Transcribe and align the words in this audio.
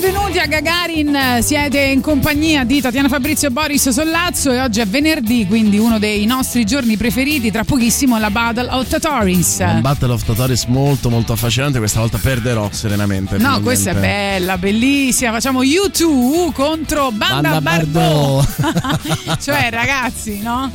Benvenuti 0.00 0.38
a 0.38 0.46
Gagarin, 0.46 1.42
siete 1.42 1.78
in 1.78 2.00
compagnia 2.00 2.64
di 2.64 2.80
Tatiana 2.80 3.06
Fabrizio 3.06 3.48
e 3.48 3.50
Boris 3.50 3.90
Sollazzo 3.90 4.50
e 4.50 4.58
oggi 4.58 4.80
è 4.80 4.86
venerdì, 4.86 5.46
quindi 5.46 5.76
uno 5.76 5.98
dei 5.98 6.24
nostri 6.24 6.64
giorni 6.64 6.96
preferiti, 6.96 7.50
tra 7.50 7.64
pochissimo 7.64 8.18
la 8.18 8.30
Battle 8.30 8.68
of 8.70 8.88
Tatoris. 8.88 9.58
Un 9.58 9.82
Battle 9.82 10.12
of 10.12 10.24
Tatoris 10.24 10.64
molto 10.64 11.10
molto 11.10 11.34
affascinante, 11.34 11.78
questa 11.78 12.00
volta 12.00 12.16
perderò 12.16 12.70
serenamente. 12.72 13.36
No, 13.36 13.60
questa 13.60 13.90
è 13.90 13.94
bella, 13.94 14.56
bellissima. 14.56 15.32
Facciamo 15.32 15.60
U2 15.62 16.50
contro 16.52 17.10
Banda, 17.10 17.60
Banda 17.60 17.60
Bardot. 17.60 19.36
cioè, 19.38 19.68
ragazzi, 19.70 20.40
no? 20.40 20.72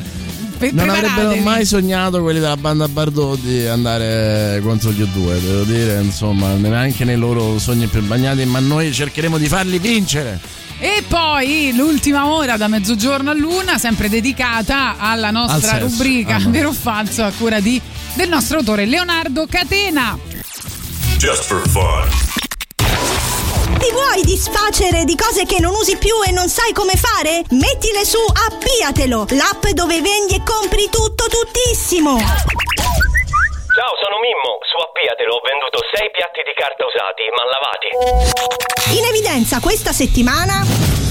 Pre- 0.71 0.85
Non 0.85 0.89
avrebbero 0.89 1.35
mai 1.37 1.65
sognato 1.65 2.21
quelli 2.21 2.39
della 2.39 2.57
banda 2.57 2.87
Bardot 2.87 3.39
di 3.39 3.65
andare 3.65 4.59
contro 4.63 4.91
gli 4.91 5.01
U2, 5.01 5.39
devo 5.39 5.63
dire, 5.63 6.01
insomma, 6.01 6.53
neanche 6.53 7.03
nei 7.05 7.17
loro 7.17 7.57
sogni 7.59 7.87
più 7.87 8.01
bagnati, 8.03 8.45
ma 8.45 8.59
noi 8.59 8.91
cercheremo 8.93 9.37
di 9.37 9.47
farli 9.47 9.79
vincere. 9.79 10.39
E 10.77 11.03
poi 11.07 11.71
l'ultima 11.73 12.27
ora 12.27 12.57
da 12.57 12.67
mezzogiorno 12.67 13.29
a 13.29 13.33
luna, 13.33 13.77
sempre 13.77 14.09
dedicata 14.09 14.95
alla 14.97 15.31
nostra 15.31 15.73
Al 15.73 15.79
rubrica 15.81 16.35
Ah, 16.35 16.39
no. 16.39 16.49
Vero 16.51 16.69
o 16.69 16.73
falso 16.73 17.23
a 17.23 17.31
cura 17.37 17.59
di, 17.61 17.79
del 18.15 18.27
nostro 18.27 18.57
autore 18.57 18.85
Leonardo 18.85 19.45
Catena. 19.49 20.17
Just 21.17 21.43
for 21.43 21.61
fun. 21.69 22.24
Ti 23.85 23.91
vuoi 23.91 24.23
disfacere 24.23 25.05
di 25.05 25.15
cose 25.15 25.45
che 25.45 25.59
non 25.59 25.75
usi 25.75 25.95
più 25.97 26.15
e 26.25 26.31
non 26.31 26.49
sai 26.49 26.73
come 26.73 26.93
fare? 26.95 27.43
Mettile 27.51 28.03
su 28.03 28.17
Appiatelo, 28.17 29.27
l'app 29.29 29.67
dove 29.75 30.01
vendi 30.01 30.33
e 30.33 30.41
compri 30.43 30.89
tutto 30.89 31.25
tuttissimo. 31.29 32.17
Ciao, 33.75 33.91
sono 33.99 34.23
Mimmo. 34.23 34.63
Su 34.63 34.79
Appiatelo 34.79 35.35
ho 35.35 35.41
venduto 35.43 35.83
6 35.91 36.07
piatti 36.15 36.39
di 36.47 36.55
carta 36.55 36.87
usati, 36.87 37.27
ma 37.35 37.43
lavati. 37.43 38.97
In 38.97 39.03
evidenza 39.03 39.59
questa 39.59 39.91
settimana 39.91 40.63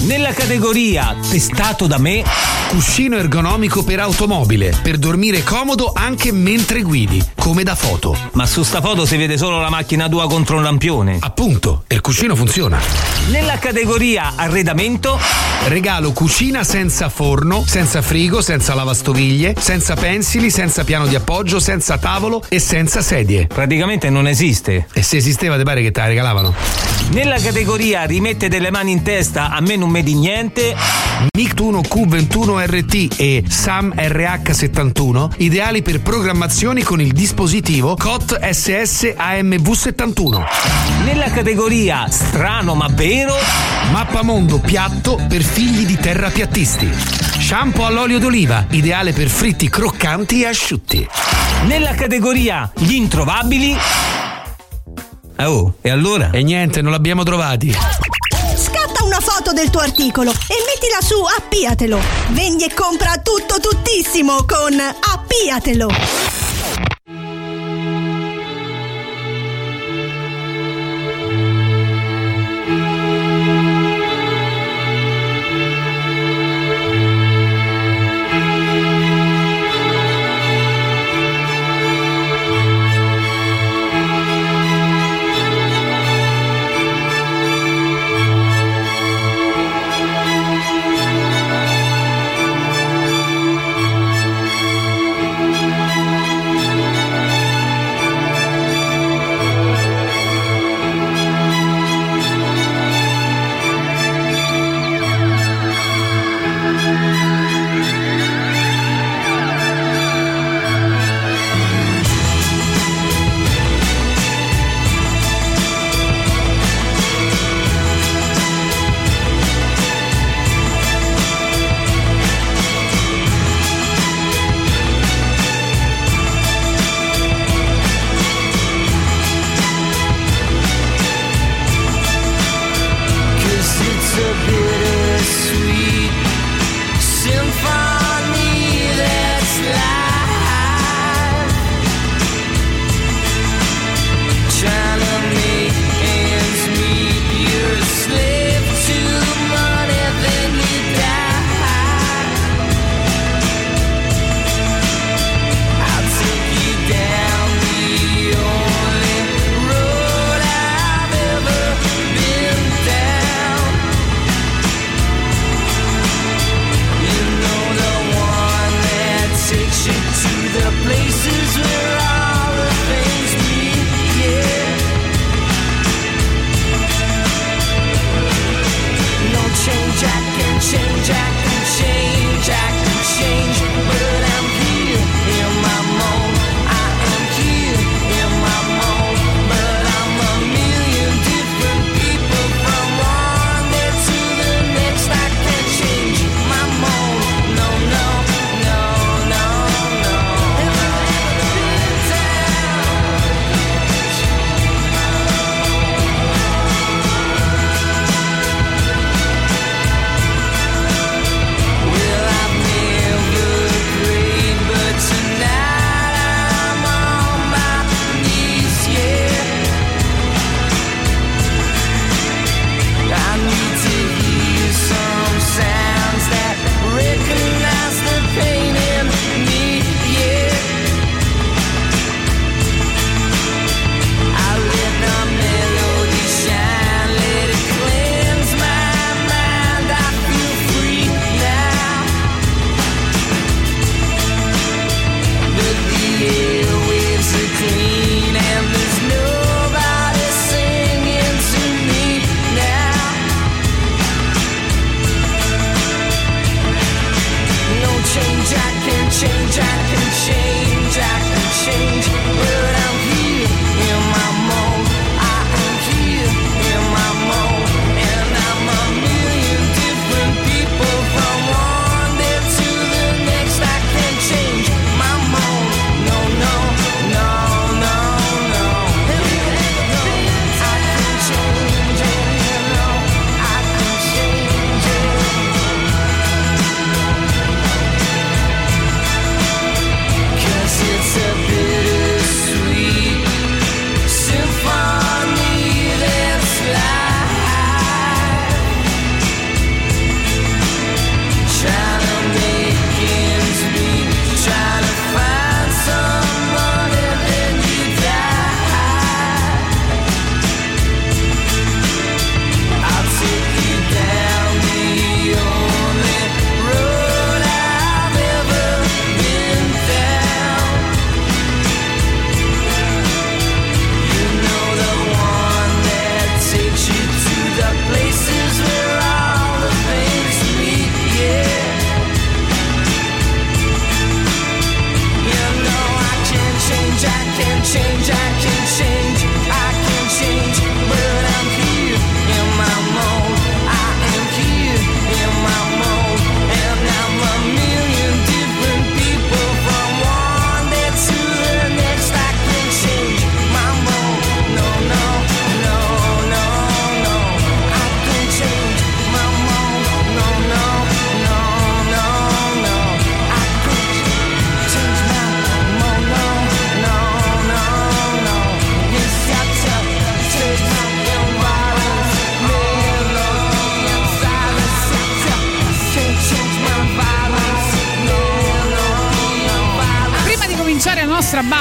Nella 0.07 0.33
categoria 0.33 1.15
testato 1.31 1.87
da 1.87 1.99
me, 1.99 2.25
Cuscino 2.69 3.19
ergonomico 3.19 3.85
per 3.85 4.01
automobile, 4.01 4.75
per 4.83 4.97
dormire 4.97 5.43
comodo 5.43 5.93
anche 5.95 6.33
mentre 6.33 6.81
guidi, 6.81 7.23
come 7.39 7.65
da 7.65 7.75
foto. 7.75 8.17
ma 8.33 8.47
su 8.47 8.63
sta 8.63 8.81
foto 8.81 9.05
si 9.05 9.19
vede 9.19 9.37
solo 9.37 9.61
la 9.61 9.69
macchina 9.69 10.09
tua 10.09 10.27
contro 10.27 10.57
un 10.57 10.63
lampione. 10.63 11.19
Appunto, 11.21 11.85
e 11.87 11.97
il 11.97 12.01
cuscino 12.01 12.35
funziona. 12.35 12.81
Nella 13.29 13.59
categoria 13.59 14.33
arredamento, 14.37 15.19
Regalo 15.67 16.13
cucina 16.13 16.63
senza 16.63 17.09
forno, 17.09 17.65
senza 17.67 18.03
frigo, 18.03 18.43
senza 18.43 18.75
lavastoviglie, 18.75 19.55
senza 19.59 19.95
pensili, 19.95 20.51
senza 20.51 20.85
piano 20.85 21.07
di 21.07 21.15
appoggio, 21.15 21.59
senza 21.59 21.97
tavolo 21.97 22.43
e 22.55 22.61
senza 22.61 23.03
sedie. 23.03 23.47
praticamente 23.47 24.11
non 24.11 24.29
esiste. 24.29 24.87
E 24.93 25.03
se 25.03 25.17
esisteva, 25.17 25.57
ti 25.57 25.65
pare 25.65 25.83
che 25.83 25.91
te 25.91 26.01
la 26.01 26.07
regalavano? 26.07 26.55
Nella 27.11 27.39
categoria 27.39 28.05
rimette 28.05 28.49
le 28.49 28.71
mani 28.71 28.93
in 28.93 29.03
testa, 29.03 29.51
a 29.51 29.61
me 29.61 29.77
non 29.77 29.91
me 29.91 30.03
di 30.03 30.15
niente, 30.15 30.75
Nictuno 31.37 31.81
Q21RT 31.81 33.15
e 33.17 33.45
SAM 33.49 33.93
RH71, 33.97 35.33
ideali 35.39 35.83
per 35.83 36.01
programmazioni 36.01 36.83
con 36.83 37.01
il 37.01 37.13
dispositivo 37.13 37.97
COT 37.97 38.39
SS 38.39 39.15
AMV71. 39.17 40.45
nella 41.05 41.31
categoria 41.31 42.07
strano 42.09 42.75
ma 42.75 42.89
vero, 42.91 43.35
Mappamondo 43.91 44.59
piatto 44.59 45.21
per 45.29 45.43
figli 45.43 45.85
di 45.85 45.97
terrapiattisti. 45.97 46.89
Shampoo 47.39 47.85
all'olio 47.85 48.19
d'oliva, 48.19 48.65
ideale 48.71 49.13
per 49.13 49.29
fritti 49.29 49.69
croccanti 49.69 50.43
e 50.43 50.47
asciutti. 50.47 51.07
nella 51.67 51.95
categoria 51.95 52.44
gli 52.45 52.93
introvabili. 52.93 53.75
Oh, 55.39 55.77
e 55.81 55.89
allora? 55.89 56.29
E 56.31 56.43
niente, 56.43 56.83
non 56.83 56.93
l'abbiamo 56.93 57.23
trovati. 57.23 57.73
scatta 57.73 59.03
una 59.03 59.19
foto 59.21 59.55
del 59.55 59.71
tuo 59.71 59.81
articolo 59.81 60.31
e 60.31 60.55
mettila 60.67 61.01
su 61.01 61.15
Appiatelo. 61.39 61.99
Vendi 62.33 62.65
e 62.65 62.75
compra 62.75 63.17
tutto 63.23 63.61
tuttissimo 63.61 64.45
con 64.45 64.79
Appiatelo. 64.79 66.44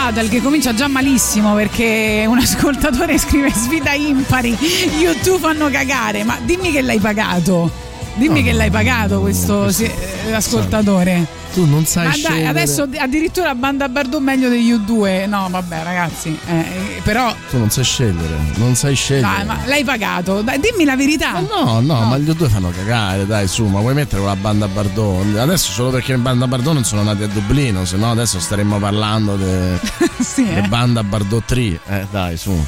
Battle, 0.04 0.28
che 0.28 0.42
comincia 0.42 0.74
già 0.74 0.88
malissimo 0.88 1.54
perché 1.54 2.26
un 2.28 2.38
ascoltatore 2.40 3.18
scrive 3.18 3.52
sfida 3.52 3.94
impari, 3.94 4.58
YouTube 5.00 5.40
fanno 5.40 5.70
cagare, 5.70 6.24
ma 6.24 6.38
dimmi 6.44 6.72
che 6.72 6.82
l'hai 6.82 7.00
pagato. 7.00 7.72
Dimmi 8.16 8.44
che 8.44 8.52
l'hai 8.52 8.70
pagato 8.70 9.22
questo 9.22 9.72
sì, 9.72 9.90
eh, 10.28 10.34
ascoltatore. 10.34 11.42
Tu 11.54 11.66
non 11.70 11.86
sai 11.86 12.08
Ma 12.08 12.30
dai, 12.30 12.46
adesso 12.48 12.88
addirittura 12.98 13.54
banda 13.54 13.88
Bardot 13.88 14.20
meglio 14.20 14.50
degli 14.50 14.74
U2. 14.74 15.28
No, 15.28 15.48
vabbè, 15.52 15.84
ragazzi. 15.84 16.36
eh, 16.48 16.60
eh, 16.60 17.02
però, 17.04 17.32
Tu 17.52 17.60
non 17.60 17.70
sai 17.70 17.84
scegliere, 17.84 18.36
non 18.56 18.74
sai 18.76 18.96
scegliere. 18.96 19.28
dai, 19.36 19.46
ma 19.46 19.60
l'hai 19.66 19.84
pagato. 19.84 20.42
Dai, 20.42 20.60
dimmi 20.60 20.84
la 20.84 20.96
verità. 20.96 21.40
No, 21.42 21.80
no, 21.80 22.06
ma 22.06 22.18
gli 22.18 22.32
due 22.32 22.50
fanno 22.50 22.72
cagare, 22.72 23.28
dai, 23.28 23.48
su, 23.48 23.66
ma 23.66 23.80
vuoi 23.82 23.94
mettere 23.94 24.22
quella 24.22 24.36
banda 24.36 24.68
Bardot? 24.68 25.38
Adesso 25.38 25.72
solo 25.72 25.92
perché 25.92 26.14
le 26.14 26.18
banda 26.20 26.48
Bardot 26.48 26.74
non 26.74 26.84
sono 26.84 27.04
nati 27.04 27.22
a 27.24 27.28
Dublino, 27.28 27.86
se 27.86 27.98
no 27.98 28.10
adesso 28.10 28.40
staremmo 28.40 28.80
parlando 28.80 29.36
delle 29.36 29.80
sì, 30.20 30.48
eh. 30.50 30.62
banda 30.68 31.04
Bardot 31.04 31.44
3. 31.46 31.62
Eh, 31.88 32.08
dai, 32.10 32.36
su. 32.36 32.66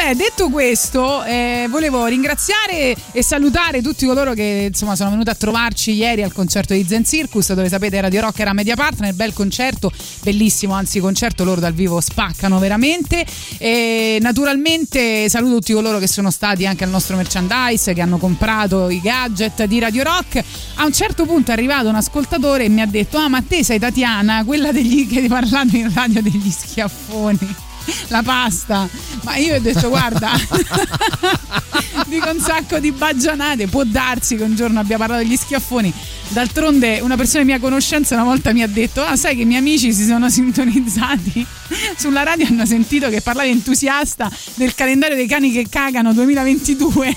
Vabbè, 0.00 0.14
detto 0.14 0.48
questo, 0.48 1.22
eh, 1.24 1.66
volevo 1.68 2.06
ringraziare 2.06 2.96
e 3.12 3.22
salutare 3.22 3.82
tutti 3.82 4.06
coloro 4.06 4.32
che 4.32 4.68
insomma 4.70 4.96
sono 4.96 5.10
venuti 5.10 5.28
a 5.28 5.34
trovarci 5.34 5.92
ieri 5.92 6.22
al 6.22 6.32
concerto 6.32 6.72
di 6.72 6.86
Zen 6.88 7.04
Circus, 7.04 7.52
dove 7.52 7.68
sapete 7.68 8.00
Radio 8.00 8.22
Rock 8.22 8.38
era 8.38 8.54
media 8.54 8.76
partner, 8.76 9.12
bel 9.12 9.34
concerto, 9.34 9.92
bellissimo, 10.22 10.72
anzi 10.72 11.00
concerto 11.00 11.44
loro 11.44 11.60
dal 11.60 11.74
vivo 11.74 12.00
spaccano 12.00 12.58
veramente. 12.58 13.26
E 13.58 14.16
naturalmente 14.22 15.28
saluto 15.28 15.56
tutti 15.56 15.74
coloro 15.74 15.98
che 15.98 16.08
sono 16.08 16.30
stati 16.30 16.64
anche 16.64 16.84
al 16.84 16.90
nostro 16.90 17.16
merchandise, 17.16 17.92
che 17.92 18.00
hanno 18.00 18.16
comprato 18.16 18.88
i 18.88 19.02
gadget 19.02 19.64
di 19.64 19.80
Radio 19.80 20.02
Rock. 20.02 20.42
A 20.76 20.86
un 20.86 20.94
certo 20.94 21.26
punto 21.26 21.50
è 21.50 21.52
arrivato 21.52 21.90
un 21.90 21.96
ascoltatore 21.96 22.64
e 22.64 22.68
mi 22.70 22.80
ha 22.80 22.86
detto: 22.86 23.18
"Ah, 23.18 23.28
ma 23.28 23.42
te 23.46 23.62
sei 23.62 23.78
Tatiana, 23.78 24.44
quella 24.46 24.72
degli 24.72 25.06
che 25.06 25.18
hai 25.18 25.28
parlato 25.28 25.76
in 25.76 25.92
radio 25.92 26.22
degli 26.22 26.50
schiaffoni" 26.50 27.68
la 28.08 28.22
pasta. 28.22 28.88
Ma 29.22 29.36
io 29.36 29.56
ho 29.56 29.58
detto, 29.60 29.88
guarda, 29.88 30.32
dico 32.06 32.30
un 32.30 32.40
sacco 32.40 32.78
di 32.78 32.92
baggianate. 32.92 33.66
Può 33.68 33.84
darsi 33.84 34.36
che 34.36 34.42
un 34.42 34.54
giorno 34.54 34.80
abbia 34.80 34.96
parlato 34.96 35.22
degli 35.22 35.36
schiaffoni. 35.36 35.92
D'altronde, 36.28 37.00
una 37.00 37.16
persona 37.16 37.42
di 37.42 37.50
mia 37.50 37.58
conoscenza 37.58 38.14
una 38.14 38.24
volta 38.24 38.52
mi 38.52 38.62
ha 38.62 38.68
detto: 38.68 39.02
Ah, 39.02 39.16
sai 39.16 39.34
che 39.34 39.42
i 39.42 39.46
miei 39.46 39.58
amici 39.60 39.92
si 39.92 40.04
sono 40.04 40.30
sintonizzati 40.30 41.46
sulla 41.96 42.22
radio 42.22 42.46
hanno 42.46 42.66
sentito 42.66 43.08
che 43.08 43.20
parlavi 43.20 43.50
entusiasta 43.50 44.30
del 44.54 44.74
calendario 44.74 45.16
dei 45.16 45.26
cani 45.26 45.50
che 45.50 45.66
cagano 45.68 46.12
2022. 46.12 47.16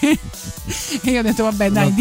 E 1.02 1.12
io 1.12 1.20
ho 1.20 1.24
detto, 1.24 1.44
vabbè, 1.44 1.70
dai, 1.72 1.88
Una 1.88 1.96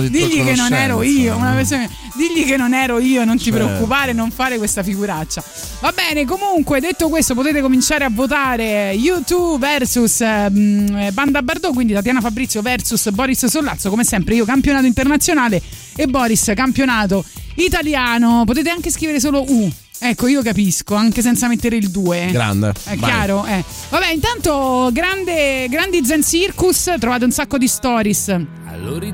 digli, 0.00 0.08
digli 0.10 0.44
che 0.44 0.54
non 0.56 0.72
ero 0.72 1.02
io. 1.02 1.36
Una 1.36 1.52
persona- 1.52 1.88
digli 2.14 2.44
che 2.44 2.56
non 2.56 2.74
ero 2.74 2.98
io, 2.98 3.24
non 3.24 3.36
ti 3.36 3.44
Certo. 3.44 3.58
preoccupare, 3.64 4.12
non 4.12 4.30
fare 4.30 4.58
questa 4.58 4.82
figuraccia. 4.82 5.42
Va 5.80 5.92
bene, 5.92 6.24
comunque, 6.24 6.80
detto 6.80 7.08
questo, 7.08 7.34
potete 7.34 7.60
cominciare 7.60 8.04
a 8.04 8.10
votare 8.10 8.90
YouTube 8.92 9.64
versus 9.64 10.20
ehm, 10.20 11.12
Banda 11.12 11.42
Bardot, 11.42 11.72
quindi 11.72 11.92
Tatiana 11.92 12.20
Fabrizio 12.20 12.60
versus 12.60 13.08
Boris 13.10 13.46
Sollazzo, 13.46 13.88
come 13.90 14.02
sempre 14.04 14.34
io 14.34 14.44
campionato 14.44 14.86
internazionale 14.86 15.62
e 15.94 16.06
Boris 16.06 16.50
campionato 16.56 17.24
italiano. 17.54 18.42
Potete 18.44 18.70
anche 18.70 18.90
scrivere 18.90 19.20
solo 19.20 19.44
U. 19.46 19.70
Ecco, 20.00 20.28
io 20.28 20.42
capisco, 20.42 20.94
anche 20.94 21.22
senza 21.22 21.48
mettere 21.48 21.76
il 21.76 21.90
2. 21.90 22.28
Grande. 22.30 22.70
È 22.70 22.96
vai. 22.96 22.98
chiaro? 22.98 23.44
Eh. 23.46 23.64
Vabbè, 23.88 24.10
intanto 24.12 24.90
grande, 24.92 25.66
grandi 25.68 26.04
Zen 26.04 26.22
Circus, 26.22 26.94
trovate 26.98 27.24
un 27.24 27.32
sacco 27.32 27.58
di 27.58 27.66
stories 27.66 28.46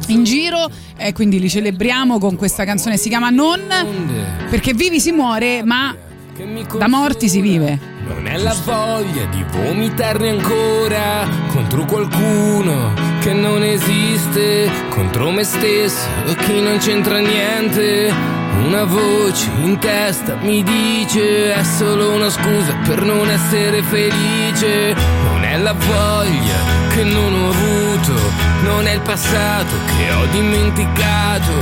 in 0.08 0.24
giro 0.24 0.70
e 0.96 1.12
quindi 1.12 1.40
li 1.40 1.48
celebriamo 1.48 2.18
con 2.18 2.36
questa 2.36 2.64
canzone 2.64 2.96
si 2.98 3.08
chiama 3.08 3.30
Non 3.30 3.60
perché 4.50 4.74
vivi 4.74 5.00
si 5.00 5.10
muore 5.10 5.62
ma 5.64 5.96
da 6.76 6.88
morti 6.88 7.28
si 7.28 7.40
vive 7.40 7.78
Non 8.06 8.26
è 8.26 8.36
la 8.36 8.54
voglia 8.64 9.24
di 9.26 9.44
vomitarne 9.50 10.30
ancora 10.30 11.26
contro 11.50 11.84
qualcuno 11.86 12.92
che 13.20 13.32
non 13.32 13.62
esiste, 13.62 14.70
contro 14.90 15.30
me 15.30 15.44
stesso 15.44 16.06
chi 16.44 16.60
non 16.60 16.76
c'entra 16.76 17.20
niente. 17.20 18.43
Una 18.62 18.84
voce 18.84 19.50
in 19.62 19.78
testa 19.78 20.36
mi 20.40 20.62
dice 20.62 21.52
è 21.52 21.62
solo 21.62 22.12
una 22.12 22.30
scusa 22.30 22.74
per 22.86 23.02
non 23.02 23.28
essere 23.28 23.82
felice. 23.82 24.94
Non 25.24 25.44
è 25.44 25.56
la 25.58 25.72
voglia 25.72 26.84
che 26.94 27.02
non 27.02 27.32
ho 27.34 27.48
avuto, 27.50 28.12
non 28.62 28.86
è 28.86 28.92
il 28.92 29.00
passato 29.00 29.74
che 29.96 30.12
ho 30.12 30.26
dimenticato, 30.26 31.52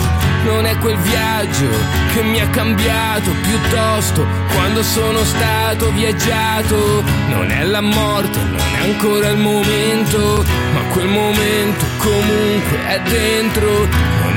non 0.45 0.67
è 0.67 0.77
quel 0.79 0.97
viaggio 0.99 1.69
che 2.13 2.23
mi 2.23 2.41
ha 2.41 2.49
cambiato, 2.49 3.31
piuttosto 3.43 4.27
quando 4.53 4.83
sono 4.83 5.25
stato 5.25 5.91
viaggiato, 5.93 7.03
non 7.29 7.51
è 7.51 7.65
la 7.65 7.81
morte, 7.81 8.39
non 8.39 8.61
è 8.79 8.91
ancora 8.91 9.29
il 9.29 9.39
momento, 9.39 10.45
ma 10.75 10.81
quel 10.93 11.09
momento 11.09 11.85
comunque 11.99 12.87
è 12.87 13.01
dentro, 13.01 13.89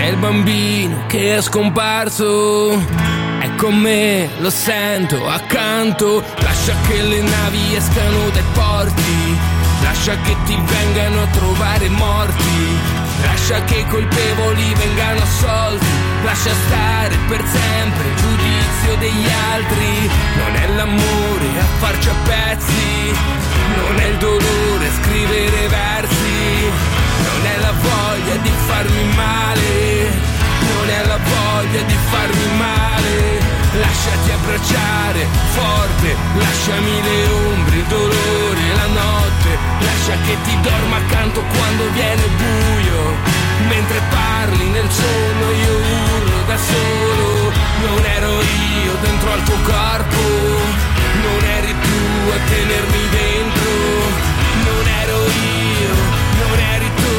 non 0.06 0.14
è 0.14 0.16
il 0.16 0.18
bambino 0.18 1.06
che 1.08 1.38
è 1.38 1.42
scomparso. 1.42 2.72
È 3.40 3.56
con 3.56 3.76
me, 3.76 4.30
lo 4.40 4.50
sento 4.52 5.28
accanto, 5.28 6.24
lascia 6.42 6.76
che 6.88 7.02
le 7.02 7.22
navi 7.22 7.76
escano 7.76 8.30
dai 8.30 8.44
porti, 8.54 9.38
lascia 9.82 10.16
che 10.22 10.36
ti 10.46 10.56
vengano 10.64 11.24
a 11.24 11.28
trovare 11.28 11.90
morti. 11.90 13.04
lascia 13.22 13.64
che 13.64 13.78
i 13.78 13.88
colpevoli 13.88 14.74
vengano 14.76 15.22
assolti, 15.22 15.86
lascia 16.24 16.54
stare 16.68 17.16
per 17.28 17.44
sempre 17.46 18.08
il 18.08 18.16
giudizio 18.16 18.96
degli 19.00 19.28
altri. 19.54 20.10
Non 20.38 20.56
è 20.56 20.68
l'amore 20.76 21.48
a 21.60 21.66
farci 21.80 22.10
a 22.10 22.16
pezzi, 22.24 23.14
non 23.78 24.00
è 24.00 24.06
il 24.06 24.18
dolore 24.18 24.86
a 24.86 25.04
scrivere 25.04 25.68
versi, 25.68 26.35
non 26.70 27.46
è 27.46 27.58
la 27.60 27.74
voglia 27.74 28.36
di 28.42 28.52
farmi 28.68 29.04
male, 29.16 30.10
non 30.74 30.90
è 30.90 31.06
la 31.06 31.18
voglia 31.18 31.82
di 31.82 31.98
farmi 32.10 32.58
male. 32.58 33.54
Lasciati 33.76 34.32
abbracciare 34.32 35.28
forte, 35.52 36.16
lasciami 36.36 37.02
le 37.04 37.28
ombre, 37.52 37.76
il 37.76 37.86
dolore, 37.86 38.64
la 38.74 38.88
notte, 38.88 39.50
lascia 39.80 40.16
che 40.26 40.38
ti 40.44 40.58
dorma 40.62 40.96
accanto 40.98 41.44
quando 41.44 41.90
viene 41.92 42.24
buio. 42.38 43.44
Mentre 43.68 44.00
parli 44.10 44.70
nel 44.70 44.90
sonno 44.90 45.52
io 45.52 45.76
urlo 45.76 46.42
da 46.48 46.58
solo, 46.58 47.52
non 47.88 48.06
ero 48.06 48.32
io 48.42 48.94
dentro 49.02 49.32
al 49.32 49.44
tuo 49.44 49.58
corpo, 49.64 50.22
non 51.24 51.44
eri 51.44 51.74
tu 51.74 52.32
a 52.32 52.40
tenermi 52.48 53.10
dentro, 53.10 53.72
non 54.68 54.88
ero 55.02 55.18
io, 55.26 55.94
non 56.42 56.60
eri 56.74 56.90
tu, 57.02 57.16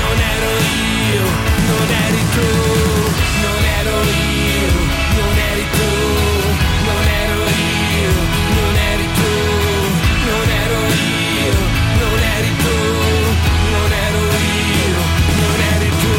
non 0.00 0.16
ero 0.34 0.50
io, 1.10 1.24
non 1.70 1.88
eri 2.06 2.22
tu, 2.34 2.48
non 3.44 3.62
ero 3.78 3.96
io, 4.02 4.70
non 5.18 5.34
eri 5.50 5.66
tu, 5.78 5.90
non 6.88 7.04
ero 7.22 7.38
io, 7.46 8.12
non 8.58 8.74
eri 8.92 9.08
tu, 9.18 9.32
non 10.30 10.48
ero 10.64 10.80
io, 11.44 11.54
non 12.02 12.18
eri 12.36 12.52
tu, 12.64 12.76
non 13.74 13.90
ero 14.06 14.22
io, 14.54 15.00
non 15.42 15.58
eri 15.74 15.90
tu, 16.02 16.14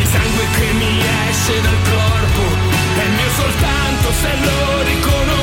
il 0.00 0.06
sangue 0.06 0.46
che 0.56 0.72
mi 0.80 0.94
esce 1.28 1.60
dal 1.60 1.80
corpo 1.90 2.42
è 3.04 3.06
mio 3.08 3.30
soltanto 3.40 4.12
se 4.20 4.32
lo 4.44 4.82
riconosco, 4.82 5.41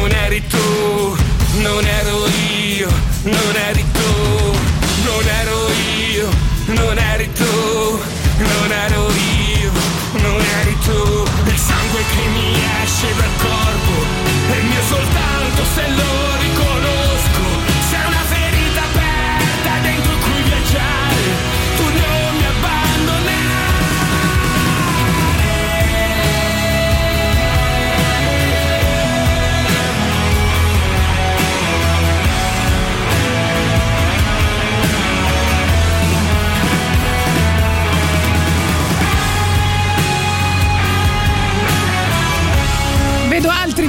non 0.00 0.12
eri 0.12 0.42
tu, 0.46 1.16
non 1.60 1.84
ero 1.84 2.26
io, 2.78 2.88
non 3.24 3.56
eri 3.68 3.84
tu, 3.92 3.99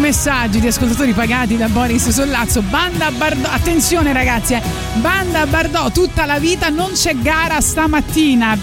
messaggi 0.01 0.59
di 0.59 0.67
ascoltatori 0.67 1.13
pagati 1.13 1.55
da 1.55 1.67
Boris 1.69 2.09
Sollazzo. 2.09 2.61
Banda 2.63 3.11
Bardò, 3.11 3.47
attenzione 3.49 4.11
ragazzi, 4.11 4.55
eh. 4.55 4.61
Banda 4.95 5.45
Bardò, 5.45 5.89
tutta 5.91 6.25
la 6.25 6.39
vita 6.39 6.69
non 6.69 6.91
c'è 6.93 7.15
gara 7.15 7.61
stamattina. 7.61 8.57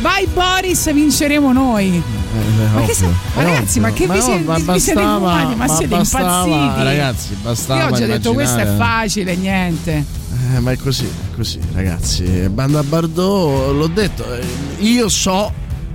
Vai 0.00 0.26
Boris, 0.26 0.92
vinceremo 0.92 1.52
noi. 1.52 2.02
Ma 2.74 2.82
che 2.82 2.94
sa- 2.94 3.06
ma 3.34 3.42
ragazzi, 3.42 3.80
ma 3.80 3.92
che 3.92 4.06
vi 4.06 4.20
siete- 4.20 4.62
vi 4.72 4.80
siete 4.80 5.00
fumati? 5.00 5.54
Ma 5.54 5.68
siete 5.68 5.94
impazziti? 5.94 6.82
Ragazzi, 6.82 7.34
bastava. 7.42 7.80
Io 7.80 7.86
oggi 7.92 8.02
ho 8.02 8.06
detto 8.06 8.32
questo 8.34 8.58
è 8.58 8.76
facile, 8.76 9.34
niente. 9.36 10.04
Eh, 10.54 10.60
ma 10.60 10.72
è 10.72 10.76
così, 10.76 11.04
è 11.06 11.34
così, 11.36 11.58
ragazzi. 11.72 12.22
Banda 12.50 12.82
Bardot, 12.82 13.72
l'ho 13.74 13.86
detto, 13.86 14.24
eh, 14.34 14.44
io 14.78 15.08
so 15.08 15.52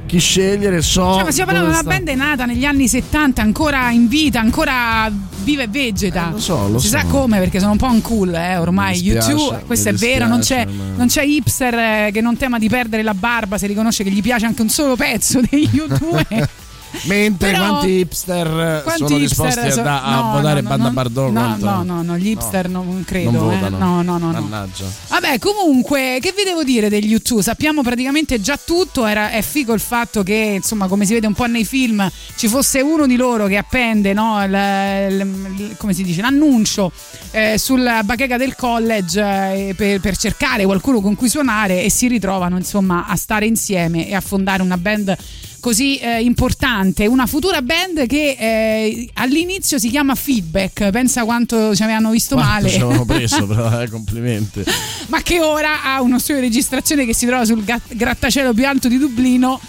chi 0.08 0.18
scegliere, 0.20 0.82
so. 0.82 1.14
Cioè, 1.14 1.24
ma 1.24 1.32
stiamo 1.32 1.52
parlando 1.52 1.78
di 1.78 1.86
una 1.86 1.96
band 1.96 2.10
nata 2.18 2.46
negli 2.46 2.66
anni 2.66 2.88
70, 2.88 3.42
ancora 3.42 3.92
in 3.92 4.08
vita, 4.08 4.40
ancora 4.40 5.12
viva 5.44 5.62
e 5.62 5.68
vegeta. 5.68 6.30
Eh, 6.30 6.32
lo 6.32 6.40
so, 6.40 6.68
lo 6.68 6.80
si 6.80 6.88
so. 6.88 6.98
sa 6.98 7.06
come 7.06 7.38
perché 7.38 7.60
sono 7.60 7.74
un 7.74 7.78
po' 7.78 7.86
un 7.86 8.02
cool, 8.02 8.34
eh, 8.34 8.58
ormai. 8.58 9.00
Dispiace, 9.00 9.32
YouTube, 9.32 9.64
questo 9.68 9.90
è 9.90 9.94
vero, 9.94 10.28
non 10.28 10.40
c'è, 10.40 10.66
ma- 10.66 10.96
non 10.96 11.08
c'è 11.08 11.24
hipster 11.24 11.74
eh, 11.76 12.10
che 12.12 12.22
non 12.22 12.36
tema 12.38 12.58
di 12.58 12.68
perdere 12.70 13.04
la 13.04 13.14
barba 13.14 13.58
se 13.58 13.68
riconosce 13.68 14.04
che 14.04 14.10
gli 14.10 14.22
piace 14.22 14.46
anche 14.46 14.62
un 14.64 14.70
solo 14.70 14.96
pezzo 14.96 15.40
dei 15.48 15.70
YouTube. 15.72 16.66
Mentre 17.04 17.52
Però- 17.52 17.68
quanti 17.70 17.90
hipster 18.00 18.82
Quanti 18.84 19.04
sono 19.06 19.18
hipster 19.20 19.46
disposti 19.48 19.60
a, 19.60 19.72
so- 19.72 19.82
da- 19.82 20.04
a 20.04 20.16
no, 20.16 20.32
votare 20.32 20.62
no, 20.62 20.70
Banda 20.70 20.88
no, 20.88 20.92
Bardot 20.94 21.32
no, 21.32 21.42
contro- 21.42 21.70
no, 21.70 21.84
no, 21.84 22.02
no, 22.02 22.18
gli 22.18 22.28
hipster 22.30 22.70
non 22.70 23.04
credo. 23.06 23.32
non 23.32 23.52
eh. 23.52 23.56
votano. 23.56 23.78
No, 23.78 24.02
no, 24.02 24.18
no, 24.18 24.32
no. 24.32 24.42
Mannaggia. 24.42 24.86
Vabbè, 25.10 25.40
comunque, 25.40 26.18
che 26.22 26.34
vi 26.36 26.44
devo 26.44 26.64
dire 26.64 26.90
degli 26.90 27.14
U2? 27.16 27.40
Sappiamo 27.40 27.82
praticamente 27.82 28.40
già 28.42 28.58
tutto. 28.64 29.06
Era, 29.06 29.30
è 29.32 29.42
figo 29.42 29.74
il 29.74 29.80
fatto 29.80 30.24
che, 30.24 30.54
insomma, 30.56 30.88
come 30.88 31.06
si 31.06 31.14
vede 31.14 31.28
un 31.28 31.34
po' 31.34 31.46
nei 31.46 31.66
film, 31.66 32.10
ci 32.36 32.48
fosse 32.48 32.82
uno 32.82 33.06
di 33.06 33.16
loro 33.16 33.48
che 33.48 33.58
appende, 33.58 34.14
no, 34.14 34.44
il- 34.44 35.54
il- 35.58 35.76
come 35.78 35.94
si 35.94 36.04
dice, 36.04 36.22
l'annuncio 36.22 36.92
eh, 37.32 37.58
sulla 37.58 38.04
bacheca 38.04 38.38
del 38.38 38.56
college 38.56 39.20
eh, 39.22 39.74
per, 39.76 40.00
per 40.00 40.18
cercare 40.18 40.64
qualcuno 40.66 41.02
con 41.02 41.16
cui 41.16 41.30
suonare 41.30 41.84
e 41.84 41.90
si 41.90 42.08
ritrovano, 42.08 42.58
insomma, 42.58 43.06
a 43.08 43.16
stare 43.16 43.46
insieme 43.46 44.08
e 44.08 44.16
a 44.16 44.22
fondare 44.22 44.62
una 44.62 44.78
band 44.78 45.16
così 45.60 45.98
eh, 45.98 46.22
importante, 46.22 47.06
una 47.08 47.26
futura 47.26 47.62
band 47.62 48.06
che 48.08 48.36
eh, 48.40 49.10
all'inizio 49.14 49.80
si 49.80 49.90
chiama 49.90 50.16
Feedback, 50.16 50.90
pensa 50.90 51.24
quanto 51.24 51.76
ci 51.76 51.84
avevano 51.84 52.12
visto 52.12 52.36
Quanto 52.36 52.52
male. 52.54 52.70
ci 52.70 52.80
avevano 52.80 53.06
preso, 53.06 53.46
però, 53.48 53.82
eh, 53.82 53.90
complimenti. 53.90 54.64
ma 55.08 55.22
che 55.22 55.40
ora 55.42 55.84
ha 55.84 56.02
uno 56.02 56.20
studio 56.20 56.42
di 56.42 56.48
registrazione 56.48 57.06
che 57.06 57.14
si 57.14 57.26
trova 57.26 57.46
sul 57.46 57.64
grattacielo 57.88 58.54
più 58.54 58.66
alto 58.68 58.88
di 58.88 58.98
Dublino. 58.98 59.60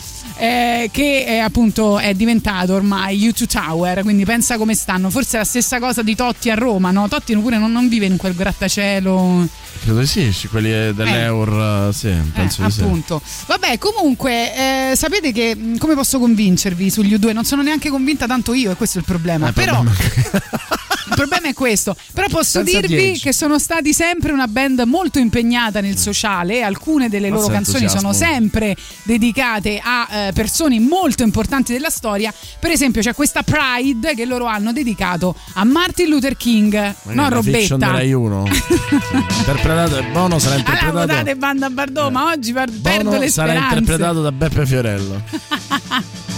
eh, 0.41 0.89
che 0.93 1.25
è, 1.25 1.39
appunto 1.39 1.99
è 1.99 2.15
diventato 2.15 2.75
ormai 2.75 3.19
U2 3.29 3.47
Tower 3.47 4.03
quindi 4.03 4.25
pensa 4.25 4.57
come 4.57 4.75
stanno 4.77 5.11
forse 5.11 5.35
è 5.37 5.41
la 5.41 5.45
stessa 5.45 5.81
cosa 5.81 6.03
di 6.03 6.15
Totti 6.15 6.49
a 6.49 6.55
Roma 6.55 6.93
no? 6.93 7.09
Totti 7.09 7.35
pure 7.37 7.59
non, 7.59 7.73
non 7.73 7.89
vive 7.89 8.07
in 8.07 8.17
quel 8.17 8.35
grattacielo 8.37 9.49
Credo 9.81 10.05
sì, 10.05 10.33
sì, 10.33 10.49
quelli 10.49 10.71
dell'Eur, 10.95 11.93
sì, 11.95 12.13
penso 12.33 12.63
eh, 12.63 12.67
di 12.67 12.73
sì. 12.73 12.81
appunto. 12.81 13.21
Vabbè, 13.47 13.79
comunque, 13.79 14.91
eh, 14.91 14.97
sapete 14.97 15.33
che 15.33 15.55
mh, 15.55 15.79
come 15.79 15.95
posso 15.95 16.19
convincervi 16.19 16.91
sugli 16.91 17.15
U2? 17.15 17.33
Non 17.33 17.45
sono 17.45 17.63
neanche 17.63 17.89
convinta 17.89 18.27
tanto 18.27 18.53
io, 18.55 18.71
e 18.71 18.75
questo 18.75 18.99
è 18.99 19.01
il 19.01 19.07
problema. 19.07 19.49
Eh, 19.49 19.53
Però 19.53 19.83
problema- 19.83 19.97
il 21.09 21.15
problema 21.15 21.49
è 21.49 21.53
questo. 21.55 21.97
Però 22.13 22.29
posso 22.29 22.63
Senza 22.63 22.81
dirvi 22.81 23.19
che 23.19 23.33
sono 23.33 23.59
stati 23.59 23.93
sempre 23.93 24.33
una 24.33 24.47
band 24.47 24.81
molto 24.87 25.19
impegnata 25.19 25.81
nel 25.81 25.97
sociale. 25.97 26.63
Alcune 26.63 27.09
delle 27.09 27.29
loro 27.29 27.47
canzoni 27.49 27.89
sono 27.89 28.13
sempre 28.13 28.77
dedicate 29.05 29.81
a 29.83 30.09
eh, 30.11 30.33
persone 30.33 30.79
molto 30.81 31.23
importanti 31.23 31.73
della 31.73 31.91
storia. 31.91 32.33
Per 32.59 32.71
esempio, 32.71 33.01
c'è 33.01 33.15
questa 33.15 33.43
Pride 33.43 34.15
che 34.15 34.25
loro 34.25 34.47
hanno 34.47 34.73
dedicato 34.73 35.35
a 35.55 35.65
Martin 35.65 36.09
Luther 36.09 36.37
King, 36.37 36.75
non 37.05 37.27
una 37.27 37.43
fiction 37.43 37.81
Robetta. 37.81 38.03
di 38.03 38.09
Rai 39.75 39.85
1. 39.87 39.97
interpretato, 39.97 40.13
Bono 40.13 40.39
sarà 40.39 40.55
Allora, 40.55 40.71
interpretato. 40.71 41.07
votate 41.07 41.37
Banda 41.37 41.71
Bardot, 41.71 42.11
ma 42.11 42.31
oggi 42.31 42.53
perdo 42.53 42.73
Bono 43.11 43.19
le 43.19 43.29
sarà 43.29 43.51
speranze. 43.53 43.79
interpretato 43.79 44.23
da 44.23 44.33
Beppe 44.33 44.67
Fiorello. 44.67 45.23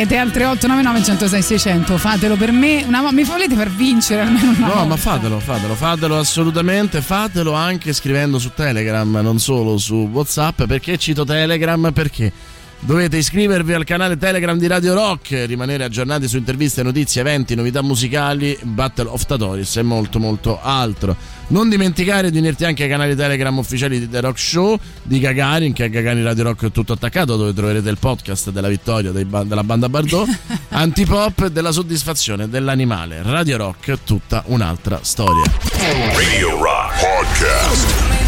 volete 0.00 0.16
al 0.16 0.30
3899 0.30 1.04
106 1.04 1.42
600 1.42 1.98
fatelo 1.98 2.36
per 2.36 2.52
me 2.52 2.84
una 2.86 3.12
mi 3.12 3.22
volete 3.22 3.54
far 3.54 3.70
vincere 3.70 4.22
almeno 4.22 4.50
una 4.50 4.66
No, 4.66 4.72
volta 4.72 4.84
ma 4.84 4.96
fatelo, 4.96 5.38
fatelo, 5.40 5.74
fatelo 5.74 6.18
assolutamente, 6.18 7.02
fatelo 7.02 7.52
anche 7.52 7.92
scrivendo 7.92 8.38
su 8.38 8.52
Telegram, 8.54 9.10
non 9.20 9.38
solo 9.38 9.76
su 9.76 10.08
WhatsApp. 10.10 10.64
Perché 10.64 10.96
cito 10.96 11.24
Telegram? 11.24 11.92
Perché 11.92 12.32
dovete 12.80 13.18
iscrivervi 13.18 13.72
al 13.72 13.84
canale 13.84 14.16
Telegram 14.16 14.58
di 14.58 14.66
Radio 14.66 14.94
Rock, 14.94 15.44
rimanere 15.46 15.84
aggiornati 15.84 16.26
su 16.26 16.36
interviste, 16.36 16.82
notizie, 16.82 17.20
eventi, 17.20 17.54
novità 17.54 17.82
musicali, 17.82 18.58
Battle 18.62 19.08
of 19.08 19.24
Tatoris 19.26 19.76
e 19.76 19.82
molto 19.82 20.18
molto 20.18 20.60
altro. 20.60 21.16
Non 21.48 21.68
dimenticare 21.68 22.30
di 22.30 22.38
unirti 22.38 22.64
anche 22.64 22.84
ai 22.84 22.88
canali 22.88 23.16
Telegram 23.16 23.56
ufficiali 23.58 23.98
di 23.98 24.08
The 24.08 24.20
Rock 24.20 24.38
Show, 24.38 24.78
di 25.02 25.18
Gagarin, 25.18 25.72
che 25.72 25.86
è 25.86 25.90
Gagarin 25.90 26.22
Radio 26.22 26.44
Rock 26.44 26.70
tutto 26.70 26.92
attaccato, 26.92 27.36
dove 27.36 27.52
troverete 27.52 27.90
il 27.90 27.98
podcast 27.98 28.50
della 28.50 28.68
vittoria 28.68 29.10
dei 29.10 29.24
ba- 29.24 29.42
della 29.44 29.64
banda 29.64 29.88
Bardot, 29.88 30.28
Antipop 30.70 31.44
e 31.44 31.50
della 31.50 31.72
soddisfazione 31.72 32.48
dell'animale. 32.48 33.22
Radio 33.22 33.56
Rock, 33.56 33.98
tutta 34.04 34.44
un'altra 34.46 35.00
storia. 35.02 35.44
Radio 36.14 36.62
Rock 36.62 37.00
Podcast. 37.00 38.19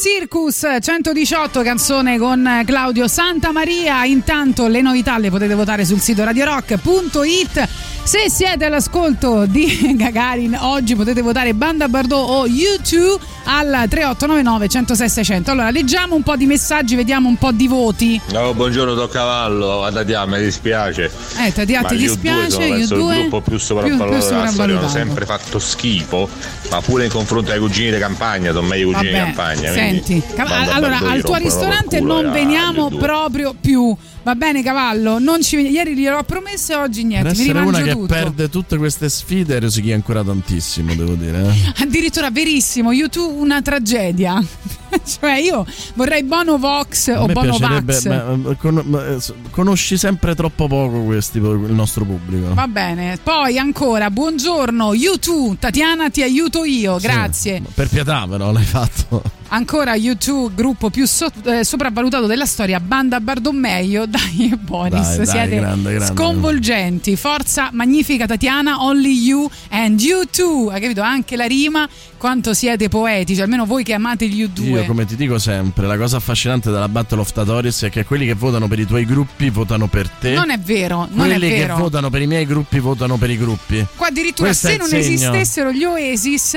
Circus 0.00 0.66
118 0.80 1.60
canzone 1.60 2.16
con 2.16 2.62
Claudio 2.64 3.06
Santamaria. 3.06 4.06
Intanto 4.06 4.66
le 4.66 4.80
novità 4.80 5.18
le 5.18 5.28
potete 5.28 5.52
votare 5.52 5.84
sul 5.84 6.00
sito 6.00 6.24
radiorock.it. 6.24 7.68
Se 8.02 8.30
siete 8.30 8.64
all'ascolto 8.64 9.44
di 9.44 9.92
Gagarin 9.94 10.56
oggi 10.58 10.96
potete 10.96 11.20
votare 11.20 11.52
Banda 11.52 11.86
Bardot 11.86 12.28
o 12.28 12.46
U2 12.46 13.18
al 13.44 13.66
3899 13.88 14.68
106 14.68 15.08
600. 15.08 15.50
Allora 15.50 15.70
leggiamo 15.70 16.14
un 16.14 16.22
po' 16.22 16.36
di 16.36 16.46
messaggi, 16.46 16.96
vediamo 16.96 17.28
un 17.28 17.36
po' 17.36 17.52
di 17.52 17.68
voti. 17.68 18.20
No, 18.32 18.54
buongiorno 18.54 18.94
Toccavallo, 18.94 19.84
a 19.84 19.92
Tatia, 19.92 20.24
mi 20.26 20.40
dispiace. 20.40 21.10
Eh, 21.38 21.52
Tatia, 21.52 21.82
ti 21.82 21.96
gli 21.96 22.04
U2 22.04 22.06
dispiace? 22.06 22.62
Io 22.62 22.74
penso 22.74 22.94
il 22.94 23.00
due 23.00 23.14
gruppo 23.20 23.40
più 23.42 23.58
sopravvalutato 23.58 24.28
della 24.28 24.46
storia, 24.48 24.78
hanno 24.78 24.88
sempre 24.88 25.24
fatto 25.26 25.58
schifo, 25.58 26.28
ma 26.70 26.80
pure 26.80 27.04
in 27.04 27.10
confronto 27.10 27.52
ai 27.52 27.58
cugini 27.58 27.92
di 27.92 27.98
campagna, 27.98 28.52
sono 28.52 28.66
meglio 28.66 28.90
i 28.90 28.92
cugini 28.92 29.12
di 29.12 29.18
campagna. 29.18 29.72
Senti, 29.90 30.22
allora 30.36 30.98
al 30.98 31.22
tuo 31.22 31.36
ristorante 31.36 32.00
non 32.00 32.26
agli 32.26 32.32
veniamo 32.32 32.88
U2. 32.88 32.98
proprio 32.98 33.54
più. 33.58 33.96
Va 34.22 34.34
bene, 34.34 34.62
cavallo. 34.62 35.18
Non 35.18 35.42
ci... 35.42 35.56
Ieri 35.56 35.96
gliel'ho 35.96 36.22
promesso 36.24 36.72
e 36.72 36.76
oggi 36.76 37.04
niente. 37.04 37.28
Per 37.28 37.36
Mi 37.36 37.42
essere 37.44 37.58
una 37.60 37.80
che 37.80 37.92
tutto. 37.92 38.06
perde 38.06 38.48
tutte 38.50 38.76
queste 38.76 39.08
sfide 39.08 39.58
rosichi 39.58 39.92
ancora 39.92 40.22
tantissimo, 40.22 40.94
devo 40.94 41.14
dire. 41.14 41.42
eh. 41.42 41.82
Addirittura 41.82 42.30
verissimo, 42.30 42.92
YouTube 42.92 43.40
una 43.40 43.62
tragedia. 43.62 44.38
cioè, 45.06 45.36
io 45.38 45.64
vorrei 45.94 46.22
Bono 46.24 46.58
Vox 46.58 47.08
o 47.16 47.26
Bono 47.26 47.56
Vax. 47.56 48.06
ma- 48.06 48.54
con- 48.58 48.82
ma- 48.84 49.06
eh, 49.06 49.18
conosci 49.50 49.96
sempre 49.96 50.34
troppo 50.34 50.66
poco 50.66 51.02
questi, 51.04 51.38
il 51.38 51.72
nostro 51.72 52.04
pubblico. 52.04 52.52
Va 52.52 52.68
bene. 52.68 53.18
Poi 53.22 53.56
ancora, 53.58 54.10
buongiorno, 54.10 54.92
YouTube. 54.94 55.56
Tatiana, 55.58 56.10
ti 56.10 56.22
aiuto 56.22 56.64
io. 56.64 56.98
Grazie. 56.98 57.62
Per 57.74 57.88
pietà, 57.88 58.26
però, 58.28 58.52
l'hai 58.52 58.64
fatto. 58.64 59.22
Ancora 59.52 59.94
YouTube, 59.96 60.54
gruppo 60.54 60.90
più 60.90 61.06
so- 61.06 61.28
eh, 61.44 61.64
sopravvalutato 61.64 62.26
della 62.26 62.46
storia, 62.46 62.78
Banda 62.78 63.18
Bardommeio, 63.18 64.06
dai 64.10 64.50
e 64.52 64.56
Boris, 64.56 64.90
Dai, 65.16 65.16
dai, 65.16 65.26
siete 65.26 65.56
grande, 65.56 65.94
grande. 65.94 66.14
sconvolgenti, 66.14 67.16
forza 67.16 67.70
magnifica 67.72 68.26
Tatiana, 68.26 68.82
only 68.84 69.12
you 69.12 69.48
and 69.70 70.00
you 70.00 70.24
too, 70.30 70.68
hai 70.70 70.80
capito? 70.80 71.00
Anche 71.02 71.36
la 71.36 71.46
rima, 71.46 71.88
quanto 72.18 72.52
siete 72.52 72.88
poetici, 72.88 73.40
almeno 73.40 73.64
voi 73.64 73.84
che 73.84 73.94
amate 73.94 74.28
gli 74.28 74.42
U2. 74.44 74.62
Io 74.64 74.84
come 74.84 75.04
ti 75.06 75.16
dico 75.16 75.38
sempre, 75.38 75.86
la 75.86 75.96
cosa 75.96 76.16
affascinante 76.18 76.70
della 76.70 76.88
Battle 76.88 77.20
of 77.20 77.32
Tatoris 77.32 77.82
è 77.84 77.90
che 77.90 78.04
quelli 78.04 78.26
che 78.26 78.34
votano 78.34 78.68
per 78.68 78.78
i 78.80 78.86
tuoi 78.86 79.04
gruppi 79.06 79.48
votano 79.50 79.86
per 79.86 80.08
te. 80.08 80.32
Non 80.34 80.50
è 80.50 80.58
vero, 80.58 81.08
non 81.10 81.26
è 81.30 81.36
quelli 81.36 81.48
che 81.48 81.58
vero. 81.60 81.76
votano 81.76 82.10
per 82.10 82.22
i 82.22 82.26
miei 82.26 82.44
gruppi 82.46 82.78
votano 82.80 83.16
per 83.16 83.30
i 83.30 83.38
gruppi. 83.38 83.86
Qua 83.96 84.08
addirittura 84.08 84.48
Questo 84.48 84.68
è 84.68 84.70
se 84.72 84.76
non 84.76 84.88
segno. 84.88 85.00
esistessero 85.02 85.72
gli 85.72 85.84
Oasis, 85.84 86.56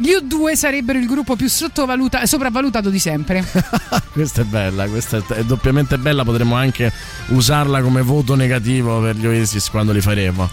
gli 0.00 0.12
U2 0.12 0.54
sarebbero 0.54 0.98
il 0.98 1.04
gruppo 1.04 1.36
più 1.36 1.46
sopravvalutato 1.46 2.88
di 2.88 2.98
sempre. 2.98 3.44
questa 4.12 4.40
è 4.40 4.44
bella, 4.44 4.86
questa 4.88 5.22
è 5.28 5.44
doppiamente 5.44 5.98
bella, 5.98 6.24
potremmo 6.24 6.54
anche 6.54 6.90
usarla 7.28 7.82
come 7.82 8.00
voto 8.00 8.34
negativo 8.34 9.00
per 9.02 9.16
gli 9.16 9.26
Oasis 9.26 9.68
quando 9.68 9.92
li 9.92 10.00
faremo. 10.00 10.48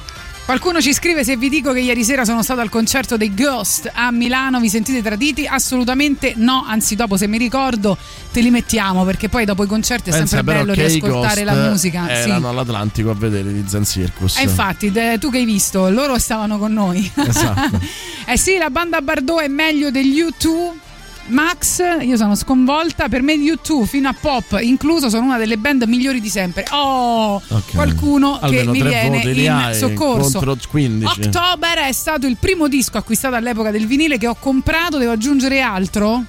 Qualcuno 0.47 0.79
ci 0.79 0.93
scrive 0.93 1.25
se 1.25 1.35
vi 1.35 1.49
dico 1.49 1.73
che 1.73 1.81
ieri 1.81 2.05
sera 2.05 2.23
sono 2.23 2.41
stato 2.41 2.61
al 2.61 2.69
concerto 2.69 3.17
dei 3.17 3.33
Ghost 3.33 3.91
a 3.93 4.11
Milano, 4.11 4.61
vi 4.61 4.69
sentite 4.69 5.01
traditi? 5.01 5.45
Assolutamente 5.45 6.35
no, 6.37 6.63
anzi 6.65 6.95
dopo 6.95 7.17
se 7.17 7.27
mi 7.27 7.37
ricordo 7.37 7.97
te 8.31 8.39
li 8.39 8.49
mettiamo 8.49 9.03
perché 9.03 9.27
poi 9.27 9.43
dopo 9.43 9.65
i 9.65 9.67
concerti 9.67 10.09
è 10.09 10.13
Pensa 10.13 10.37
sempre 10.37 10.53
bello 10.59 10.71
riascoltare 10.71 11.43
la 11.43 11.67
musica. 11.67 12.05
Sì. 12.05 12.29
Erano 12.29 12.47
all'Atlantico 12.47 13.09
a 13.09 13.13
vedere 13.13 13.51
di 13.51 13.65
Zen 13.67 13.83
Circus. 13.83 14.37
E 14.37 14.43
infatti, 14.43 14.89
de- 14.89 15.17
tu 15.19 15.29
che 15.29 15.39
hai 15.39 15.45
visto, 15.45 15.89
loro 15.89 16.17
stavano 16.17 16.57
con 16.57 16.71
noi. 16.71 17.11
Esatto. 17.13 17.81
eh 18.25 18.37
sì, 18.37 18.55
la 18.55 18.69
banda 18.69 19.01
Bardot 19.01 19.41
è 19.41 19.49
meglio 19.49 19.91
degli 19.91 20.23
U2. 20.23 20.85
Max, 21.27 21.81
io 22.01 22.15
sono 22.17 22.35
sconvolta. 22.35 23.09
Per 23.09 23.21
me, 23.21 23.35
U2 23.35 23.83
fino 23.85 24.07
a 24.09 24.15
pop 24.19 24.57
incluso 24.61 25.09
sono 25.09 25.25
una 25.25 25.37
delle 25.37 25.57
band 25.57 25.83
migliori 25.83 26.19
di 26.21 26.29
sempre. 26.29 26.65
Oh, 26.71 27.35
Ok. 27.35 27.73
qualcuno 27.73 28.39
Almeno 28.39 28.71
che 28.71 28.77
mi 28.81 28.87
viene 28.87 29.21
in 29.21 29.49
hai 29.49 29.75
soccorso. 29.75 30.39
contro 30.39 30.57
15. 30.69 31.21
October 31.21 31.77
è 31.79 31.91
stato 31.91 32.27
il 32.27 32.37
primo 32.39 32.67
disco 32.67 32.97
acquistato 32.97 33.35
all'epoca 33.35 33.71
del 33.71 33.85
vinile 33.87 34.17
che 34.17 34.27
ho 34.27 34.35
comprato. 34.39 34.97
Devo 34.97 35.11
aggiungere 35.11 35.61
altro? 35.61 36.23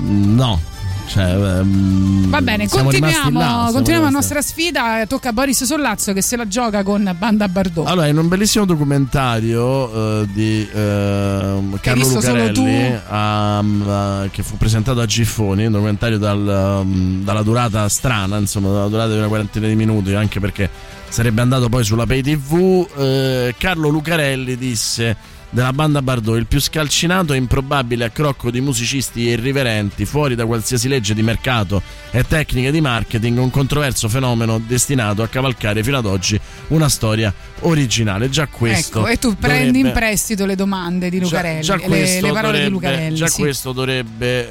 No. 0.00 0.60
Cioè, 1.08 1.24
ehm, 1.24 2.28
Va 2.28 2.42
bene, 2.42 2.68
continuiamo, 2.68 3.38
là, 3.38 3.70
continuiamo 3.72 4.04
la 4.04 4.10
nostra 4.10 4.42
sfida. 4.42 5.06
Tocca 5.06 5.30
a 5.30 5.32
Boris 5.32 5.64
Sollazzo 5.64 6.12
che 6.12 6.20
se 6.20 6.36
la 6.36 6.46
gioca 6.46 6.82
con 6.82 7.14
Banda 7.18 7.48
Bardot. 7.48 7.86
Allora, 7.86 8.06
in 8.06 8.18
un 8.18 8.28
bellissimo 8.28 8.66
documentario 8.66 10.20
eh, 10.20 10.28
di 10.32 10.68
ehm, 10.70 11.80
Carlo 11.80 12.06
Lucarelli 12.06 13.00
ehm, 13.10 13.84
eh, 13.88 14.30
che 14.30 14.42
fu 14.42 14.58
presentato 14.58 15.00
a 15.00 15.06
Giffoni, 15.06 15.64
un 15.64 15.72
documentario 15.72 16.18
dal, 16.18 16.46
ehm, 16.46 17.24
dalla 17.24 17.42
durata 17.42 17.88
strana, 17.88 18.36
insomma, 18.36 18.70
dalla 18.70 18.88
durata 18.88 19.12
di 19.12 19.18
una 19.18 19.28
quarantina 19.28 19.66
di 19.66 19.74
minuti, 19.74 20.14
anche 20.14 20.40
perché 20.40 20.68
sarebbe 21.08 21.40
andato 21.40 21.68
poi 21.68 21.84
sulla 21.84 22.06
Pay 22.06 22.22
TV. 22.22 22.86
eh, 22.96 23.54
Carlo 23.58 23.88
Lucarelli 23.88 24.56
disse 24.56 25.36
della 25.50 25.72
banda 25.72 26.02
Bardot 26.02 26.36
il 26.36 26.44
più 26.44 26.60
scalcinato 26.60 27.32
e 27.32 27.38
improbabile 27.38 28.04
accrocco 28.04 28.50
di 28.50 28.60
musicisti 28.60 29.20
irriverenti 29.20 30.04
fuori 30.04 30.34
da 30.34 30.44
qualsiasi 30.44 30.88
legge 30.88 31.14
di 31.14 31.22
mercato 31.22 31.80
e 32.10 32.22
tecniche 32.22 32.70
di 32.70 32.82
marketing 32.82 33.38
un 33.38 33.48
controverso 33.50 34.10
fenomeno 34.10 34.58
destinato 34.64 35.22
a 35.22 35.26
cavalcare 35.28 35.82
fino 35.82 35.96
ad 35.96 36.04
oggi 36.04 36.38
una 36.68 36.90
storia 36.90 37.32
originale 37.60 38.28
già 38.28 38.46
questo 38.46 38.98
ecco, 39.00 39.08
e 39.08 39.16
tu 39.18 39.36
prendi 39.38 39.64
dovrebbe- 39.80 39.88
in 39.88 39.94
prestito 39.94 40.44
le 40.44 40.54
domande 40.54 41.08
di 41.08 41.18
Lucarelli, 41.18 41.62
Già, 41.62 41.78
già 41.78 41.88
le- 41.88 42.20
le, 42.20 42.30
parole 42.30 42.34
di 42.34 42.40
dovrebbe- 42.42 42.68
Lucarelli. 42.68 43.16
già 43.16 43.26
sì. 43.28 43.40
questo 43.40 43.72
dovrebbe 43.72 44.50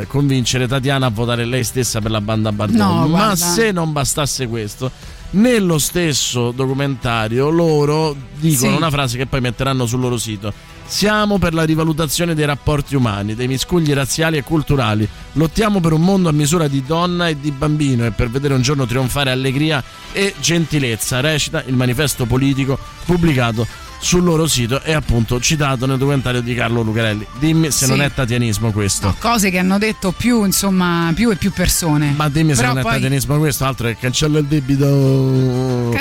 eh, 0.00 0.06
convincere 0.08 0.66
Tatiana 0.66 1.06
a 1.06 1.10
votare 1.10 1.44
lei 1.44 1.62
stessa 1.62 2.00
per 2.00 2.10
la 2.10 2.20
banda 2.20 2.50
Bardot. 2.50 2.76
No, 2.76 2.94
Ma 2.94 3.06
guarda. 3.06 3.36
se 3.36 3.70
non 3.70 3.92
bastasse 3.92 4.48
questo, 4.48 4.90
nello 5.30 5.78
stesso 5.78 6.50
documentario 6.52 7.50
loro 7.50 8.14
dicono 8.38 8.70
Sì. 8.70 8.76
una 8.76 8.90
frase 8.90 9.16
che 9.16 9.26
poi 9.26 9.40
metteranno 9.40 9.86
sul 9.86 10.00
loro 10.00 10.16
sito. 10.16 10.52
Siamo 10.88 11.38
per 11.38 11.52
la 11.52 11.64
rivalutazione 11.64 12.32
dei 12.34 12.44
rapporti 12.44 12.94
umani, 12.94 13.34
dei 13.34 13.48
miscugli 13.48 13.92
razziali 13.92 14.36
e 14.36 14.44
culturali. 14.44 15.06
Lottiamo 15.32 15.80
per 15.80 15.92
un 15.92 16.02
mondo 16.02 16.28
a 16.28 16.32
misura 16.32 16.68
di 16.68 16.84
donna 16.86 17.28
e 17.28 17.40
di 17.40 17.50
bambino 17.50 18.04
e 18.06 18.12
per 18.12 18.30
vedere 18.30 18.54
un 18.54 18.62
giorno 18.62 18.86
trionfare 18.86 19.32
allegria 19.32 19.82
e 20.12 20.32
gentilezza. 20.40 21.18
Recita 21.20 21.64
il 21.66 21.74
manifesto 21.74 22.24
politico 22.24 22.78
pubblicato 23.04 23.66
sul 24.06 24.22
loro 24.22 24.46
sito 24.46 24.80
e 24.82 24.92
appunto 24.92 25.40
citato 25.40 25.84
nel 25.84 25.98
documentario 25.98 26.40
di 26.40 26.54
Carlo 26.54 26.82
Lucarelli. 26.82 27.26
Dimmi 27.40 27.72
se 27.72 27.86
Sì. 27.86 27.90
non 27.90 28.00
è 28.02 28.12
tatianismo 28.12 28.70
questo. 28.70 29.14
Cose 29.18 29.50
che 29.50 29.58
hanno 29.58 29.78
detto 29.78 30.12
più, 30.12 30.44
insomma, 30.44 31.10
più 31.12 31.28
e 31.30 31.34
più 31.36 31.50
persone. 31.52 32.12
Ma 32.16 32.28
dimmi 32.28 32.50
se 32.54 32.60
Però 32.60 32.68
non 32.68 32.78
è 32.78 32.82
poi- 32.82 32.92
tatianismo 32.92 33.36
questo, 33.38 33.64
altro 33.64 33.88
che 33.88 33.96
cancella 33.98 34.38
il 34.38 34.44
debito. 34.44 35.94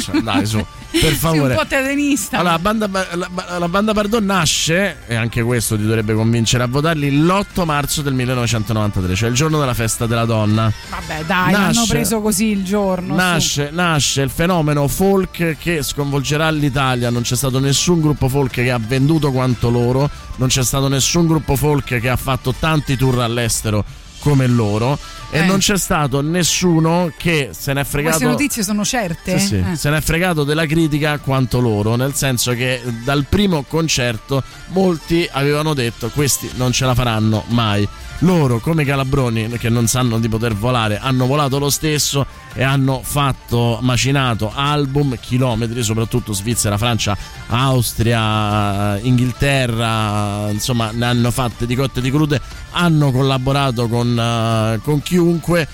Cioè, 0.00 0.20
dai, 0.20 0.44
su, 0.46 0.56
per 0.90 1.00
Sì, 1.00 1.06
un 1.06 1.14
favore. 1.14 1.54
po' 1.54 1.66
tetanista. 1.66 2.38
Allora, 2.38 2.52
la 2.54 2.58
banda, 2.58 2.88
la, 3.12 3.58
la 3.58 3.68
banda 3.68 3.92
Bardot 3.92 4.22
nasce, 4.22 4.98
e 5.06 5.14
anche 5.14 5.42
questo 5.42 5.76
ti 5.76 5.82
dovrebbe 5.84 6.14
convincere 6.14 6.64
a 6.64 6.66
votarli, 6.66 7.10
l'8 7.20 7.64
marzo 7.64 8.02
del 8.02 8.14
1993, 8.14 9.14
cioè 9.14 9.28
il 9.28 9.34
giorno 9.34 9.60
della 9.60 9.74
festa 9.74 10.06
della 10.06 10.24
donna. 10.24 10.72
Vabbè, 10.90 11.24
dai, 11.24 11.52
Nasce- 11.52 11.78
hanno 11.78 11.86
preso 11.88 12.20
così 12.20 12.46
il 12.46 12.64
giorno. 12.64 13.14
Nasce, 13.14 13.70
nasce 13.72 14.22
il 14.22 14.30
fenomeno 14.30 14.88
folk 14.88 15.56
che 15.58 15.82
sconvolgerà 15.82 16.50
l'Italia. 16.50 17.10
Non 17.10 17.22
c'è 17.22 17.36
stato 17.48 17.58
nessun 17.60 18.00
gruppo 18.00 18.28
folk 18.28 18.50
che 18.52 18.70
ha 18.70 18.78
venduto 18.78 19.30
quanto 19.30 19.68
loro, 19.70 20.08
non 20.36 20.48
c'è 20.48 20.64
stato 20.64 20.88
nessun 20.88 21.26
gruppo 21.26 21.56
folk 21.56 21.98
che 22.00 22.08
ha 22.08 22.16
fatto 22.16 22.54
tanti 22.58 22.96
tour 22.96 23.20
all'estero 23.20 23.84
come 24.20 24.46
loro 24.46 24.98
e 25.30 25.40
Eh. 25.40 25.44
non 25.44 25.58
c'è 25.58 25.76
stato 25.76 26.22
nessuno 26.22 27.12
che 27.18 27.50
se 27.52 27.74
n'è 27.74 27.84
fregato 27.84 28.16
Queste 28.16 28.30
notizie 28.32 28.62
sono 28.62 28.82
certe? 28.84 29.38
sì, 29.38 29.46
sì. 29.46 29.64
Eh. 29.72 29.76
Se 29.76 29.90
n'è 29.90 30.00
fregato 30.00 30.44
della 30.44 30.64
critica 30.64 31.18
quanto 31.18 31.60
loro, 31.60 31.94
nel 31.96 32.14
senso 32.14 32.52
che 32.54 32.80
dal 33.04 33.26
primo 33.28 33.64
concerto 33.68 34.42
molti 34.68 35.28
avevano 35.30 35.74
detto 35.74 36.08
questi 36.08 36.48
non 36.54 36.72
ce 36.72 36.86
la 36.86 36.94
faranno 36.94 37.44
mai. 37.48 37.86
Loro, 38.20 38.58
come 38.58 38.84
calabroni 38.84 39.48
che 39.58 39.68
non 39.68 39.86
sanno 39.86 40.18
di 40.18 40.28
poter 40.28 40.54
volare, 40.54 40.98
hanno 40.98 41.26
volato 41.26 41.58
lo 41.58 41.68
stesso 41.68 42.24
e 42.54 42.62
hanno 42.62 43.00
fatto 43.02 43.78
macinato 43.82 44.52
album, 44.54 45.18
chilometri, 45.18 45.82
soprattutto 45.82 46.32
Svizzera, 46.32 46.78
Francia, 46.78 47.16
Austria, 47.48 48.98
Inghilterra, 49.00 50.48
insomma, 50.50 50.90
ne 50.92 51.04
hanno 51.04 51.30
fatte 51.30 51.66
di 51.66 51.74
cotte 51.74 52.00
di 52.00 52.10
crude, 52.10 52.40
hanno 52.70 53.10
collaborato 53.10 53.88
con, 53.88 54.18
eh, 54.18 54.80
con 54.82 55.02
chiunque 55.02 55.68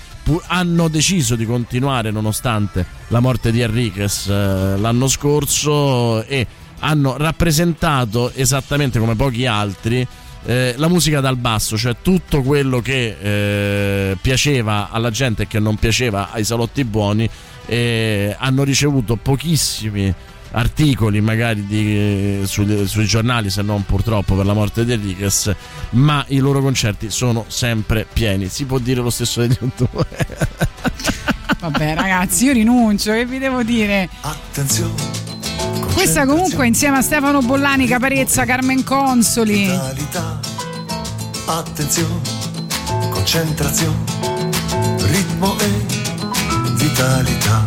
hanno 0.47 0.87
deciso 0.87 1.35
di 1.35 1.45
continuare 1.45 2.11
nonostante 2.11 2.85
la 3.07 3.19
morte 3.19 3.51
di 3.51 3.61
Enriquez 3.61 4.27
eh, 4.27 4.77
l'anno 4.77 5.07
scorso 5.07 6.23
e 6.23 6.45
hanno 6.79 7.17
rappresentato 7.17 8.31
esattamente 8.33 8.99
come 8.99 9.15
pochi 9.15 9.45
altri 9.45 10.07
eh, 10.45 10.73
la 10.77 10.87
musica 10.87 11.19
dal 11.19 11.37
basso, 11.37 11.77
cioè 11.77 11.95
tutto 12.01 12.41
quello 12.41 12.79
che 12.79 13.17
eh, 14.11 14.17
piaceva 14.19 14.89
alla 14.91 15.09
gente 15.09 15.43
e 15.43 15.47
che 15.47 15.59
non 15.59 15.75
piaceva 15.75 16.31
ai 16.31 16.43
salotti 16.43 16.83
buoni, 16.83 17.29
eh, 17.65 18.35
hanno 18.37 18.63
ricevuto 18.63 19.15
pochissimi 19.15 20.13
articoli 20.53 21.21
magari 21.21 21.65
di- 21.65 22.41
sui, 22.45 22.85
sui 22.85 23.05
giornali 23.05 23.49
se 23.49 23.61
non 23.61 23.85
purtroppo 23.85 24.35
per 24.35 24.45
la 24.45 24.51
morte 24.51 24.83
di 24.83 24.91
Enriquez 24.91 25.55
ma 25.91 26.25
i 26.27 26.39
loro 26.39 26.59
concerti 26.59 27.09
sono 27.09 27.45
sempre 27.47 28.05
pieni 28.11 28.49
si 28.49 28.65
può 28.65 28.77
dire 28.77 28.99
lo 28.99 29.09
stesso 29.09 29.39
degli 29.39 29.55
YouTube 29.61 30.05
Vabbè, 31.61 31.93
ragazzi, 31.93 32.45
io 32.45 32.53
rinuncio, 32.53 33.11
che 33.13 33.23
vi 33.27 33.37
devo 33.37 33.61
dire? 33.61 34.09
Attenzione. 34.21 35.30
Questa 35.93 36.25
comunque 36.25 36.67
insieme 36.67 36.97
a 36.97 37.01
Stefano 37.01 37.41
Bollani, 37.41 37.87
Caparezza, 37.87 38.43
Carmen 38.45 38.83
Consoli. 38.83 39.65
Vitalità, 39.65 40.39
attenzione, 41.45 42.21
concentrazione, 43.09 43.97
ritmo 44.97 45.57
e 45.59 45.69
vitalità. 46.73 47.65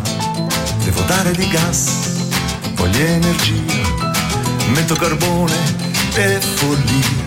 Devo 0.83 1.01
dare 1.07 1.31
di 1.31 1.47
gas, 1.47 1.89
voglio 2.75 2.99
energia, 2.99 3.81
metto 4.73 4.95
carbone 4.95 5.55
e 6.15 6.39
follia. 6.39 7.23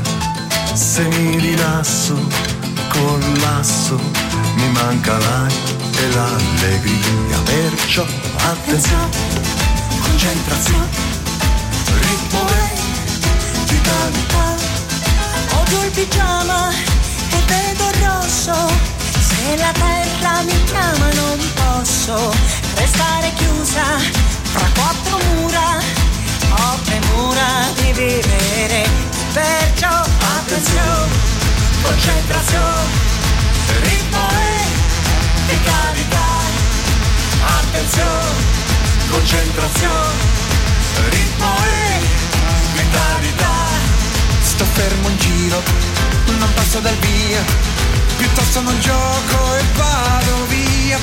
Se 0.74 1.02
mi 1.02 1.38
rilasso, 1.38 2.16
collasso, 2.88 3.98
mi 4.54 4.68
manca 4.70 5.16
l'aria 5.18 5.56
e 5.96 6.08
l'allegria. 6.14 7.38
Perciò 7.44 8.04
attenzione, 8.36 9.10
concentrazione, 9.96 10.88
ritmo 12.00 12.48
e 12.48 12.80
vitalità. 13.66 14.54
Odio 15.60 15.84
il 15.84 15.90
pigiama 15.90 16.70
e 16.70 17.42
vedo 17.46 17.88
il 17.88 18.04
rosso. 18.04 18.54
Se 19.20 19.56
la 19.56 19.72
terra 19.72 20.42
mi 20.42 20.64
chiama 20.64 21.08
non 21.14 21.38
posso 21.54 22.32
restare 22.74 23.32
chiusa 23.34 23.98
fra 24.52 24.66
quattro 24.74 25.18
mura. 25.34 25.78
Ho 26.50 26.78
premura 26.84 27.46
di 27.76 27.92
vivere, 27.92 28.88
perciò 29.32 30.00
attenzione, 30.36 31.12
concentrazione, 31.82 32.86
ritmo 33.82 34.28
e 34.30 35.52
vitalità. 35.52 36.26
Attenzione, 37.60 38.57
concentrazione, 39.10 40.22
ritmo 41.10 41.56
e 41.64 42.00
vitalità. 42.74 43.56
Sto 44.42 44.64
fermo 44.64 45.08
in 45.08 45.18
giro, 45.18 45.62
non 46.26 46.38
non 46.38 46.52
passo 46.54 46.80
dal 46.80 46.96
via, 46.96 47.42
piuttosto 48.16 48.60
non 48.60 48.78
gioco 48.80 49.56
e 49.56 49.62
vado 49.74 50.46
via, 50.48 50.98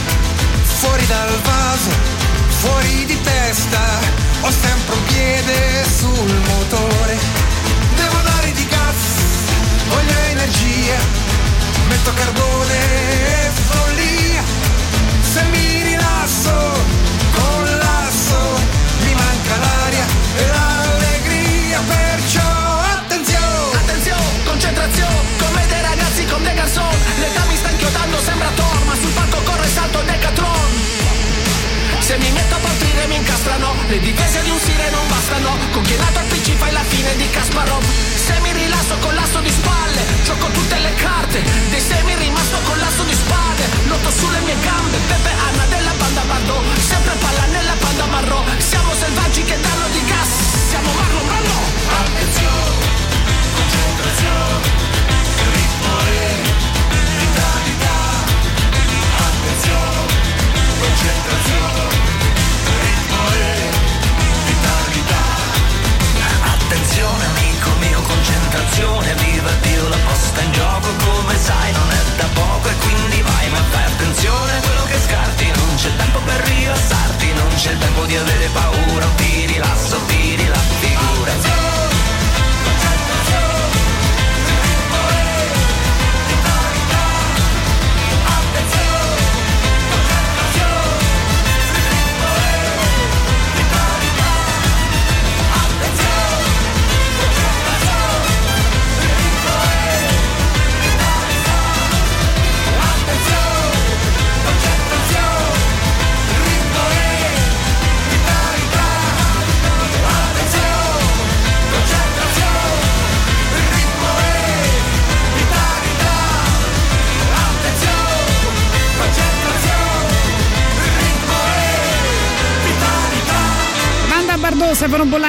fuori 0.64 1.06
dal 1.08 1.40
vaso, 1.42 1.90
fuori 2.60 3.06
di 3.06 3.20
testa, 3.22 3.82
ho 4.42 4.52
sempre 4.52 4.96
un 4.96 5.04
piede 5.06 5.86
sul 5.98 6.42
motore, 6.48 7.18
devo 7.96 8.18
dare 8.22 8.52
di 8.52 8.68
gas, 8.68 9.02
voglio 9.88 10.18
energia, 10.30 10.98
metto 11.88 12.14
carbone 12.14 12.78
e 13.46 13.52
follia, 13.70 14.44
se 15.34 15.44
mi 15.52 15.82
rilasso, 15.84 17.04
mi 33.08 33.16
incastrano, 33.16 33.74
le 33.88 34.00
difese 34.00 34.42
di 34.42 34.50
un 34.50 34.60
sire 34.60 34.90
non 34.90 35.08
bastano. 35.08 35.58
Con 35.72 35.84
chi 35.84 35.96
al 35.96 36.26
PC 36.28 36.56
fai 36.56 36.72
la 36.72 36.84
fine 36.84 37.16
di 37.16 37.30
Kasparov. 37.30 37.84
Se 38.16 38.40
mi 38.42 38.52
rilasso 38.52 38.96
con 39.00 39.14
l'asso 39.14 39.40
di 39.40 39.50
spalle, 39.50 40.02
gioco 40.24 40.48
tutte 40.52 40.78
le 40.80 40.94
carte. 40.96 41.44
Dei 41.70 41.82
semi 41.82 42.16
rimasto 42.16 42.58
con 42.64 42.78
l'asso 42.78 43.04
di 43.04 43.14
spade, 43.14 43.64
lotto 43.88 44.10
sulle 44.10 44.40
mie 44.42 44.56
gambe. 44.62 44.98
Pepe 45.08 45.32
Anna 45.48 45.66
della 45.66 45.95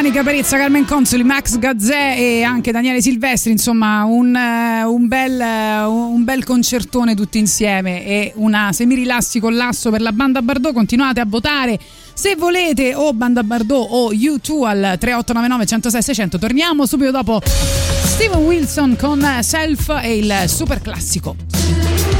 Bollani, 0.07 0.11
Caparezza, 0.11 0.57
Carmen 0.57 0.85
Consoli, 0.85 1.23
Max 1.23 1.59
Gazzè 1.59 2.17
e 2.17 2.43
anche 2.43 2.71
Daniele 2.71 3.01
Silvestri, 3.01 3.51
insomma 3.51 4.05
un, 4.05 4.35
eh, 4.35 4.85
un 4.85 5.09
bel, 5.09 5.41
eh, 5.41 5.85
un 5.85 6.25
bel 6.25 6.45
concertone 6.45 7.15
tutti 7.15 7.39
insieme 7.39 8.05
e 8.05 8.33
una 8.37 8.73
semirilassi 8.73 9.41
con 9.41 9.55
l'asso 9.55 9.91
per 9.91 10.01
la 10.01 10.13
Banda 10.13 10.43
Bardot, 10.43 10.73
continuate 10.73 11.21
a 11.21 11.25
votare 11.27 11.79
se 12.15 12.37
volete 12.37 12.95
o 12.95 13.13
Banda 13.13 13.43
Bardot 13.43 13.87
o 13.91 14.13
U2 14.13 14.65
al 14.65 14.97
3899 14.99 15.67
106 15.67 16.03
600, 16.03 16.39
torniamo 16.39 16.87
subito 16.87 17.11
dopo 17.11 17.41
Steven 17.45 18.43
Wilson 18.43 18.97
con 18.99 19.27
Self 19.41 20.01
e 20.03 20.17
il 20.17 20.45
super 20.47 20.81
classico. 20.81 22.16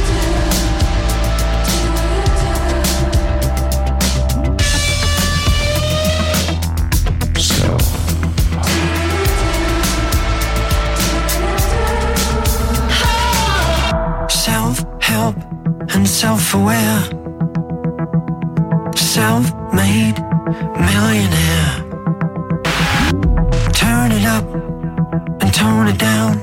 And 15.97 16.07
self 16.07 16.53
aware. 16.53 17.01
Self 18.95 19.45
made 19.73 20.17
millionaire. 20.87 21.73
Turn 23.73 24.11
it 24.11 24.25
up 24.35 24.45
and 25.41 25.51
tone 25.51 25.87
it 25.87 25.97
down. 25.97 26.33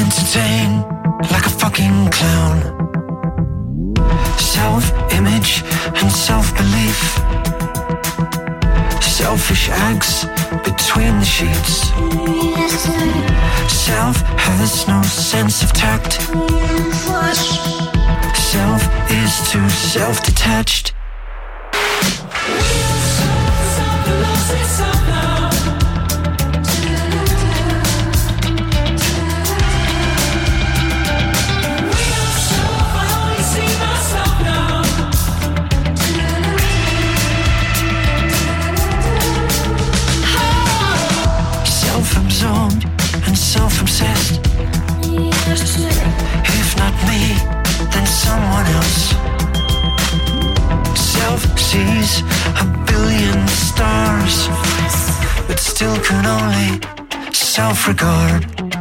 Entertain 0.00 0.68
like 1.32 1.46
a 1.46 1.54
fucking 1.60 1.98
clown. 2.16 2.58
Self 4.38 4.84
image 5.12 5.62
and 6.00 6.10
self 6.10 6.46
belief. 6.56 7.57
Selfish 9.18 9.68
acts 9.68 10.26
between 10.62 11.18
the 11.18 11.24
sheets. 11.24 11.88
Self 13.68 14.16
has 14.38 14.86
no 14.86 15.02
sense 15.02 15.60
of 15.60 15.72
tact. 15.72 16.22
Self 18.36 19.10
is 19.10 19.50
too 19.50 19.68
self 19.70 20.22
detached. 20.22 20.94
Obsessed. 44.00 44.40
If 46.44 46.76
not 46.76 46.94
me, 47.08 47.34
then 47.92 48.06
someone 48.06 48.66
else. 48.78 49.14
Self 50.96 51.58
sees 51.58 52.22
a 52.62 52.66
billion 52.86 53.46
stars, 53.48 54.48
but 55.46 55.58
still 55.58 55.96
can 56.00 56.26
only 56.26 56.80
self 57.32 57.88
regard. 57.88 58.77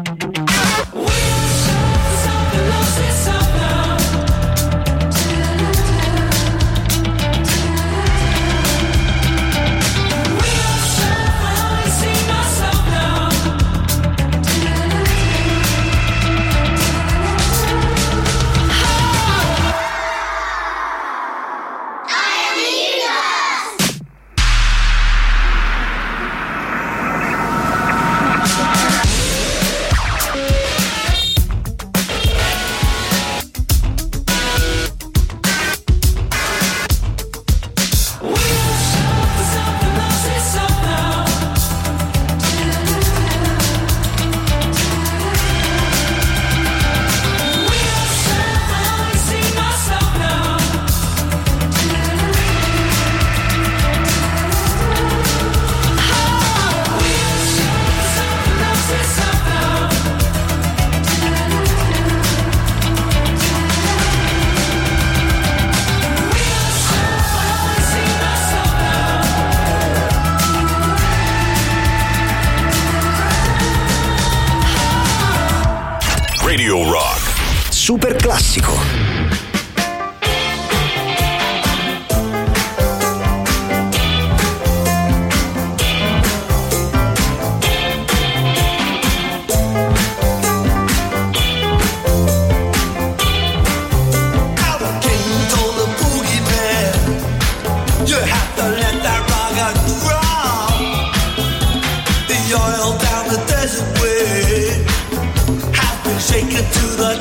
Rock. 76.89 77.33
Super 77.69 78.15
classico. 78.15 79.46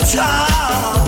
To 0.07 1.06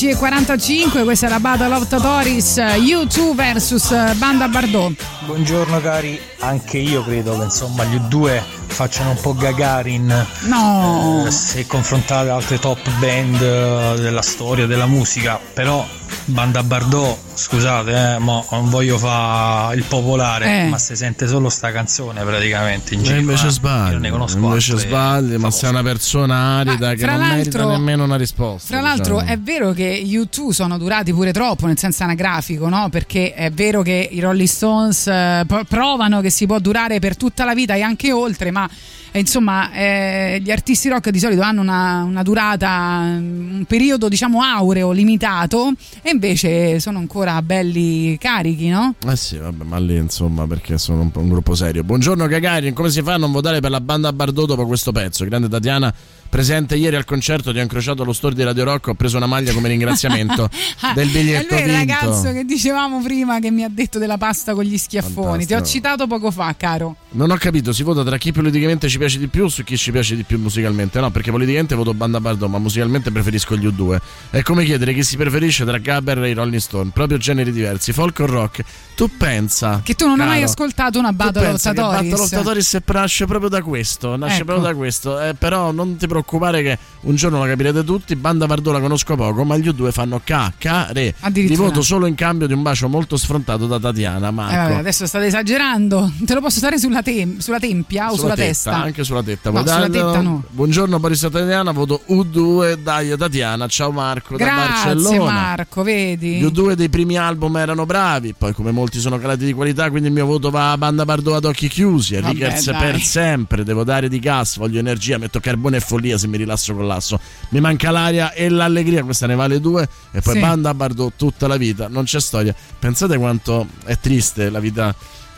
11.45, 0.00 1.04
questa 1.04 1.26
è 1.26 1.28
la 1.28 1.40
Battle 1.40 1.74
of 1.74 1.86
Totoris, 1.86 2.56
eh, 2.56 2.78
U2 2.78 3.34
vs 3.34 3.90
eh, 3.90 4.14
Banda 4.14 4.48
Bardot. 4.48 4.94
Buongiorno 5.26 5.78
cari, 5.82 6.18
anche 6.38 6.78
io 6.78 7.04
credo 7.04 7.36
che 7.36 7.44
insomma 7.44 7.84
gli 7.84 7.96
U2 7.96 8.40
facciano 8.66 9.10
un 9.10 9.20
po' 9.20 9.34
Gagarin 9.34 10.26
no. 10.44 11.24
eh, 11.26 11.30
se 11.30 11.66
confrontate 11.66 12.30
altre 12.30 12.58
top 12.58 12.80
band 12.98 13.42
eh, 13.42 14.00
della 14.00 14.22
storia 14.22 14.64
della 14.66 14.86
musica, 14.86 15.38
però 15.52 15.86
Banda 16.24 16.62
Bardot 16.62 17.29
scusate, 17.50 18.14
eh, 18.14 18.18
mo 18.18 18.46
non 18.52 18.70
voglio 18.70 18.96
fare 18.96 19.74
il 19.74 19.82
popolare, 19.82 20.64
Eh. 20.64 20.68
ma 20.68 20.78
si 20.78 20.94
sente 20.94 21.26
solo 21.26 21.48
sta 21.48 21.72
canzone 21.72 22.22
praticamente 22.22 22.94
in 22.94 23.02
giro. 23.02 23.18
Invece 23.18 23.48
eh. 23.48 23.50
sbagli. 23.50 23.92
Io 23.94 23.98
ne 23.98 24.10
conosco 24.10 24.38
invece 24.38 24.78
sbagli, 24.78 25.34
ma 25.34 25.50
sei 25.50 25.70
una 25.70 25.82
persona 25.82 26.58
arida 26.58 26.94
che 26.94 27.00
fra 27.02 27.16
non 27.16 27.26
merita 27.26 27.64
nemmeno 27.66 28.04
una 28.04 28.16
risposta. 28.16 28.68
Fra 28.68 28.80
l'altro 28.80 29.14
diciamo. 29.18 29.32
è 29.32 29.38
vero 29.38 29.72
che 29.72 30.00
gli 30.04 30.16
U2 30.16 30.50
sono 30.50 30.78
durati 30.78 31.12
pure 31.12 31.32
troppo 31.32 31.66
nel 31.66 31.76
senso 31.76 32.04
anagrafico, 32.04 32.68
no? 32.68 32.88
Perché 32.88 33.34
è 33.34 33.50
vero 33.50 33.82
che 33.82 34.08
i 34.10 34.20
Rolling 34.20 34.48
Stones 34.48 35.08
eh, 35.08 35.44
provano 35.66 36.20
che 36.20 36.30
si 36.30 36.46
può 36.46 36.60
durare 36.60 37.00
per 37.00 37.16
tutta 37.16 37.44
la 37.44 37.54
vita 37.54 37.74
e 37.74 37.82
anche 37.82 38.12
oltre, 38.12 38.52
ma 38.52 38.68
eh, 39.12 39.18
insomma 39.18 39.72
eh, 39.72 40.40
gli 40.42 40.50
artisti 40.50 40.88
rock 40.88 41.10
di 41.10 41.18
solito 41.18 41.42
hanno 41.42 41.60
una, 41.60 42.02
una 42.02 42.22
durata, 42.22 43.00
mm, 43.00 43.54
un 43.58 43.64
periodo 43.64 44.08
diciamo 44.08 44.42
aureo, 44.42 44.92
limitato 44.92 45.72
e 46.02 46.10
invece 46.10 46.80
sono 46.80 46.98
ancora 46.98 47.40
belli 47.42 48.16
carichi, 48.18 48.68
no? 48.68 48.94
Eh 49.06 49.16
sì, 49.16 49.36
vabbè, 49.36 49.64
ma 49.64 49.78
lì 49.78 49.96
insomma, 49.96 50.46
perché 50.46 50.78
sono 50.78 51.02
un, 51.02 51.10
un 51.12 51.28
gruppo 51.28 51.54
serio. 51.54 51.82
Buongiorno 51.84 52.26
Gagarin, 52.26 52.74
come 52.74 52.90
si 52.90 53.02
fa 53.02 53.14
a 53.14 53.18
non 53.18 53.32
votare 53.32 53.60
per 53.60 53.70
la 53.70 53.80
banda 53.80 54.12
Bardot 54.12 54.46
dopo 54.46 54.66
questo 54.66 54.92
pezzo? 54.92 55.24
Grande 55.24 55.48
Tatiana, 55.48 55.92
presente 56.28 56.76
ieri 56.76 56.96
al 56.96 57.04
concerto, 57.04 57.52
ti 57.52 57.58
ho 57.58 57.62
incrociato 57.62 58.02
allo 58.02 58.12
store 58.12 58.34
di 58.34 58.42
Radio 58.44 58.64
Rock, 58.64 58.88
ho 58.88 58.94
preso 58.94 59.16
una 59.16 59.26
maglia 59.26 59.52
come 59.52 59.68
ringraziamento 59.68 60.48
del 60.94 61.08
biglietto 61.08 61.54
è 61.54 61.62
lui 61.62 61.70
il 61.70 61.76
ragazzo 61.76 62.32
che 62.32 62.44
dicevamo 62.44 63.02
prima 63.02 63.40
che 63.40 63.50
mi 63.50 63.64
ha 63.64 63.68
detto 63.68 63.98
della 63.98 64.18
pasta 64.18 64.54
con 64.54 64.64
gli 64.64 64.78
schiaffoni. 64.78 65.44
Ti 65.44 65.52
ho 65.52 65.56
Fantastico. 65.56 65.84
citato 65.86 66.06
poco 66.06 66.30
fa, 66.30 66.54
caro. 66.56 66.96
Non 67.10 67.30
ho 67.30 67.36
capito, 67.36 67.72
si 67.72 67.82
vota 67.82 68.04
tra 68.04 68.16
chi 68.16 68.32
politicamente 68.32 68.88
ci 68.88 68.98
piace 69.00 69.18
di 69.18 69.26
più 69.28 69.48
su 69.48 69.64
chi 69.64 69.76
ci 69.76 69.90
piace 69.90 70.14
di 70.14 70.22
più 70.24 70.38
musicalmente? 70.38 71.00
No, 71.00 71.10
perché 71.10 71.30
politicamente 71.30 71.74
voto 71.74 71.94
Banda 71.94 72.20
Bardot, 72.20 72.48
ma 72.48 72.58
musicalmente 72.58 73.10
preferisco 73.10 73.56
gli 73.56 73.66
U2. 73.66 73.98
È 74.30 74.42
come 74.42 74.64
chiedere 74.64 74.94
chi 74.94 75.02
si 75.02 75.16
preferisce 75.16 75.64
tra 75.64 75.78
Gabber 75.78 76.22
e 76.22 76.30
i 76.30 76.34
Rolling 76.34 76.60
Stone, 76.60 76.90
proprio 76.92 77.18
generi 77.18 77.50
diversi, 77.50 77.92
folk 77.92 78.20
o 78.20 78.26
rock. 78.26 78.62
Tu 78.94 79.08
pensa 79.16 79.80
Che 79.82 79.94
tu 79.94 80.06
non 80.06 80.20
hai 80.20 80.26
mai 80.26 80.38
caro, 80.40 80.50
ascoltato 80.50 80.98
una 80.98 81.12
Battle 81.12 81.48
of 81.48 81.62
Tatoris. 81.62 82.10
Battle 82.10 82.22
of 82.24 82.28
Tatoris 82.28 82.78
nasce 82.92 83.24
proprio 83.24 83.48
da 83.48 83.62
questo, 83.62 84.16
nasce 84.16 84.36
Ecco. 84.36 84.44
proprio 84.44 84.66
da 84.66 84.74
questo. 84.74 85.20
Eh, 85.20 85.34
però 85.34 85.72
non 85.72 85.96
ti 85.96 86.06
preoccupare 86.06 86.62
che 86.62 86.78
un 87.02 87.14
giorno 87.16 87.38
lo 87.42 87.46
capirete 87.46 87.82
tutti, 87.82 88.14
Banda 88.16 88.44
Bardot 88.46 88.74
la 88.74 88.80
conosco 88.80 89.16
poco, 89.16 89.42
ma 89.44 89.56
gli 89.56 89.68
U2 89.68 89.90
fanno 89.90 90.20
cacare. 90.22 91.02
Li 91.02 91.14
Addirittura. 91.20 91.62
voto 91.68 91.80
solo 91.82 92.04
in 92.06 92.14
cambio 92.14 92.46
di 92.46 92.52
un 92.52 92.60
bacio 92.62 92.88
molto 92.88 93.16
sfrontato 93.16 93.66
da 93.66 93.80
Tatiana, 93.80 94.28
Eh, 94.28 94.32
Marco. 94.32 94.54
vabbè, 94.54 94.74
adesso 94.74 95.06
state 95.06 95.24
esagerando. 95.26 96.12
Te 96.24 96.34
lo 96.34 96.40
posso 96.42 96.58
stare 96.58 96.78
sulla 96.78 96.88
sulla, 96.90 97.02
tem- 97.02 97.38
sulla 97.38 97.58
tempia 97.58 98.10
o 98.10 98.16
sulla, 98.16 98.34
tetta, 98.34 98.46
testa? 98.48 98.89
Anche 98.90 99.04
sulla 99.04 99.22
tetta. 99.22 99.50
No, 99.50 99.64
sulla 99.64 99.88
tetta 99.88 100.20
no. 100.20 100.42
Buongiorno 100.50 100.98
Boris 100.98 101.20
Tatiana, 101.20 101.70
voto 101.70 102.02
U2, 102.08 102.74
dai 102.74 103.16
Tatiana, 103.16 103.68
ciao 103.68 103.92
Marco 103.92 104.36
da 104.36 104.44
Grazie 104.44 104.94
Barcellona. 104.94 105.32
Marco, 105.32 105.82
vedi? 105.84 106.38
Gli 106.40 106.44
U2 106.44 106.72
dei 106.72 106.88
primi 106.88 107.16
album 107.16 107.56
erano 107.56 107.86
bravi, 107.86 108.34
poi 108.36 108.52
come 108.52 108.72
molti 108.72 108.98
sono 108.98 109.20
calati 109.20 109.44
di 109.44 109.52
qualità, 109.52 109.88
quindi 109.90 110.08
il 110.08 110.14
mio 110.14 110.26
voto 110.26 110.50
va 110.50 110.72
a 110.72 110.76
Banda 110.76 111.04
Bardot 111.04 111.34
ad 111.36 111.44
occhi 111.44 111.68
chiusi, 111.68 112.16
Vabbè, 112.16 112.32
Rickers 112.32 112.64
per 112.64 113.00
sempre, 113.00 113.62
devo 113.62 113.84
dare 113.84 114.08
di 114.08 114.18
gas, 114.18 114.58
voglio 114.58 114.80
energia, 114.80 115.18
metto 115.18 115.38
carbone 115.38 115.76
e 115.76 115.80
follia 115.80 116.18
se 116.18 116.26
mi 116.26 116.36
rilasso 116.36 116.74
collasso. 116.74 117.20
Mi 117.50 117.60
manca 117.60 117.92
l'aria 117.92 118.32
e 118.32 118.48
l'allegria, 118.48 119.04
questa 119.04 119.28
ne 119.28 119.36
vale 119.36 119.60
due, 119.60 119.88
e 120.10 120.20
poi 120.20 120.34
Sì. 120.34 120.40
Banda 120.40 120.74
Bardot 120.74 121.12
tutta 121.14 121.46
la 121.46 121.56
vita, 121.56 121.86
non 121.86 122.04
c'è 122.04 122.20
storia. 122.20 122.52
Pensate 122.76 123.16
quanto 123.18 123.68
è 123.84 123.96
triste 124.00 124.50
la 124.50 124.58
vita 124.58 124.92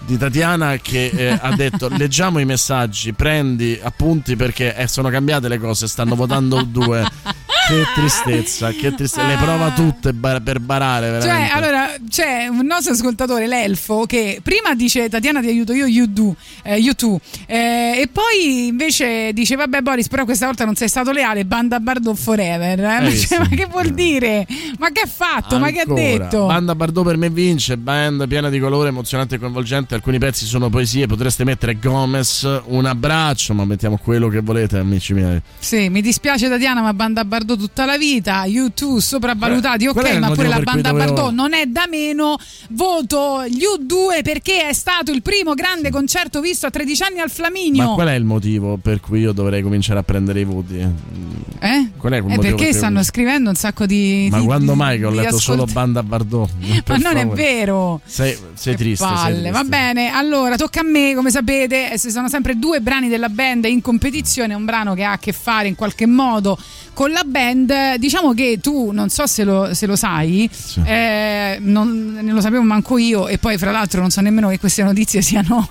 di 0.05 0.17
Tatiana 0.19 0.77
che 0.77 1.07
eh, 1.15 1.39
ha 1.41 1.55
detto 1.55 1.89
leggiamo 1.97 2.39
i 2.39 2.45
messaggi, 2.45 3.13
prendi 3.13 3.79
appunti 3.83 4.37
perché 4.37 4.75
eh, 4.77 4.87
sono 4.89 5.09
cambiate 5.11 5.49
le 5.49 5.59
cose, 5.59 5.87
stanno 5.89 6.15
votando 6.15 6.63
due. 6.63 7.05
Che 7.65 7.85
tristezza, 7.95 8.71
che 8.73 8.93
tristezza, 8.93 9.25
le 9.25 9.37
prova 9.37 9.71
tutte 9.71 10.13
bar- 10.13 10.43
per 10.43 10.59
barare 10.59 11.07
Cioè, 11.21 11.21
veramente. 11.21 11.53
allora 11.53 11.89
c'è 12.11 12.49
un 12.49 12.67
nostro 12.67 12.93
ascoltatore, 12.93 13.47
l'elfo, 13.47 14.05
che 14.05 14.41
prima 14.43 14.75
dice 14.75 15.09
Tatiana 15.09 15.41
ti 15.41 15.47
aiuto 15.47 15.73
io, 15.73 15.87
you 15.87 16.07
do, 16.07 16.35
eh, 16.65 16.79
you 16.79 16.93
too. 16.95 17.21
Eh, 17.47 18.01
e 18.01 18.09
poi 18.13 18.67
invece 18.67 19.33
dice 19.33 19.55
vabbè 19.55 19.81
Boris, 19.81 20.09
però 20.09 20.25
questa 20.25 20.47
volta 20.47 20.65
non 20.65 20.75
sei 20.75 20.89
stato 20.89 21.13
leale, 21.13 21.45
banda 21.45 21.79
Bardot 21.79 22.17
forever. 22.17 22.81
eh. 22.81 22.83
Ma, 22.83 22.99
Eh, 23.07 23.17
cioè, 23.17 23.27
sì. 23.27 23.37
ma 23.39 23.47
che 23.49 23.67
vuol 23.71 23.91
dire? 23.91 24.45
Ma 24.81 24.91
che 24.91 25.03
ha 25.03 25.07
fatto? 25.09 25.61
Ma 25.61 25.71
che 25.71 25.79
ha 25.79 25.83
Ancora. 25.83 26.01
detto? 26.03 26.47
Banda 26.47 26.75
Bardot 26.75 27.05
per 27.07 27.17
me 27.17 27.31
vince, 27.31 27.77
band 27.77 28.27
piena 28.27 28.49
di 28.51 28.59
colore, 28.59 28.89
emozionante 28.89 29.37
e 29.37 29.39
coinvolgente. 29.39 29.92
Alcuni 29.95 30.19
pezzi 30.19 30.47
sono 30.47 30.69
poesie, 30.71 31.07
potreste 31.07 31.45
mettere 31.45 31.79
Gomez, 31.79 32.49
un 32.67 32.85
abbraccio, 32.87 33.53
ma 33.55 33.65
mettiamo 33.65 33.99
quello 33.99 34.29
che 34.29 34.41
volete, 34.41 34.79
amici 34.79 35.13
miei. 35.13 35.41
Sì, 35.59 35.89
mi 35.91 36.01
dispiace 36.01 36.49
Tatiana, 36.49 36.81
ma 36.81 36.95
banda 36.95 37.25
Bardot 37.25 37.59
tutta 37.59 37.85
la 37.85 37.97
vita, 37.99 38.45
U2 38.45 38.97
sopravvalutati, 38.99 39.87
qual 39.87 40.05
ok, 40.05 40.11
è 40.11 40.19
ma 40.19 40.31
pure 40.31 40.49
la 40.49 40.61
banda 40.61 40.91
dovevo- 40.91 41.13
Bardot 41.13 41.33
non 41.35 41.53
è 41.55 41.67
da 41.67 41.87
meno. 41.89 42.37
Voto 42.71 43.45
gli 43.47 43.63
U2 43.63 44.23
perché 44.23 44.69
è 44.69 44.73
stato 44.73 45.13
il 45.13 45.23
primo 45.23 45.55
grande 45.55 45.91
concerto 45.91 46.41
visto 46.41 46.67
a 46.67 46.71
13 46.71 47.03
anni 47.03 47.21
al 47.21 47.31
Flaminio. 47.31 47.85
Ma 47.89 47.95
qual 47.95 48.09
è 48.09 48.15
il 48.15 48.25
motivo 48.25 48.79
per 48.79 49.01
cui 49.01 49.21
io 49.21 49.33
dovrei 49.33 49.63
cominciare 49.63 49.99
a 49.99 50.03
prendere 50.03 50.41
i 50.41 50.45
voti? 50.45 50.79
Eh? 50.79 51.91
Qual 51.97 52.13
è 52.13 52.17
il 52.17 52.23
Eh, 52.25 52.27
motivo 52.27 52.41
perché 52.41 52.65
per 52.71 52.75
stanno 52.75 53.03
scrivendo 53.03 53.51
un 53.51 53.57
sacco 53.57 53.87
di. 53.87 54.29
Ma 54.31 54.39
di- 54.39 54.45
quando 54.45 54.75
mai 54.75 54.99
che 54.99 55.05
ho 55.05 55.11
letto 55.11 55.39
solo 55.39 55.63
ascolt- 55.65 55.73
Banda 55.73 56.03
Bardot? 56.03 56.51
Ma 56.89 56.97
non 56.97 57.17
è 57.17 57.21
favore. 57.23 57.43
vero. 57.43 58.01
Sei, 58.05 58.37
sei 58.55 58.77
triste, 58.77 59.05
sei 59.07 59.15
Palle. 59.15 59.33
triste. 59.35 59.51
Va 59.51 59.65
bene, 59.83 60.11
allora 60.11 60.57
tocca 60.57 60.81
a 60.81 60.85
me, 60.85 61.13
come 61.15 61.31
sapete, 61.31 61.93
eh, 61.93 61.99
sono 61.99 62.29
sempre 62.29 62.57
due 62.57 62.81
brani 62.81 63.09
della 63.09 63.29
band 63.29 63.65
in 63.65 63.81
competizione, 63.81 64.55
un 64.55 64.65
brano 64.65 64.95
che 64.95 65.03
ha 65.03 65.13
a 65.13 65.19
che 65.19 65.33
fare 65.33 65.67
in 65.67 65.75
qualche 65.75 66.07
modo 66.07 66.57
con 66.93 67.11
la 67.11 67.23
band. 67.25 67.95
Diciamo 67.97 68.33
che 68.35 68.59
tu, 68.61 68.91
non 68.93 69.09
so 69.09 69.27
se 69.27 69.45
lo, 69.45 69.75
se 69.75 69.87
lo 69.87 69.97
sai, 69.97 70.49
eh, 70.85 71.59
non, 71.61 72.19
ne 72.21 72.33
lo 72.33 72.41
sapevo 72.41 72.63
manco 72.63 72.99
io 72.99 73.29
e 73.29 73.39
poi 73.39 73.59
fra 73.59 73.71
l'altro 73.71 74.01
non 74.01 74.11
so 74.11 74.21
nemmeno 74.21 74.49
che 74.49 74.59
queste 74.59 74.83
notizie 74.83 75.21
siano 75.23 75.67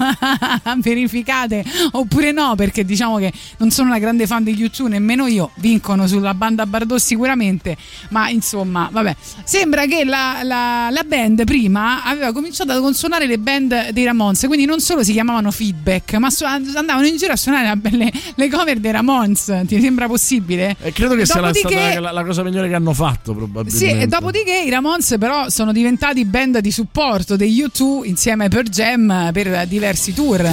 verificate 0.78 1.64
oppure 1.92 2.32
no, 2.32 2.56
perché 2.56 2.84
diciamo 2.86 3.18
che 3.18 3.32
non 3.58 3.72
sono 3.72 3.90
una 3.90 4.00
grande 4.00 4.28
fan 4.28 4.44
degli 4.44 4.64
U2, 4.64 4.88
nemmeno 4.88 5.28
io, 5.28 5.52
vincono 5.56 6.08
sulla 6.08 6.34
banda 6.34 6.66
Bardot 6.66 7.00
sicuramente, 7.00 7.76
ma 8.10 8.30
insomma, 8.30 8.90
vabbè, 8.92 9.16
sembra 9.44 9.86
che 9.86 10.04
la, 10.04 10.40
la- 10.44 10.90
la 10.90 11.04
band 11.04 11.44
prima 11.44 12.04
aveva 12.04 12.32
cominciato 12.32 12.72
a 12.72 12.80
consuonare 12.80 13.26
le 13.26 13.38
band 13.38 13.90
dei 13.92 14.04
Ramones, 14.06 14.44
quindi 14.48 14.66
non 14.66 14.80
solo 14.80 15.04
si 15.04 15.12
chiamavano 15.12 15.52
Feedback, 15.52 16.14
ma 16.16 16.30
su- 16.30 16.46
andavano 16.46 17.06
in 17.06 17.18
giro 17.18 17.34
a 17.34 17.38
suonare 17.38 17.78
le, 17.92 18.12
le 18.36 18.50
cover 18.50 18.80
dei 18.80 18.92
Ramones, 18.92 19.64
ti 19.66 19.80
sembra 19.82 20.08
possibile? 20.08 20.76
E 20.82 20.92
credo 20.92 21.11
che 21.16 21.26
sia 21.26 21.40
la, 21.42 21.52
Dopodiché- 21.52 21.82
stata 21.92 22.00
la, 22.00 22.12
la 22.12 22.24
cosa 22.24 22.44
migliore 22.44 22.68
che 22.68 22.76
hanno 22.76 22.94
fatto, 22.94 23.32
sì, 23.32 23.38
probabilmente. 23.38 24.04
e 24.04 24.08
dopodiché 24.08 24.64
i 24.66 24.70
Ramones 24.70 25.16
però 25.20 25.50
sono 25.50 25.72
diventati 25.72 26.26
band 26.26 26.60
di 26.60 26.72
supporto 26.72 27.36
degli 27.36 27.64
U2 27.64 28.06
insieme 28.06 28.48
per 28.50 28.70
Jam 28.70 29.30
per 29.32 29.66
diversi 29.68 30.14
tour. 30.14 30.50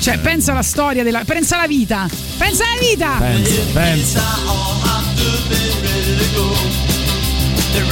Cioè, 0.00 0.18
pensa 0.18 0.52
alla 0.52 0.62
storia 0.62 1.02
della. 1.02 1.22
pensa 1.24 1.56
alla 1.56 1.66
vita! 1.66 2.08
Pensa 2.38 2.64
alla 2.64 2.80
vita! 2.80 3.16
Pensa, 3.18 3.62
pensa. 3.72 4.20
They're 7.72 7.82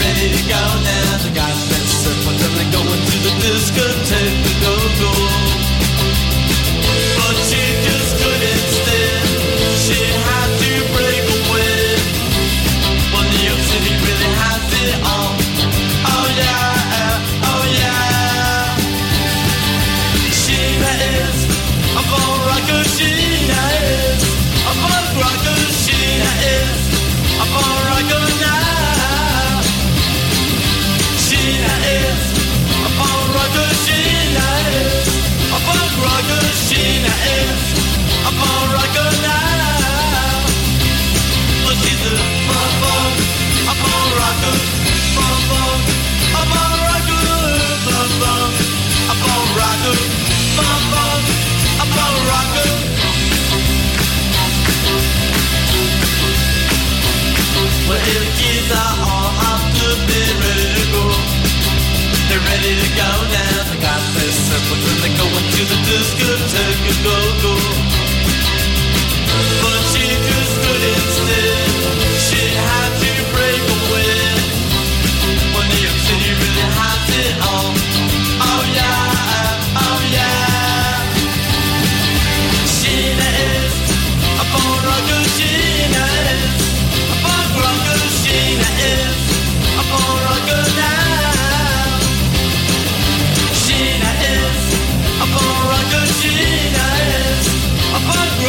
But 69.62 69.82
she 69.92 70.06
just 70.06 70.54
couldn't 70.62 71.10
stay. 71.10 71.69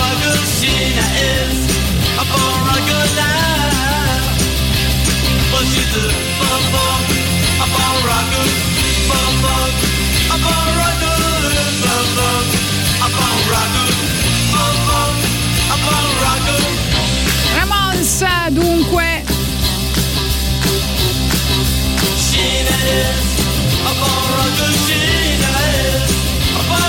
Rocker. 0.02 0.38
Sheena 0.58 1.06
is 1.30 1.60
a. 2.22 2.26
But 5.52 5.66
she's 5.72 5.94
a 5.94 6.06
bum 6.40 6.64
bum, 6.74 7.02
a 7.62 7.68
bum 7.76 7.98
bum, 9.44 9.72
a 10.34 10.38
bone 10.44 10.72
rocker, 10.80 11.18
bum 11.84 12.08
bum, 12.18 12.46
a 13.06 13.08
bone 13.16 13.44
rocker, 13.52 13.90
bum 14.54 14.76
bum, 14.88 15.16
a 15.74 15.78
bone 15.86 16.14
rocker. 16.24 16.62
Ramones, 17.58 18.12
dunque. 18.58 19.12
Sheena 22.26 22.78
is 22.98 23.28
a 23.90 23.94
bone 24.00 24.30
rocker. 24.38 24.72
Sheena 24.86 25.52
is 25.52 25.86
a 25.86 25.86
bone 25.86 25.91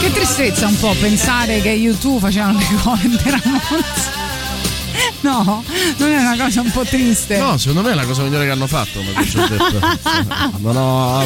Che 0.03 0.11
tristezza 0.11 0.67
un 0.67 0.77
po' 0.81 0.97
pensare 0.99 1.61
che 1.61 1.69
YouTube 1.69 2.19
facevano 2.19 2.59
le 2.59 2.67
cover 2.83 3.09
dei 3.09 3.41
Ramones. 3.41 4.22
No, 5.33 5.63
non 5.99 6.09
è 6.11 6.19
una 6.19 6.37
cosa 6.37 6.61
un 6.63 6.71
po' 6.73 6.83
triste. 6.85 7.39
No, 7.39 7.57
secondo 7.57 7.83
me 7.83 7.93
è 7.93 7.95
la 7.95 8.05
cosa 8.05 8.23
migliore 8.23 8.45
che 8.45 8.51
hanno 8.51 8.67
fatto. 8.67 9.01
Non 10.59 10.77
ho 10.77 11.23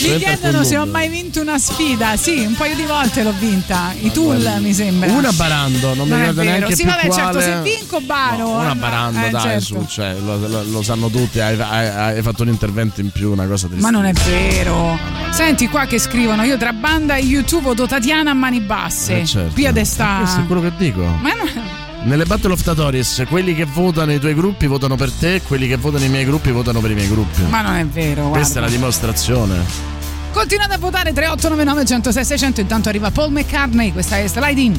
Mi 0.00 0.16
chiedono 0.18 0.64
se 0.64 0.76
ho 0.76 0.86
mai 0.86 1.08
vinto 1.08 1.40
una 1.40 1.58
sfida. 1.58 2.16
Sì, 2.16 2.44
un 2.44 2.54
paio 2.54 2.74
di 2.76 2.84
volte 2.84 3.22
l'ho 3.22 3.32
vinta. 3.38 3.92
I 3.98 4.10
Tool, 4.12 4.56
mi 4.60 4.72
sembra. 4.74 5.10
Una 5.10 5.32
barando, 5.32 5.94
non, 5.94 6.08
mi 6.08 6.14
è 6.14 6.18
ricordo 6.18 6.42
neanche 6.42 6.74
Sì, 6.74 6.82
più 6.82 6.90
vabbè, 6.92 7.10
certo, 7.10 7.38
quale. 7.38 7.42
se 7.42 7.60
vinco 7.62 8.00
Baro. 8.00 8.48
Una 8.50 8.72
eh, 8.72 8.76
baranda, 8.76 9.26
eh, 9.26 9.30
dai, 9.30 9.42
certo. 9.42 9.60
su, 9.64 9.86
cioè, 9.88 10.14
lo, 10.22 10.36
lo- 10.46 10.64
lo 10.64 10.82
sanno 10.82 11.08
tutti. 11.08 11.40
Hai, 11.40 11.58
hai- 11.60 11.88
hai 12.16 12.22
fatto 12.22 12.42
un 12.42 12.48
intervento 12.48 13.00
in 13.00 13.10
più, 13.10 13.32
una 13.32 13.46
cosa 13.46 13.66
triste. 13.66 13.82
Ma 13.82 13.90
non 13.90 14.04
è 14.04 14.12
vero. 14.12 14.98
Senti 15.30 15.68
qua 15.68 15.86
che 15.86 15.98
scrivono: 15.98 16.42
Io 16.44 16.56
tra 16.58 16.72
banda 16.72 17.16
e 17.16 17.22
YouTube 17.22 17.64
voto 17.64 17.86
Tatiana 17.86 18.30
a 18.30 18.34
mani 18.34 18.60
basse. 18.60 19.20
Eh, 19.20 19.26
certo. 19.26 19.52
Pia 19.54 19.72
sta. 19.84 20.18
Questo 20.18 20.40
è 20.40 20.46
quello 20.46 20.62
che 20.62 20.72
dico. 20.76 21.02
Ma 21.02 21.32
non- 21.32 21.77
Nelle 22.04 22.24
Battle 22.24 22.52
of 22.52 22.62
Tatoris, 22.62 23.24
quelli 23.28 23.54
che 23.54 23.64
votano 23.64 24.12
i 24.12 24.18
tuoi 24.18 24.34
gruppi 24.34 24.66
votano 24.66 24.96
per 24.96 25.10
te, 25.12 25.42
quelli 25.42 25.66
che 25.66 25.76
votano 25.76 26.04
i 26.04 26.08
miei 26.08 26.24
gruppi 26.24 26.50
votano 26.50 26.80
per 26.80 26.90
i 26.90 26.94
miei 26.94 27.08
gruppi. 27.08 27.42
ma 27.42 27.60
non 27.60 27.74
è 27.74 27.86
vero. 27.86 28.22
Guarda. 28.22 28.38
Questa 28.38 28.58
è 28.58 28.62
la 28.62 28.68
dimostrazione. 28.68 29.96
Continuate 30.32 30.74
a 30.74 30.78
votare 30.78 31.12
3899 31.12 31.84
106 31.84 32.24
600. 32.24 32.60
Intanto 32.60 32.88
arriva 32.88 33.10
Paul 33.10 33.32
McCartney. 33.32 33.92
Questa 33.92 34.18
è 34.18 34.26
Slide 34.28 34.60
In. 34.60 34.78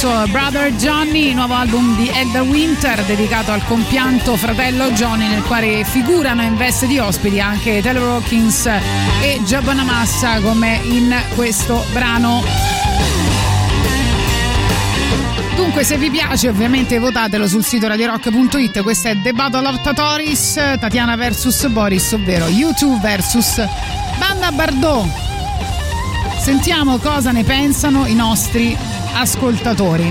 Scorso 0.00 0.26
Brother 0.30 0.72
Johnny, 0.76 1.34
nuovo 1.34 1.52
album 1.52 1.94
di 1.94 2.08
Edda 2.08 2.42
Winter 2.42 3.04
dedicato 3.04 3.52
al 3.52 3.62
compianto 3.66 4.34
fratello 4.36 4.90
Johnny 4.92 5.28
nel 5.28 5.42
quale 5.42 5.84
figurano 5.84 6.40
in 6.40 6.56
veste 6.56 6.86
di 6.86 6.98
ospiti 6.98 7.38
anche 7.38 7.82
Taylor 7.82 8.08
Hawkins 8.08 8.64
e 9.20 9.40
Giovanna 9.44 9.82
Massa 9.82 10.40
come 10.40 10.80
in 10.84 11.14
questo 11.34 11.84
brano. 11.92 12.42
Dunque, 15.54 15.84
se 15.84 15.98
vi 15.98 16.08
piace, 16.08 16.48
ovviamente 16.48 16.98
votatelo 16.98 17.46
sul 17.46 17.62
sito 17.62 17.86
radiorock.it. 17.86 18.82
Questa 18.82 19.10
è 19.10 19.20
The 19.20 19.34
Battle 19.34 19.68
of 19.68 19.82
Tatoris, 19.82 20.54
Tatiana 20.80 21.14
vs 21.16 21.66
Boris, 21.68 22.12
ovvero 22.12 22.48
YouTube 22.48 23.06
vs 23.06 23.68
Banda 24.18 24.50
Bardot. 24.50 25.08
Sentiamo 26.40 26.96
cosa 26.96 27.32
ne 27.32 27.44
pensano 27.44 28.06
i 28.06 28.14
nostri 28.14 28.74
ascoltatori. 29.14 30.04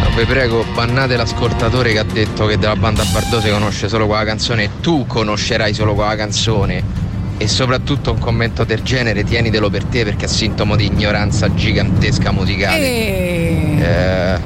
No, 0.00 0.10
Vi 0.16 0.24
prego, 0.24 0.64
bannate 0.74 1.16
l'ascoltatore 1.16 1.92
che 1.92 1.98
ha 1.98 2.04
detto 2.04 2.46
che 2.46 2.58
della 2.58 2.76
banda 2.76 3.04
Bardot 3.04 3.42
si 3.42 3.50
conosce 3.50 3.88
solo 3.88 4.06
quella 4.06 4.24
canzone. 4.24 4.68
Tu 4.80 5.06
conoscerai 5.06 5.74
solo 5.74 5.94
quella 5.94 6.16
canzone. 6.16 7.02
E 7.36 7.48
soprattutto 7.48 8.12
un 8.12 8.18
commento 8.18 8.62
del 8.64 8.82
genere 8.82 9.24
tienitelo 9.24 9.68
per 9.68 9.84
te 9.84 10.04
perché 10.04 10.26
è 10.26 10.28
sintomo 10.28 10.76
di 10.76 10.86
ignoranza 10.86 11.52
gigantesca 11.52 12.30
musicale. 12.30 12.78
E... 12.78 13.76
Eh, 13.80 14.38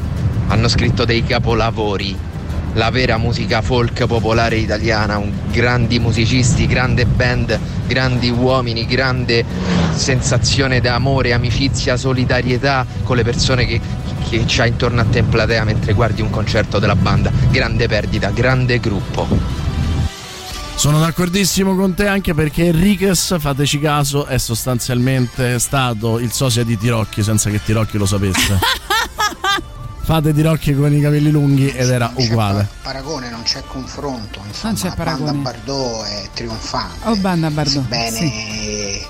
hanno 0.49 0.69
scritto 0.69 1.05
dei 1.05 1.23
capolavori. 1.25 2.17
La 2.75 2.91
vera 2.91 3.19
musica 3.19 3.61
folk 3.61 4.07
popolare 4.07 4.57
italiana, 4.57 5.19
un- 5.19 5.33
grandi 5.51 5.99
musicisti, 5.99 6.67
grande 6.67 7.05
band, 7.05 7.59
grandi 7.89 8.31
uomini, 8.31 8.87
grande 8.87 9.45
sensazione 9.95 10.81
d'amore, 10.81 11.33
amicizia, 11.33 11.97
solidarietà 11.97 12.87
con 13.03 13.17
le 13.17 13.25
persone 13.25 13.67
che, 13.67 13.81
che 14.29 14.45
c'hai 14.47 14.69
intorno 14.69 15.01
a 15.01 15.05
te 15.05 15.19
in 15.19 15.29
platea 15.29 15.65
mentre 15.65 15.95
guardi 15.95 16.23
un 16.23 16.31
concerto 16.31 16.79
della 16.79 16.95
banda. 16.95 17.33
Grande 17.51 17.89
perdita, 17.89 18.31
grande 18.31 18.79
gruppo. 18.79 19.27
Sono 20.77 21.01
d'accordissimo 21.01 21.75
con 21.75 21.95
te 21.95 22.07
anche 22.07 22.35
perché 22.35 22.67
Enriquez, 22.67 23.35
fateci 23.41 23.81
caso, 23.81 24.27
è 24.27 24.39
sostanzialmente 24.39 25.59
stato 25.59 26.21
il 26.21 26.31
sosia 26.31 26.63
di 26.63 26.79
Tirocchi 26.79 27.25
senza 27.25 27.51
che 27.51 27.61
Tirocchi 27.65 27.99
lo 27.99 28.07
sapesse. 28.07 28.61
Fate 30.09 30.33
Tirocchi 30.33 30.75
con 30.75 30.91
i 30.91 31.03
capelli 31.03 31.31
lunghi 31.31 31.69
ed 31.69 31.91
era 31.91 32.11
uguale. 32.15 32.67
paragone, 32.81 33.29
non 33.29 33.43
c'è 33.43 33.63
confronto, 33.67 34.41
insomma, 34.47 34.73
Non 34.73 34.81
c'è 34.81 34.95
paragone. 34.97 35.33
Banda 35.33 35.51
Bardot 35.51 36.05
è 36.07 36.29
trionfante. 36.33 37.09
Oh, 37.09 37.17
banda 37.17 37.51
Bardot. 37.51 37.83
Sebbene 37.83 38.17
sì. 38.17 39.03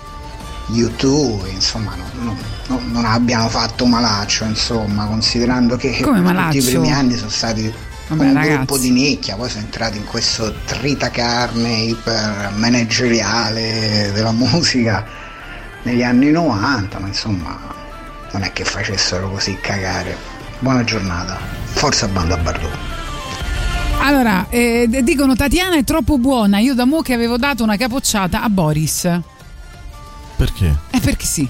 YouTube, 0.73 1.49
insomma, 1.51 1.95
non, 1.95 2.37
non- 2.67 2.91
non 2.91 3.05
abbiano 3.05 3.49
fatto 3.49 3.87
malaccio, 3.87 4.43
insomma, 4.43 5.05
considerando 5.07 5.77
che 5.77 6.01
Come 6.01 6.21
tutti 6.21 6.59
i 6.59 6.63
primi 6.63 6.91
anni 6.93 7.17
sono 7.17 7.31
stati 7.31 7.73
Vabbè, 8.09 8.25
un 8.25 8.35
ragazzi. 8.35 8.57
gruppo 8.57 8.79
di 8.79 8.91
nicchia, 8.91 9.37
poi 9.37 9.49
sono 9.51 9.63
entrati 9.63 9.99
in 9.99 10.05
questo 10.05 10.53
tritacarne 10.65 11.75
iper 11.75 12.51
manageriale 12.57 14.11
della 14.13 14.33
musica 14.33 15.07
negli 15.85 16.03
anni 16.03 16.33
90, 16.33 16.99
ma 16.99 17.07
insomma 17.07 17.57
non 18.33 18.43
è 18.43 18.53
che 18.53 18.65
facessero 18.65 19.31
così 19.31 19.57
cagare. 19.61 20.35
Buona 20.61 20.83
giornata, 20.85 21.39
forza 21.65 22.09
Banda 22.09 22.37
Bardot. 22.37 22.77
Allora, 24.01 24.47
eh, 24.49 24.89
dicono 25.03 25.35
Tatiana 25.37 25.77
è 25.77 25.85
troppo 25.85 26.19
buona. 26.19 26.59
Io 26.59 26.75
da 26.75 26.85
mo' 26.85 27.01
che 27.01 27.13
avevo 27.15 27.37
dato 27.37 27.63
una 27.63 27.77
capocciata 27.77 28.43
a 28.43 28.49
Boris. 28.49 29.21
Perché? 30.37 30.77
Eh, 30.91 31.01
perché 31.01 31.25
sì. 31.27 31.49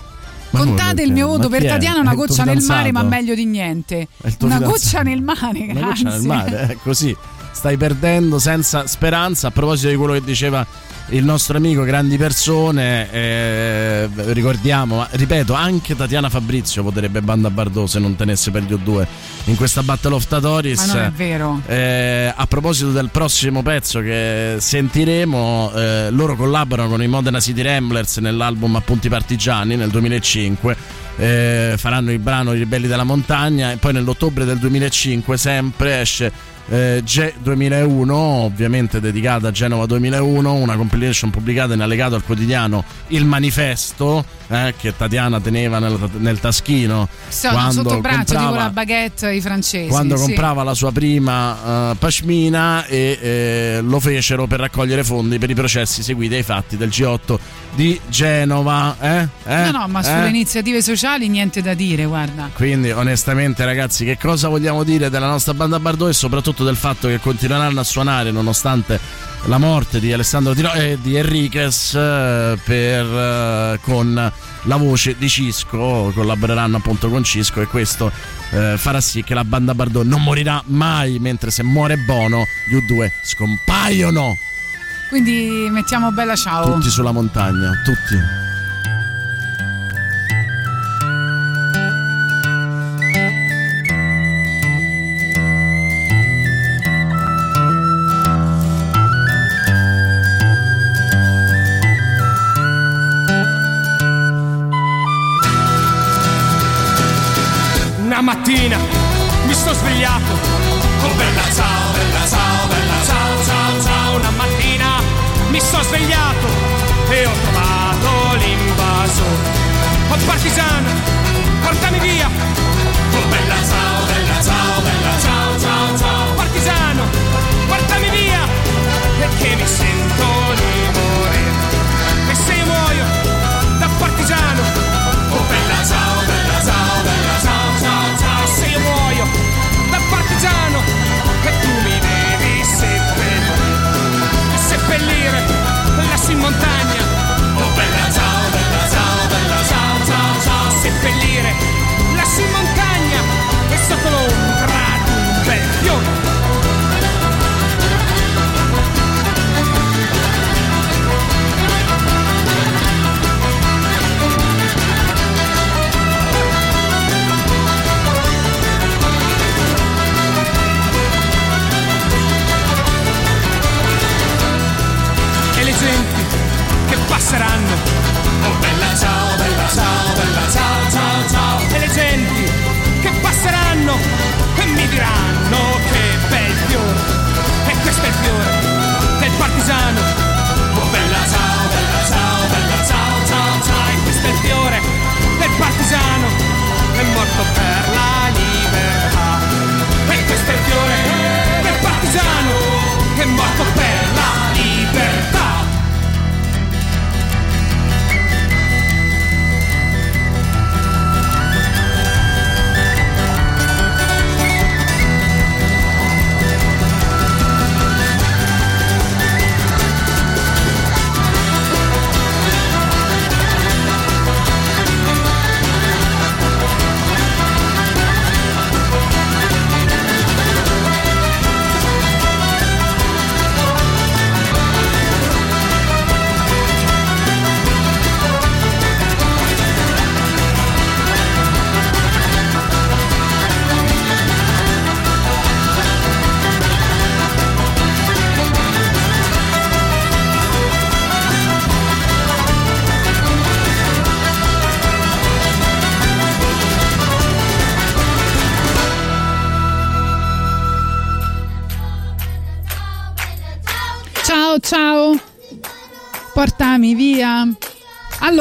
Ma 0.51 0.61
Contate 0.61 0.95
perché? 0.95 1.03
il 1.03 1.13
mio 1.13 1.27
voto 1.27 1.49
Ma 1.49 1.59
per? 1.59 1.67
Tatiana, 1.67 2.01
una 2.01 2.15
goccia 2.15 2.45
nel 2.45 2.63
mare, 2.63 2.91
ma 2.93 3.03
meglio 3.03 3.35
di 3.35 3.45
niente. 3.45 4.09
È 4.21 4.27
il 4.29 4.37
tuo 4.37 4.47
Una 4.49 4.61
goccia 4.61 5.03
nel 5.03 5.23
mare, 5.23 5.67
Una 5.71 5.81
goccia 5.81 6.09
nel 6.11 6.23
grazie. 6.23 6.27
mare, 6.27 6.67
è 6.69 6.77
così. 6.83 7.15
Stai 7.53 7.77
perdendo 7.77 8.39
senza 8.39 8.87
speranza. 8.87 9.49
A 9.49 9.51
proposito 9.51 9.89
di 9.89 9.97
quello 9.97 10.15
che 10.15 10.23
diceva 10.23 10.67
il 11.11 11.25
nostro 11.25 11.57
amico, 11.57 11.85
grandi 11.85 12.17
persone, 12.19 13.11
eh, 13.11 14.09
ricordiamo, 14.33 15.07
ripeto, 15.11 15.55
anche 15.55 15.97
Tatiana 15.97 16.29
Fabrizio 16.29 16.83
voterebbe 16.83 17.23
Banda 17.23 17.51
Bardot 17.51 17.89
se 17.89 17.99
non 17.99 18.15
tenesse 18.15 18.51
per 18.51 18.63
gli 18.65 18.75
O2 18.75 19.07
in 19.45 19.57
questa 19.57 19.83
Battle 19.83 20.15
of 20.15 20.27
Tatoris. 20.27 20.87
Ma 20.87 20.93
non 20.93 21.05
è 21.05 21.11
vero. 21.11 21.61
Eh, 21.67 22.33
a 22.35 22.47
proposito 22.47 22.91
del 22.91 23.09
prossimo 23.11 23.63
pezzo 23.63 24.01
che 24.01 24.57
sentiremo, 24.59 25.73
eh, 25.75 26.09
loro 26.11 26.37
collaborano 26.37 26.91
con 26.91 27.03
i 27.03 27.07
Modena 27.07 27.41
City 27.41 27.63
Ramblers 27.63 28.19
nell'album 28.19 28.77
Appunti 28.77 29.09
Partigiani 29.09 29.77
nel 29.77 29.91
2005. 29.91 30.77
eh, 31.21 31.75
faranno 31.77 32.13
il 32.13 32.21
brano 32.21 32.53
I 32.53 32.59
Ribelli 32.59 32.87
della 32.87 33.03
Montagna 33.03 33.73
e 33.73 33.77
poi 33.77 33.93
nell'ottobre 33.93 34.45
del 34.45 34.59
2005 34.59 35.37
sempre 35.37 36.01
esce 36.01 36.31
eh, 36.69 37.03
G 37.05 37.33
2001 37.39 38.14
ovviamente 38.14 39.01
dedicata 39.01 39.49
a 39.49 39.51
Genova 39.51 39.87
2001 39.87 40.53
una 40.53 40.77
compilation 40.77 41.31
pubblicata 41.31 41.75
in 41.75 41.81
allegato 41.81 42.14
al 42.14 42.25
quotidiano 42.25 42.85
Il 43.09 43.25
Manifesto 43.25 44.25
eh, 44.49 44.74
che 44.78 44.96
Tatiana 44.96 45.40
teneva 45.40 45.78
nel, 45.78 45.99
nel 46.16 46.40
taschino 46.40 47.09
Sono 47.28 47.53
quando 47.53 47.72
sotto 47.82 48.01
braccio, 48.01 48.24
tipo 48.24 48.34
comprava- 48.40 48.57
la 48.64 48.70
baguette 48.70 49.32
i 49.32 49.40
francesi. 49.40 49.88
quando 49.88 50.16
sì. 50.16 50.22
comprava 50.24 50.62
la 50.62 50.74
sua 50.74 50.90
prima 50.92 51.90
eh, 51.92 51.96
pashmina 51.99 52.86
e 52.86 53.18
eh, 53.20 53.80
lo 53.82 54.01
fecero 54.01 54.46
per 54.46 54.61
raccogliere 54.61 55.05
fondi 55.05 55.38
per 55.38 55.51
i 55.51 55.55
processi 55.55 56.03
seguiti 56.03 56.34
ai 56.34 56.42
fatti 56.42 56.76
del 56.76 56.88
G8 56.88 57.38
di 57.74 58.01
Genova. 58.09 58.96
Eh? 59.01 59.28
Eh? 59.44 59.70
No, 59.70 59.78
no, 59.80 59.88
ma 59.88 60.01
Eh? 60.01 60.05
sulle 60.05 60.28
iniziative 60.28 60.82
sociali 60.82 61.28
niente 61.28 61.61
da 61.62 61.74
dire, 61.74 62.05
guarda. 62.07 62.51
Quindi 62.55 62.90
onestamente 62.90 63.64
ragazzi 63.64 64.05
che 64.05 64.16
cosa 64.18 64.49
vogliamo 64.49 64.82
dire 64.84 65.11
della 65.11 65.28
nostra 65.28 65.55
banda 65.55 65.78
Bardot 65.78 66.09
e 66.09 66.12
soprattutto 66.14 66.64
del 66.64 66.76
fatto 66.76 67.09
che 67.09 67.20
continueranno 67.20 67.80
a 67.80 67.84
suonare 67.84 68.30
nonostante 68.30 68.99
la 69.47 69.59
morte 69.59 69.99
di 70.01 70.12
Alessandro 70.12 70.55
Tiro- 70.55 70.72
e 70.72 70.99
di 71.01 71.16
Enriquez 71.16 71.95
eh, 71.95 72.59
per, 72.64 73.07
eh, 73.07 73.78
con 73.82 74.32
la 74.62 74.76
voce 74.76 75.16
di 75.16 75.28
Cisco, 75.28 76.11
collaboreranno 76.14 76.76
appunto 76.76 77.09
con 77.09 77.24
Cisco 77.24 77.61
e 77.61 77.66
questo 77.66 78.11
eh, 78.51 78.74
farà 78.76 79.01
sì 79.01 79.22
che 79.22 79.34
la 79.34 79.45
banda 79.45 79.74
Bardot 79.74 80.05
non 80.05 80.22
morirà 80.22 80.62
mai 80.66 81.18
mentre 81.18 81.51
se 81.51 81.62
muore 81.62 81.97
Bono 81.97 82.45
gli 82.68 82.74
U2 82.74 83.11
scompaiono 83.22 84.36
Quindi 85.09 85.68
mettiamo 85.70 86.11
bella 86.12 86.34
ciao. 86.36 86.74
tutti 86.74 86.91
sulla 86.91 87.12
montagna, 87.12 87.70
tutti. 87.84 88.47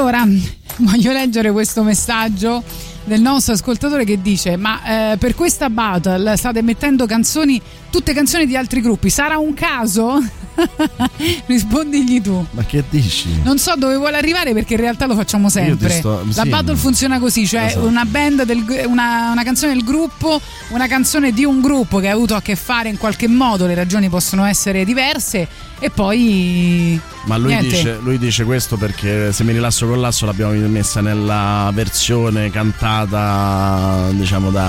Allora, 0.08 0.26
voglio 0.78 1.12
leggere 1.12 1.52
questo 1.52 1.84
messaggio 1.84 2.64
del 3.04 3.20
nostro 3.22 3.54
ascoltatore 3.54 4.06
che 4.06 4.22
dice: 4.22 4.56
Ma 4.56 5.12
eh, 5.14 5.18
per 5.18 5.36
questa 5.36 5.70
battle 5.70 6.38
state 6.38 6.62
mettendo 6.62 7.06
canzoni, 7.06 7.62
tutte 7.90 8.14
canzoni 8.14 8.46
di 8.46 8.56
altri 8.56 8.80
gruppi. 8.82 9.10
Sarà 9.10 9.38
un 9.38 9.54
caso? 9.54 10.24
Rispondigli 11.46 12.22
tu. 12.22 12.46
Ma 12.52 12.64
che 12.64 12.84
dici? 12.90 13.28
Non 13.44 13.58
so 13.60 13.76
dove 13.76 13.96
vuole 13.98 14.18
arrivare 14.18 14.54
perché 14.54 14.74
in 14.76 14.80
realtà 14.80 15.06
lo 15.06 15.16
facciamo 15.16 15.50
sempre. 15.50 15.90
sto- 15.90 16.24
La 16.34 16.44
sì. 16.44 16.50
battle 16.50 16.76
funziona 16.76 17.20
così, 17.20 17.46
cioè 17.46 17.66
Esatto. 17.66 17.86
una 17.86 18.06
band 18.06 18.44
del, 18.44 18.64
una, 18.88 19.32
una 19.32 19.44
canzone 19.44 19.74
del 19.74 19.84
gruppo, 19.84 20.40
una 20.70 20.88
canzone 20.88 21.32
di 21.32 21.44
un 21.44 21.60
gruppo 21.62 22.00
che 22.00 22.10
ha 22.10 22.14
avuto 22.14 22.34
a 22.36 22.42
che 22.42 22.56
fare 22.56 22.90
in 22.90 22.98
qualche 22.98 23.28
modo, 23.28 23.68
le 23.68 23.76
ragioni 23.76 24.10
possono 24.10 24.46
essere 24.46 24.84
diverse 24.86 25.48
e 25.80 25.90
poi 25.90 27.00
Ma 27.28 27.36
lui 27.38 27.56
dice, 27.58 28.00
lui 28.02 28.18
dice 28.18 28.44
questo 28.46 28.78
perché 28.78 29.32
se 29.34 29.44
mi 29.44 29.52
rilasso 29.52 29.86
con 29.86 30.00
l'asso 30.00 30.26
l'abbiamo 30.26 30.54
messa 30.70 31.02
nella 31.02 31.70
versione 31.74 32.50
cantata 32.50 34.08
diciamo 34.12 34.50
da 34.50 34.68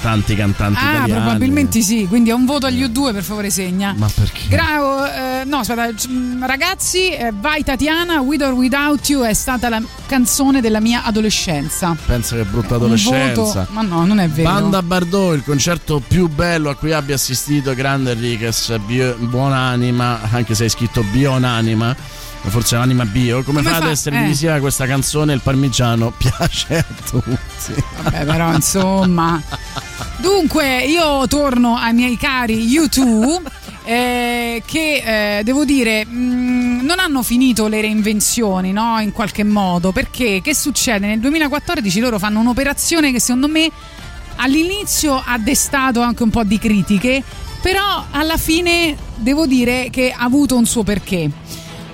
tanti 0.00 0.34
cantanti 0.36 0.78
Ah, 0.78 0.90
italiani. 0.90 1.12
probabilmente 1.12 1.80
sì, 1.82 2.06
quindi 2.08 2.30
è 2.30 2.32
un 2.34 2.44
voto 2.44 2.66
agli 2.66 2.82
U2 2.84 3.12
per 3.12 3.22
favore 3.24 3.50
segna. 3.50 3.94
Ma 3.96 4.08
perché? 4.14 4.42
Gravo, 4.48 5.04
eh, 5.06 5.27
no, 5.44 5.58
aspetta, 5.58 5.92
mm, 6.08 6.44
ragazzi, 6.44 7.10
eh, 7.10 7.32
vai 7.34 7.62
Tatiana, 7.64 8.20
With 8.20 8.42
or 8.42 8.52
Without 8.52 9.08
You 9.08 9.22
è 9.24 9.34
stata 9.34 9.68
la 9.68 9.80
canzone 10.06 10.60
della 10.60 10.80
mia 10.80 11.04
adolescenza. 11.04 11.96
Pensa 12.06 12.36
che 12.36 12.44
brutta 12.44 12.76
adolescenza. 12.76 13.40
voto- 13.42 13.66
ma 13.70 13.82
no, 13.82 14.04
non 14.06 14.18
è 14.20 14.28
vero. 14.28 14.50
Banda 14.50 14.82
Bardot, 14.82 15.34
il 15.34 15.44
concerto 15.44 16.00
più 16.06 16.28
bello 16.28 16.70
a 16.70 16.74
cui 16.76 16.92
abbia 16.92 17.14
assistito, 17.14 17.74
grande 17.74 18.12
Enriquez, 18.12 18.76
bio- 18.86 19.16
buonanima, 19.18 20.20
anche 20.32 20.54
se 20.54 20.64
hai 20.64 20.70
scritto 20.70 21.02
bionanima, 21.02 21.94
forse 22.46 22.74
è 22.74 22.78
un'anima 22.78 23.04
bio. 23.04 23.42
Come, 23.42 23.62
Come 23.62 23.74
fa 23.76 23.84
ad 23.84 23.90
essere 23.90 24.16
Eh. 24.16 24.22
divisiva 24.22 24.58
questa 24.60 24.86
canzone? 24.86 25.32
Il 25.34 25.40
parmigiano 25.42 26.12
piace 26.16 26.78
a 26.78 26.84
tutti. 27.08 27.82
Vabbè, 28.02 28.24
però 28.24 28.52
insomma. 28.54 29.40
Dunque, 30.18 30.84
io 30.84 31.26
torno 31.28 31.76
ai 31.76 31.92
miei 31.94 32.16
cari 32.16 32.66
U2. 32.76 33.40
Eh, 33.88 34.62
che 34.66 35.38
eh, 35.38 35.42
devo 35.44 35.64
dire 35.64 36.04
mh, 36.04 36.80
non 36.82 36.98
hanno 36.98 37.22
finito 37.22 37.68
le 37.68 37.80
reinvenzioni 37.80 38.70
no? 38.70 39.00
in 39.00 39.12
qualche 39.12 39.44
modo 39.44 39.92
perché 39.92 40.42
che 40.42 40.54
succede 40.54 41.06
nel 41.06 41.20
2014 41.20 41.98
loro 42.00 42.18
fanno 42.18 42.38
un'operazione 42.40 43.12
che 43.12 43.18
secondo 43.18 43.48
me 43.48 43.70
all'inizio 44.36 45.22
ha 45.24 45.38
destato 45.38 46.02
anche 46.02 46.22
un 46.22 46.28
po' 46.28 46.44
di 46.44 46.58
critiche 46.58 47.22
però 47.62 48.04
alla 48.10 48.36
fine 48.36 48.94
devo 49.16 49.46
dire 49.46 49.88
che 49.90 50.12
ha 50.14 50.22
avuto 50.22 50.54
un 50.54 50.66
suo 50.66 50.82
perché 50.82 51.30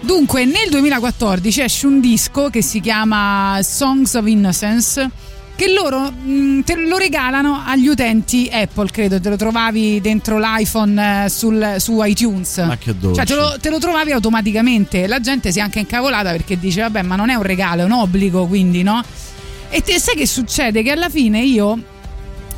Dunque, 0.01 0.45
nel 0.45 0.69
2014 0.69 1.63
esce 1.63 1.87
un 1.87 1.99
disco 1.99 2.51
che 2.51 2.61
si 2.61 2.81
chiama 2.81 3.59
Songs 3.63 4.13
of 4.13 4.27
Innocence 4.27 5.11
che 5.57 5.73
loro 5.73 6.11
mh, 6.11 6.63
te 6.65 6.75
lo 6.77 6.97
regalano 6.97 7.63
agli 7.65 7.87
utenti 7.87 8.49
Apple, 8.53 8.89
credo, 8.91 9.21
te 9.21 9.29
lo 9.29 9.37
trovavi 9.37 10.01
dentro 10.01 10.39
l'iPhone 10.39 11.25
eh, 11.25 11.29
sul- 11.29 11.77
su 11.79 12.03
iTunes. 12.03 12.59
Ma 12.59 12.77
che 12.77 12.97
dolce. 12.99 13.25
Cioè 13.25 13.27
te 13.27 13.35
lo, 13.35 13.57
te 13.61 13.71
lo 13.71 13.79
trovavi 13.79 14.13
automaticamente. 14.13 15.07
La 15.07 15.21
gente 15.21 15.53
si 15.53 15.59
è 15.59 15.63
anche 15.63 15.79
incavolata 15.79 16.31
perché 16.31 16.59
dice 16.59 16.81
vabbè 16.83 17.03
ma 17.03 17.17
non 17.17 17.31
è 17.31 17.35
un 17.35 17.43
regalo, 17.43 17.83
è 17.83 17.85
un 17.85 17.93
obbligo, 17.93 18.47
quindi 18.47 18.83
no? 18.83 19.03
E 19.69 19.81
te 19.83 19.99
sai 19.99 20.17
che 20.17 20.27
succede? 20.27 20.83
Che 20.83 20.91
alla 20.91 21.09
fine 21.09 21.41
io 21.43 21.79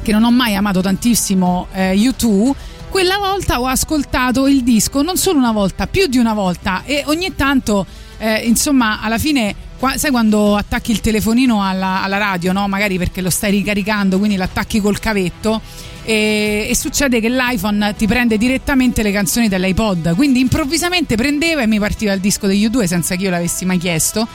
che 0.02 0.12
non 0.12 0.22
ho 0.24 0.30
mai 0.30 0.54
amato 0.54 0.80
tantissimo 0.80 1.66
eh, 1.72 1.94
U2, 1.96 2.52
quella 2.90 3.18
volta 3.18 3.60
ho 3.60 3.66
ascoltato 3.66 4.46
il 4.46 4.62
disco 4.62 5.02
non 5.02 5.16
solo 5.16 5.38
una 5.38 5.52
volta, 5.52 5.86
più 5.86 6.06
di 6.06 6.18
una 6.18 6.32
volta 6.32 6.82
e 6.84 7.02
ogni 7.06 7.34
tanto, 7.34 7.84
eh, 8.18 8.36
insomma, 8.46 9.00
alla 9.00 9.18
fine, 9.18 9.54
qua- 9.78 9.96
sai 9.96 10.10
quando 10.10 10.56
attacchi 10.56 10.90
il 10.90 11.00
telefonino 11.00 11.62
alla, 11.62 12.02
alla 12.02 12.18
radio, 12.18 12.52
no? 12.52 12.68
magari 12.68 12.98
perché 12.98 13.20
lo 13.20 13.30
stai 13.30 13.50
ricaricando, 13.50 14.18
quindi 14.18 14.36
l'attacchi 14.36 14.80
col 14.80 14.98
cavetto. 14.98 15.60
E, 16.04 16.66
e 16.70 16.76
succede 16.76 17.20
che 17.20 17.28
l'iPhone 17.28 17.94
ti 17.96 18.06
prende 18.06 18.38
direttamente 18.38 19.02
le 19.02 19.10
canzoni 19.10 19.48
dell'iPod, 19.48 20.14
quindi 20.14 20.38
improvvisamente 20.38 21.16
prendeva 21.16 21.62
e 21.62 21.66
mi 21.66 21.80
partiva 21.80 22.12
il 22.12 22.20
disco 22.20 22.46
degli 22.46 22.68
U2 22.68 22.84
senza 22.84 23.16
che 23.16 23.24
io 23.24 23.30
l'avessi 23.30 23.64
mai 23.64 23.78
chiesto. 23.78 24.26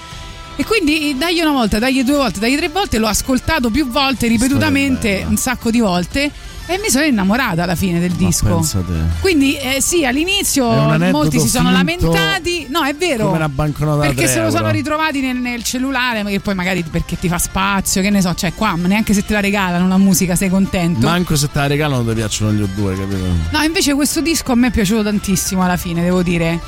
E 0.62 0.64
quindi 0.64 1.18
dagli 1.18 1.39
una 1.39 1.53
volta, 1.53 1.80
dagli 1.80 2.03
due 2.03 2.18
volte, 2.18 2.39
dagli 2.39 2.55
tre 2.55 2.70
volte, 2.70 2.99
l'ho 2.99 3.07
ascoltato 3.07 3.72
più 3.72 3.89
volte, 3.89 4.28
ripetutamente, 4.28 5.26
un 5.28 5.36
sacco 5.36 5.72
di 5.72 5.80
volte 5.80 6.30
e 6.68 6.78
mi 6.78 6.91
sono 6.91 7.03
innamorata 7.03 7.64
alla 7.64 7.74
fine 7.74 7.99
del 7.99 8.12
disco. 8.12 8.45
Pensate. 8.45 8.93
Quindi 9.22 9.57
eh, 9.57 9.82
sì, 9.82 10.05
all'inizio 10.05 10.70
molti 11.09 11.39
si 11.39 11.49
sono 11.49 11.72
lamentati. 11.72 12.68
No, 12.70 12.84
è 12.84 12.93
vero. 12.93 13.26
Come 13.26 13.38
una 13.38 13.49
banconota 13.49 14.01
Perché 14.01 14.26
3 14.26 14.28
se 14.28 14.39
lo 14.39 14.51
sono 14.51 14.70
ritrovati 14.70 15.20
nel, 15.20 15.38
nel 15.38 15.64
cellulare, 15.64 16.22
ma 16.22 16.30
che 16.30 16.39
poi 16.39 16.53
magari 16.53 16.84
perché 16.84 17.18
ti 17.18 17.28
fa 17.28 17.39
spazio, 17.39 18.03
che 18.03 18.12
ne 18.12 18.22
so, 18.22 18.36
cioè 18.36 18.53
qua 18.53 18.76
neanche 18.76 19.16
se 19.16 19.26
te 19.26 19.34
la 19.34 19.39
regalano 19.39 19.88
la 19.88 19.97
musica 19.97 20.36
sei 20.36 20.49
contento. 20.49 21.07
Manco 21.07 21.36
se 21.36 21.49
te 21.51 21.57
la 21.57 21.66
regalano 21.66 22.05
ti 22.05 22.14
piacciono 22.14 22.53
gli 22.53 22.64
due, 22.76 22.95
capito? 22.95 23.26
No, 23.49 23.64
invece 23.64 23.95
questo 23.95 24.22
disco 24.22 24.51
a 24.51 24.55
me 24.55 24.68
è 24.68 24.72
piaciuto 24.72 25.01
tantissimo 25.01 25.64
alla 25.64 25.78
fine, 25.78 26.03
devo 26.03 26.22
dire. 26.22 26.59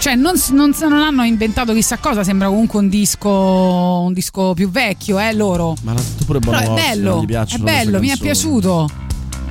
Cioè, 0.00 0.14
non, 0.14 0.32
non 0.52 0.74
non 0.80 0.92
hanno 0.94 1.24
inventato 1.24 1.74
chissà 1.74 1.98
cosa, 1.98 2.24
sembra 2.24 2.48
comunque 2.48 2.78
un 2.78 2.88
disco, 2.88 3.28
un 3.28 4.14
disco 4.14 4.54
più 4.54 4.70
vecchio, 4.70 5.18
eh, 5.18 5.34
loro. 5.34 5.76
Ma 5.82 5.92
la, 5.92 6.00
tu 6.00 6.24
pure 6.24 6.38
Però 6.38 6.58
è 6.58 6.70
bello, 6.70 7.22
gli 7.22 7.34
è 7.34 7.58
bello, 7.58 8.00
mi 8.00 8.08
è 8.08 8.16
piaciuto. 8.16 8.88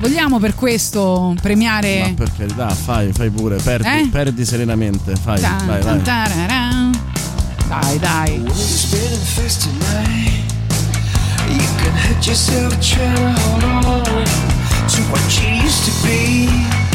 Vogliamo 0.00 0.40
per 0.40 0.56
questo 0.56 1.36
premiare... 1.40 2.00
Ma 2.00 2.14
per 2.14 2.32
carità, 2.36 2.68
fai, 2.70 3.12
fai 3.12 3.30
pure, 3.30 3.58
perdi, 3.58 3.86
Eh? 3.86 4.08
perdi 4.10 4.44
serenamente, 4.44 5.14
fai, 5.14 5.40
Tan, 5.40 5.66
vai, 5.66 5.80
tan, 5.82 6.02
vai. 6.02 6.90
Dai, 7.68 7.98
dai. 8.00 8.42
You 11.46 11.68
can 11.76 11.94
hurt 11.94 12.26
yourself 12.26 12.76
trying 12.80 13.14
to 13.14 13.40
hold 13.40 13.64
on 13.84 14.24
to 14.88 15.00
what 15.12 15.40
you 15.40 15.62
used 15.62 15.84
to 15.84 15.92
be. 16.04 16.89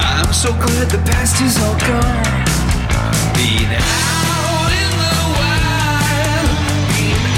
I'm 0.00 0.32
so 0.32 0.52
glad 0.52 0.90
the 0.90 0.98
past 1.10 1.40
is 1.42 1.58
all 1.58 1.76
gone. 1.78 2.44
Being 3.34 3.72
out 3.74 4.70
in 4.82 4.92
the 5.02 5.18
wild, 5.38 6.50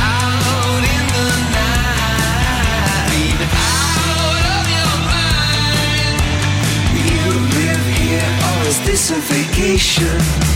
out 0.00 0.82
in 0.96 1.04
the 1.16 1.30
night, 1.56 3.40
out 3.56 4.44
of 4.56 4.64
your 4.76 4.96
mind. 5.12 6.18
You 7.08 7.24
live 7.56 7.84
here, 7.96 8.30
or 8.48 8.60
is 8.68 8.78
this 8.84 9.10
a 9.10 9.18
vacation? 9.20 10.49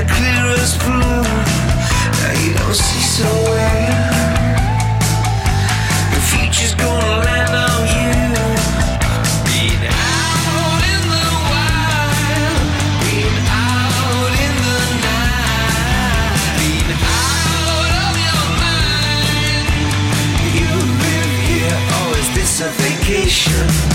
the 0.00 0.06
clearest 0.06 0.78
blue 0.80 1.22
that 2.20 2.34
you 2.42 2.54
don't 2.54 2.74
see 2.74 3.04
so 3.20 3.28
well. 3.52 4.00
The 6.14 6.20
future's 6.30 6.74
gonna 6.74 7.24
land 7.26 7.52
on 7.68 7.80
you. 7.96 8.08
Out 9.92 10.82
in 10.94 11.02
the 11.14 11.28
wild, 11.52 12.64
out 13.52 14.32
in 14.40 14.54
the 14.64 14.80
night, 15.04 16.40
out 17.04 17.92
of 18.00 18.14
your 18.24 18.46
mind. 18.64 19.68
You 20.56 20.70
live 21.04 21.34
here, 21.50 21.76
oh, 21.98 22.20
is 22.20 22.28
this 22.36 22.52
a 22.64 22.68
vacation? 22.80 23.89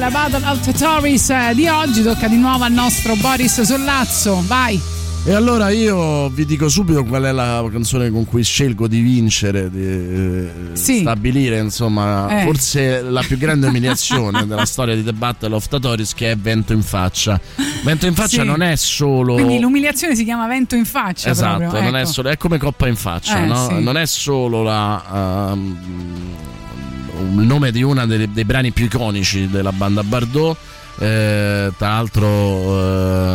La 0.00 0.08
Battle 0.10 0.46
of 0.48 0.60
Totoris 0.64 1.28
eh, 1.28 1.52
di 1.54 1.68
oggi. 1.68 2.02
Tocca 2.02 2.26
di 2.26 2.36
nuovo 2.38 2.64
al 2.64 2.72
nostro 2.72 3.14
Boris 3.16 3.60
Sollazzo. 3.60 4.42
Vai. 4.46 4.80
E 5.26 5.34
allora 5.34 5.68
io 5.68 6.30
vi 6.30 6.46
dico 6.46 6.70
subito 6.70 7.04
qual 7.04 7.24
è 7.24 7.32
la 7.32 7.62
canzone 7.70 8.10
con 8.10 8.24
cui 8.24 8.42
scelgo 8.42 8.88
di 8.88 9.00
vincere, 9.00 9.70
di 9.70 9.82
eh, 9.84 10.50
Sì. 10.72 11.00
stabilire 11.00 11.58
insomma 11.58 12.40
Eh. 12.40 12.44
forse 12.44 13.02
la 13.02 13.20
più 13.20 13.36
grande 13.36 13.66
umiliazione 13.66 14.44
della 14.48 14.64
storia 14.64 14.94
di 14.94 15.04
The 15.04 15.12
Battle 15.12 15.54
of 15.54 15.68
Tatoris 15.68 16.14
che 16.14 16.30
è 16.30 16.36
Vento 16.36 16.72
in 16.72 16.82
faccia. 16.82 17.38
Vento 17.84 18.06
in 18.06 18.14
faccia 18.14 18.40
Sì. 18.40 18.46
non 18.46 18.62
è 18.62 18.76
solo... 18.76 19.34
Quindi 19.34 19.60
l'umiliazione 19.60 20.16
si 20.16 20.24
chiama 20.24 20.46
vento 20.46 20.74
in 20.76 20.86
faccia. 20.86 21.28
Esatto, 21.28 21.58
proprio, 21.58 21.82
non 21.82 21.96
è, 21.96 22.00
ecco. 22.00 22.10
solo, 22.12 22.28
è 22.30 22.38
come 22.38 22.56
coppa 22.56 22.88
in 22.88 22.96
faccia, 22.96 23.42
Eh, 23.42 23.46
no? 23.46 23.68
sì. 23.68 23.82
non 23.82 23.98
è 23.98 24.06
solo 24.06 24.62
la, 24.62 25.50
ehm, 25.52 25.76
il 27.20 27.46
nome 27.46 27.70
di 27.70 27.82
uno 27.82 28.06
dei, 28.06 28.30
dei 28.32 28.44
brani 28.44 28.70
più 28.72 28.86
iconici 28.86 29.48
della 29.48 29.72
banda 29.72 30.02
Bardot. 30.02 30.56
eh, 30.98 31.72
tra 31.78 31.88
l'altro 31.88 32.28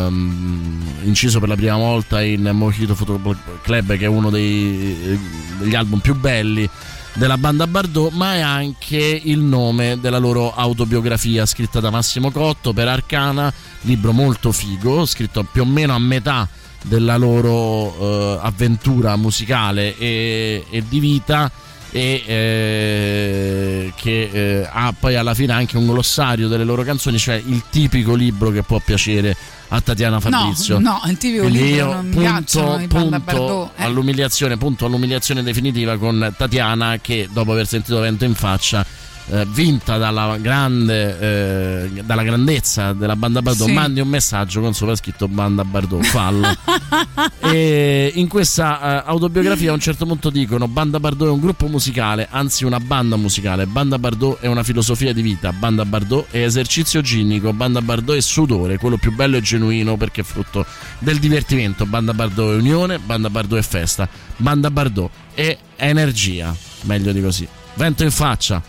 ehm, 0.05 0.81
inciso 1.03 1.39
per 1.39 1.49
la 1.49 1.55
prima 1.55 1.75
volta 1.77 2.21
in 2.21 2.49
Mojito 2.53 2.95
Football 2.95 3.38
Club 3.61 3.97
che 3.97 4.05
è 4.05 4.07
uno 4.07 4.29
dei- 4.29 5.19
degli 5.57 5.73
album 5.75 5.99
più 5.99 6.15
belli 6.15 6.69
della 7.13 7.38
banda 7.38 7.65
Bardot 7.65 8.11
ma 8.11 8.36
è 8.36 8.41
anche 8.41 9.21
il 9.23 9.39
nome 9.39 9.97
della 9.99 10.17
loro 10.17 10.53
autobiografia 10.53 11.45
scritta 11.45 11.79
da 11.79 11.89
Massimo 11.89 12.29
Cotto 12.29 12.73
per 12.73 12.88
Arcana 12.88 13.51
libro 13.81 14.11
molto 14.11 14.51
figo 14.51 15.05
scritto 15.05 15.43
più 15.49 15.61
o 15.61 15.65
meno 15.65 15.93
a 15.95 15.99
metà 15.99 16.47
della 16.83 17.17
loro 17.17 17.95
eh, 17.97 18.39
avventura 18.41 19.15
musicale 19.15 19.97
e, 19.97 20.65
e 20.69 20.83
di 20.88 20.99
vita 20.99 21.49
e 21.95 22.23
eh, 22.25 23.93
che 23.95 24.29
eh, 24.29 24.69
ha 24.69 24.93
poi 24.99 25.15
alla 25.15 25.33
fine 25.33 25.53
anche 25.53 25.77
un 25.77 25.87
glossario 25.87 26.49
delle 26.49 26.65
loro 26.65 26.83
canzoni, 26.83 27.17
cioè 27.17 27.35
il 27.35 27.63
tipico 27.69 28.15
libro 28.15 28.51
che 28.51 28.63
può 28.63 28.81
piacere 28.83 29.33
a 29.69 29.79
Tatiana 29.79 30.19
Fabrizio. 30.19 30.77
No, 30.77 30.99
no, 31.01 31.09
il 31.09 31.17
tipico 31.17 31.43
Quindi 31.43 31.61
libro 31.63 31.77
io 31.77 31.93
non 31.93 32.07
mi 32.07 32.15
piacciono 32.17 32.81
i 32.81 32.87
punto 32.87 33.19
Bardot. 33.21 33.69
eh. 33.77 33.83
all'umiliazione, 33.85 34.57
punto 34.57 34.85
all'umiliazione 34.87 35.41
definitiva 35.41 35.97
con 35.97 36.33
Tatiana 36.35 36.97
che 36.99 37.29
dopo 37.31 37.53
aver 37.53 37.65
sentito 37.65 37.97
Vento 38.01 38.25
in 38.25 38.35
faccia 38.35 38.85
eh, 39.30 39.45
vinta 39.49 39.97
dalla 39.97 40.38
grande 40.38 41.19
eh, 41.19 42.03
dalla 42.03 42.23
grandezza 42.23 42.93
della 42.93 43.15
banda 43.15 43.41
Bardot 43.41 43.67
Sì. 43.67 43.73
mandi 43.73 43.99
un 43.99 44.07
messaggio 44.07 44.61
con 44.61 44.73
sopra 44.73 44.95
scritto 44.95 45.28
banda 45.28 45.63
Bardot 45.63 46.03
fallo 46.03 46.47
e 47.41 48.11
in 48.15 48.28
questa 48.28 49.03
eh, 49.03 49.09
autobiografia 49.09 49.71
a 49.71 49.73
un 49.73 49.80
certo 49.80 50.05
punto 50.05 50.30
dicono 50.30 50.67
Banda 50.67 50.99
Bardot 50.99 51.28
è 51.28 51.32
un 51.32 51.39
gruppo 51.39 51.67
musicale, 51.67 52.28
anzi 52.30 52.65
una 52.65 52.80
banda 52.80 53.15
musicale. 53.15 53.65
Banda 53.65 53.97
Bardot 53.97 54.39
è 54.39 54.47
una 54.47 54.63
filosofia 54.63 55.13
di 55.13 55.21
vita. 55.21 55.51
Banda 55.53 55.86
Bardot 55.86 56.28
è 56.32 56.43
esercizio 56.43 57.01
ginnico. 57.01 57.53
Banda 57.53 57.82
Bardot 57.82 58.15
è 58.15 58.21
sudore, 58.21 58.78
quello 58.78 58.97
più 58.97 59.13
bello 59.13 59.38
e 59.38 59.41
genuino 59.41 59.95
perché 59.97 60.21
è 60.21 60.23
frutto 60.23 60.65
del 60.99 61.19
divertimento. 61.19 61.86
Banda 61.86 62.13
Bardot 62.13 62.53
è 62.53 62.55
unione, 62.55 62.99
Banda 62.99 63.30
Bardot 63.30 63.59
è 63.59 63.61
festa. 63.61 64.07
Banda 64.38 64.69
Bardot 64.69 65.09
è 65.34 65.57
energia. 65.78 66.55
Meglio 66.82 67.11
di 67.11 67.21
così. 67.21 67.47
Vento 67.76 68.03
in 68.03 68.11
faccia. 68.11 68.61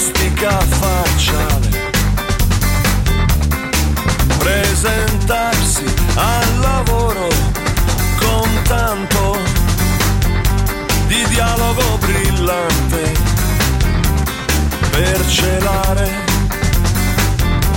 Plastica 0.00 0.58
facciale. 0.60 1.92
Presentarsi 4.38 5.84
al 6.14 6.58
lavoro 6.60 7.28
con 8.18 8.48
tanto 8.62 9.38
di 11.06 11.22
dialogo 11.28 11.98
brillante 11.98 13.12
per 14.90 15.26
celare 15.28 16.10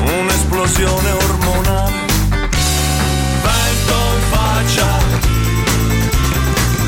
un'esplosione 0.05 1.11
ormonale. 1.11 2.01
Vento 3.43 3.95
in 4.15 4.21
faccia, 4.31 4.87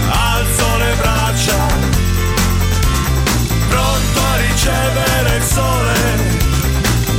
alzo 0.08 0.78
le 0.78 0.96
braccia, 0.98 1.68
pronto 3.68 4.20
a 4.20 4.36
ricevere 4.38 5.05
sole, 5.56 5.94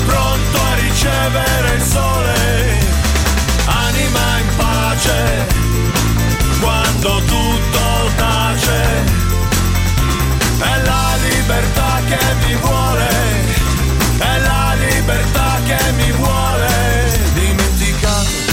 pronto 0.05 0.57
a 0.71 0.75
ricevere 0.75 1.75
il 1.77 1.83
sole, 1.83 2.35
anima 3.65 4.39
in 4.43 4.49
pace, 4.57 5.47
quando 6.61 7.23
tutto 7.33 8.11
tace, 8.17 8.81
è 10.59 10.83
la 10.85 11.17
libertà 11.31 12.01
che 12.11 12.19
mi 12.45 12.55
vuole, 12.57 13.09
è 14.19 14.39
la 14.41 14.75
libertà 14.87 15.59
che 15.65 15.93
mi 15.93 16.11
vuole, 16.13 17.19
dimenticato 17.33 18.45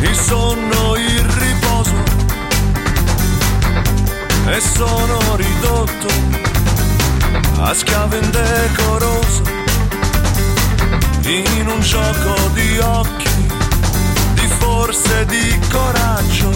il 0.00 0.16
sonno, 0.16 0.96
il 0.96 1.24
riposo 1.38 2.02
e 4.46 4.60
sono 4.60 5.36
ridotto 5.36 6.51
a 7.64 7.74
schiavo 7.74 8.16
indecoroso 8.16 9.42
in 11.26 11.68
un 11.68 11.80
gioco 11.80 12.34
di 12.54 12.78
occhi, 12.78 13.30
di 14.34 14.46
forze, 14.58 15.24
di 15.26 15.58
coraggio, 15.70 16.50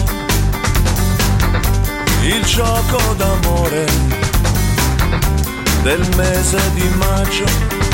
il 2.23 2.43
gioco 2.43 3.13
d'amore 3.15 3.85
del 5.83 6.05
mese 6.17 6.59
di 6.73 6.89
maggio. 6.97 7.86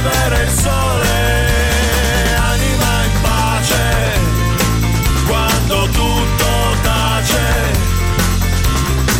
Ricevere 0.00 0.42
il 0.44 0.50
sole, 0.50 1.08
anima 2.36 3.04
in 3.04 3.20
pace, 3.20 4.18
quando 5.26 5.88
tutto 5.90 6.76
tace, 6.82 7.72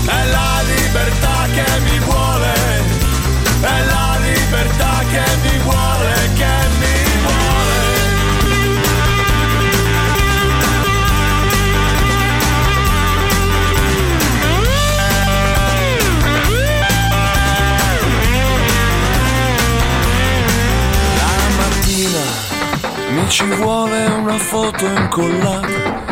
è 0.06 0.24
la 0.26 0.62
libertà 0.62 1.48
che 1.52 1.80
mi 1.80 1.98
vuole, 1.98 2.09
ci 23.30 23.44
vuole 23.44 24.06
una 24.06 24.36
foto 24.38 24.84
incollata 24.86 26.02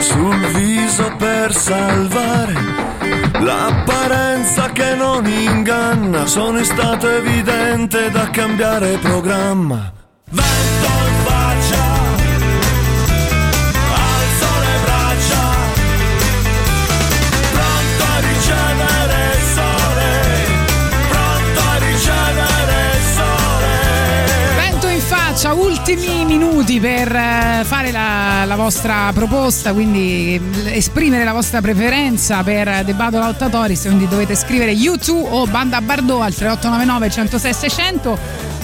sul 0.00 0.46
viso 0.54 1.14
per 1.18 1.54
salvare 1.54 2.54
l'apparenza 3.38 4.70
che 4.70 4.94
non 4.94 5.26
inganna. 5.26 6.24
Sono 6.24 6.64
stato 6.64 7.06
evidente 7.10 8.10
da 8.10 8.30
cambiare 8.30 8.96
programma. 8.96 9.92
Vento 10.30 10.73
in 25.44 25.50
faccia, 25.50 25.52
ultimi 25.52 26.24
minuti 26.24 26.80
per 26.80 27.14
eh, 27.14 27.62
fare 27.64 27.90
la, 27.90 28.44
la 28.46 28.56
vostra 28.56 29.10
proposta, 29.12 29.72
quindi 29.72 30.40
eh, 30.64 30.76
esprimere 30.76 31.24
la 31.24 31.32
vostra 31.32 31.60
preferenza 31.60 32.42
per 32.42 32.82
The 32.84 32.94
Battle 32.94 33.28
of 33.28 33.36
Tatoris, 33.36 33.82
quindi 33.82 34.08
dovete 34.08 34.34
scrivere 34.34 34.72
U2 34.72 35.10
o 35.10 35.46
Banda 35.46 35.80
Bardot 35.80 36.22
al 36.22 36.34
3899 36.34 37.10
106 37.10 37.52
600. 37.52 38.18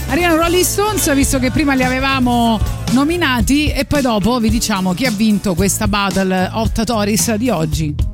Arrivano 0.08 0.36
Rolling 0.36 0.64
Stones, 0.64 1.14
visto 1.14 1.38
che 1.38 1.50
prima 1.50 1.74
li 1.74 1.84
avevamo 1.84 2.58
nominati 2.92 3.70
e 3.70 3.84
poi 3.84 4.00
dopo 4.00 4.38
vi 4.40 4.50
diciamo 4.50 4.92
chi 4.94 5.06
ha 5.06 5.10
vinto 5.10 5.54
questa 5.54 5.86
Battle 5.86 6.50
of 6.52 6.72
Tatoris 6.72 7.34
di 7.34 7.50
oggi. 7.50 8.09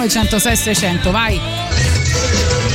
3899 0.00 0.08
106 0.08 0.56
600, 0.56 1.10
vai. 1.10 1.38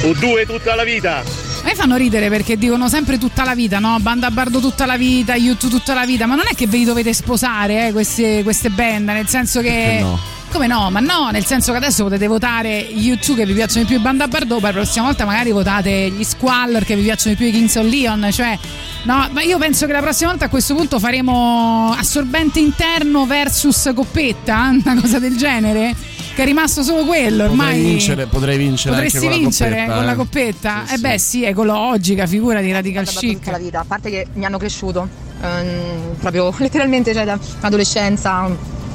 U2 0.01 0.45
tutta 0.45 0.75
la 0.75 0.83
vita. 0.83 1.19
A 1.19 1.67
me 1.67 1.73
fanno 1.73 1.95
ridere 1.95 2.29
perché 2.29 2.57
dicono 2.57 2.87
sempre 2.87 3.17
tutta 3.17 3.43
la 3.43 3.55
vita, 3.55 3.79
no? 3.79 3.97
Banda 3.99 4.29
Bardo 4.29 4.59
tutta 4.59 4.85
la 4.85 4.97
vita, 4.97 5.33
YouTube 5.35 5.73
tutta 5.73 5.95
la 5.95 6.05
vita, 6.05 6.27
ma 6.27 6.35
non 6.35 6.45
è 6.47 6.53
che 6.53 6.67
ve 6.67 6.77
li 6.77 6.83
dovete 6.83 7.13
sposare, 7.13 7.87
eh, 7.87 7.91
queste, 7.91 8.43
queste 8.43 8.69
band, 8.69 9.09
nel 9.09 9.27
senso 9.27 9.61
che... 9.61 9.97
No? 9.99 10.33
Come 10.51 10.67
no? 10.67 10.89
Ma 10.89 11.01
no, 11.01 11.31
nel 11.31 11.43
senso 11.43 11.71
che 11.71 11.79
adesso 11.79 12.03
potete 12.03 12.27
votare 12.27 12.77
YouTube 12.77 13.41
che 13.41 13.47
vi 13.47 13.53
piacciono 13.53 13.81
di 13.81 13.87
più 13.87 13.97
i 13.97 14.01
Banda 14.01 14.27
Bardot, 14.27 14.61
poi 14.61 14.71
la 14.71 14.79
prossima 14.79 15.05
volta 15.05 15.25
magari 15.25 15.51
votate 15.51 16.13
gli 16.15 16.23
Squallor 16.23 16.85
che 16.85 16.95
vi 16.95 17.01
piacciono 17.01 17.35
di 17.35 17.41
più 17.41 17.47
i 17.47 17.51
Kings 17.51 17.75
of 17.75 17.89
Leon, 17.89 18.29
cioè 18.31 18.57
no, 19.03 19.27
ma 19.31 19.41
io 19.41 19.57
penso 19.57 19.85
che 19.85 19.91
la 19.91 19.99
prossima 19.99 20.29
volta 20.29 20.45
a 20.45 20.49
questo 20.49 20.73
punto 20.73 20.97
faremo 20.97 21.93
assorbente 21.97 22.59
interno 22.59 23.25
versus 23.25 23.91
coppetta, 23.93 24.69
una 24.85 25.01
cosa 25.01 25.19
del 25.19 25.35
genere, 25.35 25.93
che 26.35 26.41
è 26.41 26.45
rimasto 26.45 26.83
solo 26.83 27.05
quello, 27.05 27.45
ormai 27.45 27.75
Potrei 27.75 27.91
vincere, 27.91 28.25
potrei 28.25 28.57
vincere 28.57 28.95
Potresti 28.95 29.17
anche 29.17 29.29
con 29.29 29.39
vincere 29.39 29.69
la 29.69 29.85
coppetta. 29.85 29.95
con 29.95 30.05
la 30.05 30.11
eh. 30.11 30.15
coppetta? 30.15 30.83
eh 30.93 30.97
beh 30.97 31.17
sì, 31.17 31.43
ecologica, 31.45 32.27
figura 32.27 32.59
di 32.59 32.71
radical 32.73 33.05
chic. 33.05 33.47
la 33.47 33.57
vita, 33.57 33.79
a 33.79 33.85
parte 33.87 34.09
che 34.09 34.27
mi 34.33 34.43
hanno 34.43 34.57
cresciuto 34.57 35.07
ehm, 35.41 36.15
proprio 36.19 36.53
letteralmente 36.59 37.13
cioè, 37.13 37.23
da 37.23 37.39
adolescenza 37.61 38.49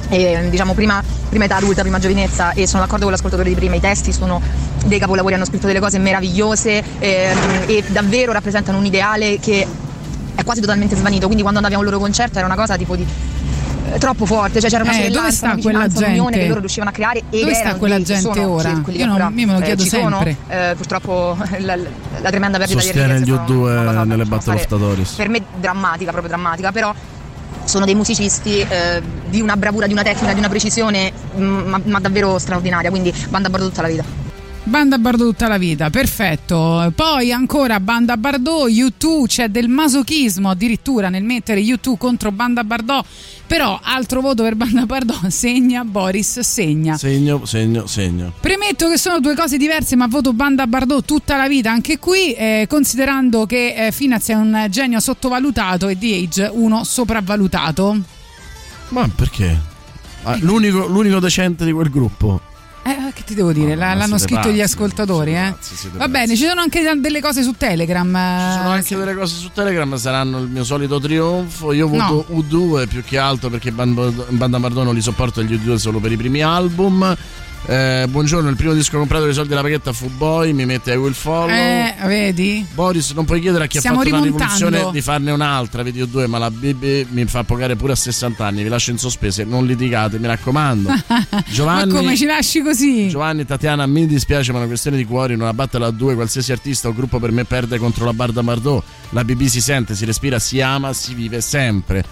e 0.09 0.49
diciamo 0.49 0.73
prima, 0.73 1.01
prima 1.29 1.45
età 1.45 1.55
adulta, 1.55 1.81
prima 1.81 1.97
giovinezza 1.97 2.51
e 2.51 2.67
sono 2.67 2.83
d'accordo 2.83 3.05
con 3.05 3.13
l'ascoltatore 3.13 3.49
di 3.49 3.55
prima, 3.55 3.75
i 3.75 3.79
testi 3.79 4.13
sono 4.13 4.39
dei 4.85 4.99
capolavori, 4.99 5.33
hanno 5.33 5.45
scritto 5.45 5.65
delle 5.65 5.79
cose 5.79 5.97
meravigliose 5.97 6.83
ehm, 6.99 7.37
e 7.65 7.83
davvero 7.87 8.33
rappresentano 8.33 8.77
un 8.77 8.85
ideale 8.85 9.39
che 9.39 9.65
è 10.35 10.43
quasi 10.43 10.61
totalmente 10.61 10.95
svanito, 10.95 11.25
quindi 11.25 11.41
quando 11.41 11.59
andavi 11.59 11.75
a 11.75 11.79
un 11.79 11.85
loro 11.85 11.99
concerto 11.99 12.37
era 12.37 12.45
una 12.45 12.55
cosa 12.55 12.77
tipo 12.77 12.95
di 12.95 13.03
eh, 13.03 13.20
troppo 13.99 14.25
forte, 14.25 14.59
cioè 14.59 14.69
c'era 14.69 14.83
una 14.83 14.97
Eh, 14.99 15.09
dove 15.09 15.31
sta 15.31 15.55
quella 15.61 15.87
gente? 15.87 16.37
che 16.39 16.47
loro 16.47 16.59
riuscivano 16.59 16.89
a 16.89 16.93
creare 16.93 17.23
e 17.29 17.39
Dove 17.41 17.53
sta 17.53 17.75
quella 17.75 18.01
gente 18.01 18.33
sono, 18.33 18.49
ora? 18.49 18.69
Io 18.87 19.05
non- 19.05 19.33
io 19.37 19.45
me 19.47 19.53
lo 19.53 19.59
eh, 19.59 19.63
chiedo 19.63 19.83
ci 19.83 19.89
sono. 19.89 20.21
sempre. 20.23 20.37
Eh, 20.47 20.75
purtroppo 20.75 21.37
la, 21.59 21.75
la- 21.75 21.89
la 22.21 22.29
tremenda 22.29 22.57
perdita 22.57 22.79
di 22.79 22.85
Sostiene 22.85 23.19
gli 23.19 23.23
ricchezza 23.25 23.43
U2 23.45 24.05
nelle 24.05 24.25
Battle 24.25 24.53
of 24.55 24.65
Tatoris. 24.67 25.11
per 25.11 25.29
me 25.29 25.41
drammatica, 25.59 26.11
proprio 26.11 26.29
drammatica, 26.33 26.71
però 26.71 26.93
sono 27.63 27.85
dei 27.85 27.95
musicisti 27.95 28.59
eh, 28.59 29.01
di 29.29 29.39
una 29.41 29.55
bravura, 29.55 29.85
di 29.87 29.93
una 29.93 30.03
tecnica, 30.03 30.33
di 30.33 30.39
una 30.39 30.49
precisione 30.49 31.11
mm, 31.37 31.67
ma, 31.67 31.79
ma 31.83 31.99
davvero 31.99 32.37
straordinaria, 32.39 32.89
quindi 32.89 33.13
banda 33.29 33.47
a 33.47 33.51
bordo 33.51 33.67
tutta 33.67 33.81
la 33.83 33.87
vita. 33.87 34.03
Banda 34.71 34.97
Bardot 34.97 35.27
tutta 35.27 35.49
la 35.49 35.57
vita, 35.57 35.89
perfetto. 35.89 36.93
Poi 36.95 37.33
ancora 37.33 37.81
Banda 37.81 38.15
Bardot, 38.15 38.69
U2, 38.69 39.25
c'è 39.27 39.49
del 39.49 39.67
masochismo 39.67 40.49
addirittura 40.49 41.09
nel 41.09 41.23
mettere 41.23 41.59
U2 41.59 41.97
contro 41.97 42.31
Banda 42.31 42.63
Bardot. 42.63 43.05
Però 43.45 43.77
altro 43.83 44.21
voto 44.21 44.43
per 44.43 44.55
Banda 44.55 44.85
Bardot, 44.85 45.27
segna 45.27 45.83
Boris, 45.83 46.39
segna. 46.39 46.95
Segno, 46.95 47.43
segno, 47.45 47.85
segno. 47.85 48.31
Premetto 48.39 48.87
che 48.87 48.97
sono 48.97 49.19
due 49.19 49.35
cose 49.35 49.57
diverse, 49.57 49.97
ma 49.97 50.07
voto 50.07 50.31
Banda 50.31 50.65
Bardot 50.65 51.03
tutta 51.03 51.35
la 51.35 51.49
vita 51.49 51.69
anche 51.69 51.99
qui, 51.99 52.31
eh, 52.31 52.65
considerando 52.69 53.45
che 53.45 53.87
eh, 53.87 53.91
Finaz 53.91 54.29
è 54.29 54.35
un 54.35 54.67
genio 54.69 55.01
sottovalutato 55.01 55.89
e 55.89 55.97
The 55.97 56.15
Age 56.15 56.49
uno 56.49 56.85
sopravvalutato. 56.85 57.99
Ma 58.87 59.09
perché? 59.13 59.53
Ah, 60.23 60.37
l'unico, 60.39 60.87
l'unico 60.87 61.19
decente 61.19 61.65
di 61.65 61.73
quel 61.73 61.89
gruppo. 61.89 62.50
Che 63.13 63.23
ti 63.25 63.33
devo 63.35 63.51
dire? 63.51 63.75
La- 63.75 63.93
l'hanno 63.93 64.17
scritto 64.17 64.49
gli 64.49 64.59
pazzi, 64.59 64.73
ascoltatori, 64.73 65.35
eh. 65.35 65.53
siete 65.59 65.97
Va 65.97 66.07
bene, 66.07 66.35
ci 66.35 66.45
sono 66.45 66.61
anche 66.61 66.81
delle 66.99 67.21
cose 67.21 67.43
su 67.43 67.53
Telegram. 67.57 68.07
Ci 68.07 68.57
sono 68.57 68.73
eh, 68.73 68.77
anche 68.77 68.95
delle 68.95 69.13
cose 69.15 69.35
su 69.37 69.51
Telegram, 69.53 69.95
saranno 69.97 70.39
il 70.39 70.47
mio 70.47 70.63
solito 70.63 70.99
trionfo. 70.99 71.73
Io 71.73 71.87
voto 71.87 72.25
U2 72.31 72.87
più 72.87 73.03
che 73.03 73.17
altro 73.17 73.49
perché 73.49 73.71
Band- 73.71 74.29
Banda 74.29 74.59
Bardot 74.59 74.83
non 74.83 74.93
li 74.93 75.01
sopporto 75.01 75.41
gli 75.43 75.53
U2 75.55 75.75
solo 75.75 75.99
per 75.99 76.11
i 76.11 76.17
primi 76.17 76.41
album. 76.41 77.15
Eh, 77.63 78.07
buongiorno, 78.09 78.49
il 78.49 78.55
primo 78.55 78.73
disco 78.73 78.97
comprato 78.97 79.25
dei 79.25 79.33
soldi 79.33 79.49
della 79.49 79.61
paghetta 79.61 79.93
fu 79.93 80.09
Boy, 80.09 80.51
mi 80.51 80.65
mette 80.65 80.93
I 80.93 80.95
Will 80.95 81.13
Follow. 81.13 81.49
Eh, 81.49 81.95
vedi? 82.05 82.65
Boris, 82.73 83.11
non 83.11 83.23
puoi 83.23 83.39
chiedere 83.39 83.65
a 83.65 83.67
chi 83.67 83.77
Stiamo 83.77 83.99
ha 83.99 84.03
fatto 84.03 84.15
una 84.15 84.25
rivoluzione 84.25 84.89
di 84.91 85.01
farne 85.01 85.31
un'altra 85.31 85.83
video 85.83 86.07
2, 86.07 86.25
ma 86.25 86.39
la 86.39 86.49
BB 86.49 87.11
mi 87.11 87.25
fa 87.25 87.43
pagare 87.43 87.75
pure 87.75 87.93
a 87.93 87.95
60 87.95 88.43
anni. 88.43 88.63
Vi 88.63 88.69
lascio 88.69 88.89
in 88.89 88.97
sospese, 88.97 89.43
non 89.43 89.65
litigate, 89.65 90.17
mi 90.17 90.25
raccomando. 90.25 90.89
Giovanni, 91.51 91.93
Ma 91.93 91.99
come 91.99 92.17
ci 92.17 92.25
lasci 92.25 92.61
così? 92.61 93.09
Giovanni, 93.09 93.45
Tatiana, 93.45 93.85
mi 93.85 94.07
dispiace, 94.07 94.51
ma 94.51 94.57
è 94.57 94.61
una 94.61 94.67
questione 94.67 94.97
di 94.97 95.05
cuore. 95.05 95.33
In 95.33 95.41
una 95.41 95.53
battle 95.53 95.85
a 95.85 95.91
due, 95.91 96.15
qualsiasi 96.15 96.51
artista 96.51 96.87
o 96.87 96.93
gruppo 96.93 97.19
per 97.19 97.31
me 97.31 97.45
perde 97.45 97.77
contro 97.77 98.05
la 98.05 98.13
Barda 98.13 98.41
Bardot. 98.41 98.83
La 99.09 99.23
BB 99.23 99.43
si 99.43 99.61
sente, 99.61 99.93
si 99.93 100.05
respira, 100.05 100.39
si 100.39 100.59
ama, 100.61 100.93
si 100.93 101.13
vive 101.13 101.41
sempre. 101.41 102.03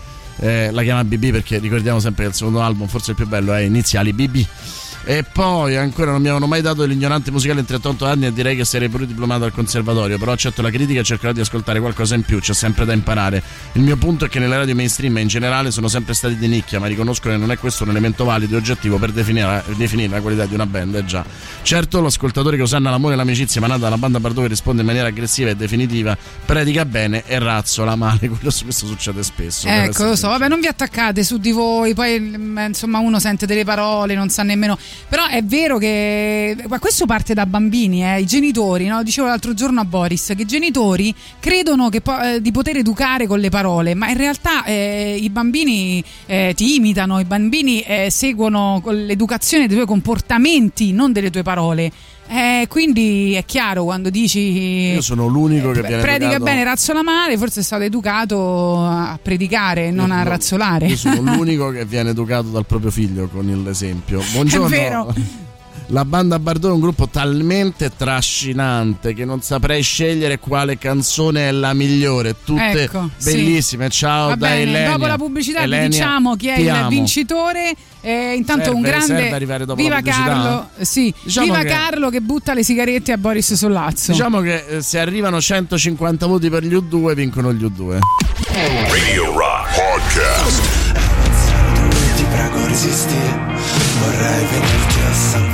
Eh, 0.41 0.69
la 0.71 0.83
chiama 0.83 1.03
BB 1.03 1.31
perché 1.31 1.57
ricordiamo 1.57 1.99
sempre 1.99 2.23
che 2.23 2.29
il 2.29 2.35
secondo 2.35 2.61
album, 2.61 2.87
forse 2.87 3.11
il 3.11 3.17
più 3.17 3.27
bello, 3.27 3.51
è 3.51 3.61
Iniziali 3.61 4.13
BB. 4.13 4.45
E 5.09 5.23
poi 5.23 5.75
ancora 5.75 6.11
non 6.11 6.21
mi 6.21 6.27
avevano 6.27 6.45
mai 6.45 6.61
dato 6.61 6.85
l'ignorante 6.85 7.31
musicale 7.31 7.61
in 7.61 7.65
38 7.65 8.05
anni 8.05 8.27
e 8.27 8.31
direi 8.31 8.55
che 8.55 8.63
sarei 8.63 8.89
pure 8.89 9.07
diplomato 9.07 9.43
al 9.43 9.51
conservatorio, 9.51 10.19
però 10.19 10.33
accetto 10.33 10.61
la 10.61 10.69
critica 10.69 10.99
e 10.99 11.03
cercherò 11.03 11.33
di 11.33 11.39
ascoltare 11.39 11.79
qualcosa 11.79 12.13
in 12.13 12.21
più, 12.21 12.39
c'è 12.39 12.53
sempre 12.53 12.85
da 12.85 12.93
imparare. 12.93 13.41
Il 13.71 13.81
mio 13.81 13.97
punto 13.97 14.25
è 14.25 14.29
che 14.29 14.37
nelle 14.37 14.55
radio 14.55 14.75
mainstream 14.75 15.17
in 15.17 15.27
generale 15.27 15.71
sono 15.71 15.87
sempre 15.87 16.13
stati 16.13 16.37
di 16.37 16.47
nicchia, 16.47 16.79
ma 16.79 16.85
riconosco 16.85 17.27
che 17.27 17.37
non 17.37 17.49
è 17.49 17.57
questo 17.57 17.85
un 17.85 17.89
elemento 17.89 18.23
valido 18.23 18.53
e 18.53 18.57
oggettivo 18.59 18.99
per 18.99 19.11
definire, 19.11 19.63
definire 19.77 20.09
la 20.09 20.21
qualità 20.21 20.45
di 20.45 20.53
una 20.53 20.67
band, 20.67 20.93
eh 20.93 21.05
già. 21.05 21.25
Certo, 21.63 22.01
l'ascoltatore 22.01 22.55
che 22.55 22.61
osanna 22.61 22.91
l'amore 22.91 23.15
e 23.15 23.17
l'amicizia 23.17 23.57
emanata 23.61 23.79
dalla 23.79 23.97
banda 23.97 24.19
Bardot 24.19 24.43
che 24.43 24.49
risponde 24.49 24.81
in 24.81 24.87
maniera 24.87 25.07
aggressiva 25.07 25.49
e 25.49 25.55
definitiva, 25.55 26.15
predica 26.45 26.85
bene 26.85 27.23
e 27.25 27.39
razzola 27.39 27.95
male, 27.95 28.29
questo, 28.39 28.63
questo 28.63 28.85
succede 28.85 29.23
spesso. 29.23 29.67
Ecco, 29.67 30.03
lo 30.03 30.15
so, 30.15 30.27
vabbè, 30.27 30.47
non 30.47 30.59
vi 30.59 30.67
attaccate 30.67 31.23
su 31.23 31.39
di 31.39 31.51
voi, 31.51 31.95
poi 31.95 32.19
mm, 32.19 32.57
insomma 32.67 32.99
uno 32.99 33.19
sente 33.19 33.47
delle 33.47 33.63
parole, 33.63 34.13
non 34.13 34.29
sa 34.29 34.43
nemmeno. 34.43 34.77
Però 35.07 35.25
è 35.27 35.43
vero 35.43 35.77
che 35.77 36.55
ma 36.67 36.79
questo 36.79 37.05
parte 37.05 37.33
da 37.33 37.45
bambini, 37.45 38.03
eh, 38.03 38.21
i 38.21 38.25
genitori, 38.25 38.85
no? 38.85 39.03
dicevo 39.03 39.27
l'altro 39.27 39.53
giorno 39.53 39.81
a 39.81 39.85
Boris, 39.85 40.33
che 40.35 40.41
i 40.41 40.45
genitori 40.45 41.13
credono 41.39 41.89
che 41.89 42.01
po- 42.01 42.19
eh, 42.19 42.41
di 42.41 42.51
poter 42.51 42.77
educare 42.77 43.25
con 43.25 43.39
le 43.39 43.49
parole, 43.49 43.95
ma 43.95 44.09
in 44.09 44.17
realtà 44.17 44.63
eh, 44.65 45.17
i 45.19 45.29
bambini 45.29 46.03
eh, 46.25 46.53
ti 46.55 46.75
imitano, 46.75 47.19
i 47.19 47.25
bambini 47.25 47.81
eh, 47.81 48.09
seguono 48.09 48.81
l'educazione 48.85 49.67
dei 49.67 49.75
tuoi 49.75 49.87
comportamenti, 49.87 50.91
non 50.91 51.11
delle 51.11 51.29
tue 51.29 51.43
parole. 51.43 51.91
Eh, 52.31 52.67
quindi 52.69 53.33
è 53.33 53.43
chiaro 53.43 53.83
quando 53.85 54.11
dici 54.11 54.91
Io 54.91 55.01
sono 55.01 55.25
l'unico 55.25 55.71
che 55.71 55.81
viene 55.81 56.01
predica 56.01 56.25
educato- 56.33 56.43
bene, 56.43 56.63
razzola 56.63 57.01
male, 57.01 57.37
forse 57.39 57.61
è 57.61 57.63
stato 57.63 57.81
educato 57.81 58.77
a 58.85 59.17
predicare, 59.19 59.89
non 59.89 60.11
a 60.11 60.21
no, 60.21 60.29
razzolare. 60.29 60.85
Io 60.85 60.95
sono 60.95 61.21
l'unico 61.33 61.71
che 61.71 61.85
viene 61.85 62.11
educato 62.11 62.49
dal 62.49 62.67
proprio 62.67 62.91
figlio 62.91 63.27
con 63.29 63.45
l'esempio. 63.63 64.21
Buongiorno. 64.31 64.67
È 64.67 64.69
vero. 64.69 65.13
La 65.91 66.05
banda 66.05 66.37
Bardot 66.37 66.69
è 66.69 66.73
un 66.73 66.79
gruppo 66.81 67.07
talmente 67.09 67.91
trascinante 67.95 69.15
che 69.15 69.25
non 69.25 69.41
saprei 69.41 69.81
scegliere 69.81 70.37
quale 70.37 70.77
canzone 70.77 71.47
è 71.47 71.51
la 71.51 71.73
migliore. 71.73 72.35
Tutte 72.43 72.83
Ecco, 72.83 73.09
sì. 73.17 73.31
bellissime. 73.31 73.89
Ciao 73.89 74.27
Va 74.29 74.35
da 74.35 74.47
bene, 74.49 74.61
Elenia. 74.69 74.91
dopo 74.91 75.07
la 75.07 75.17
pubblicità 75.17 75.59
vi 75.61 75.65
Elenia, 75.65 75.87
diciamo 75.89 76.35
chi 76.35 76.47
è 76.49 76.59
il 76.59 76.69
amo. 76.69 76.89
vincitore. 76.89 77.73
Eh, 78.01 78.33
intanto 78.35 78.65
Serve- 78.65 78.77
un 78.77 78.81
grande 78.83 79.05
serve 79.07 79.31
arrivare 79.31 79.65
dopo 79.65 79.81
viva? 79.81 79.99
Carlo, 80.01 80.69
sì, 80.81 81.11
Diciamo 81.23 81.47
viva 81.47 81.61
che- 81.63 81.67
Carlo 81.69 82.09
che 82.11 82.21
butta 82.21 82.53
le 82.53 82.63
sigarette 82.63 83.11
a 83.11 83.17
Boris 83.17 83.53
Sollazzo. 83.55 84.11
Diciamo 84.11 84.41
che 84.41 84.65
eh, 84.67 84.81
se 84.83 84.99
arrivano 84.99 85.41
150 85.41 86.27
voti 86.27 86.51
per 86.51 86.63
gli 86.63 86.75
U2 86.75 87.13
vincono 87.15 87.51
gli 87.51 87.63
U2. 87.63 87.97
Radio 88.53 89.25
Rock 89.35 89.73
Podcast. 89.73 90.61
Ti 92.15 92.23
prego 92.29 92.67
resisti, 92.67 93.15
vorrei 93.99 94.45
venirti 94.45 94.99
a 95.09 95.13
salvare 95.13 95.48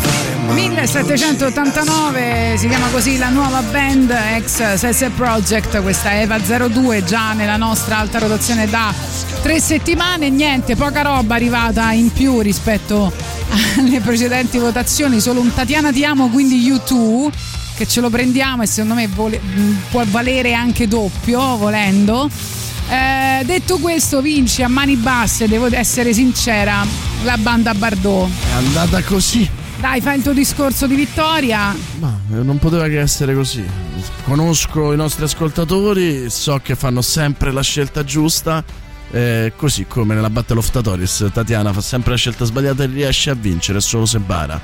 1789 0.85 2.57
si 2.57 2.67
chiama 2.67 2.89
così 2.89 3.17
la 3.17 3.29
nuova 3.29 3.61
band 3.63 4.11
ex 4.11 4.75
SS 4.75 5.09
Project, 5.15 5.81
questa 5.81 6.19
Eva 6.21 6.37
02 6.37 7.03
già 7.03 7.33
nella 7.33 7.57
nostra 7.57 7.97
alta 7.97 8.19
rotazione 8.19 8.69
da 8.69 8.93
tre 9.41 9.59
settimane, 9.59 10.29
niente, 10.29 10.75
poca 10.75 11.01
roba 11.01 11.33
arrivata 11.33 11.91
in 11.91 12.11
più 12.11 12.39
rispetto 12.39 13.11
alle 13.77 13.99
precedenti 13.99 14.59
votazioni, 14.59 15.19
solo 15.19 15.39
un 15.39 15.51
Tatiana 15.51 15.91
Ti 15.91 16.05
Amo, 16.05 16.29
quindi 16.29 16.71
U2 16.71 17.31
che 17.75 17.87
ce 17.87 17.99
lo 17.99 18.11
prendiamo 18.11 18.61
e 18.61 18.67
secondo 18.67 18.93
me 18.93 19.07
vole- 19.07 19.41
può 19.89 20.03
valere 20.05 20.53
anche 20.53 20.87
doppio 20.87 21.57
volendo. 21.57 22.29
Eh, 22.89 23.43
detto 23.43 23.79
questo, 23.79 24.21
vince 24.21 24.61
a 24.61 24.67
mani 24.67 24.97
basse, 24.97 25.47
devo 25.47 25.67
essere 25.71 26.13
sincera, 26.13 26.85
la 27.23 27.37
banda 27.37 27.73
Bardot. 27.73 28.29
È 28.29 28.53
andata 28.53 29.01
così. 29.01 29.63
Dai, 29.79 30.01
fai 30.01 30.17
il 30.17 30.23
tuo 30.23 30.33
discorso 30.33 30.87
di 30.87 30.95
vittoria. 30.95 31.75
Ma 31.99 32.17
eh, 32.31 32.35
non 32.35 32.57
poteva 32.59 32.87
che 32.87 32.99
essere 32.99 33.35
così. 33.35 33.63
Conosco 34.23 34.93
i 34.93 34.95
nostri 34.95 35.25
ascoltatori, 35.25 36.29
so 36.29 36.59
che 36.63 36.75
fanno 36.75 37.01
sempre 37.01 37.51
la 37.51 37.61
scelta 37.61 38.03
giusta. 38.03 38.63
eh, 39.11 39.53
così 39.55 39.85
come 39.87 40.15
nella 40.15 40.29
Battle 40.29 40.57
of 40.57 40.69
Tatoris, 40.71 41.29
Tatiana 41.31 41.71
fa 41.71 41.81
sempre 41.81 42.11
la 42.11 42.17
scelta 42.17 42.43
sbagliata 42.45 42.83
e 42.83 42.87
riesce 42.87 43.29
a 43.29 43.35
vincere 43.35 43.79
solo 43.79 44.05
se 44.05 44.19
bara. 44.19 44.59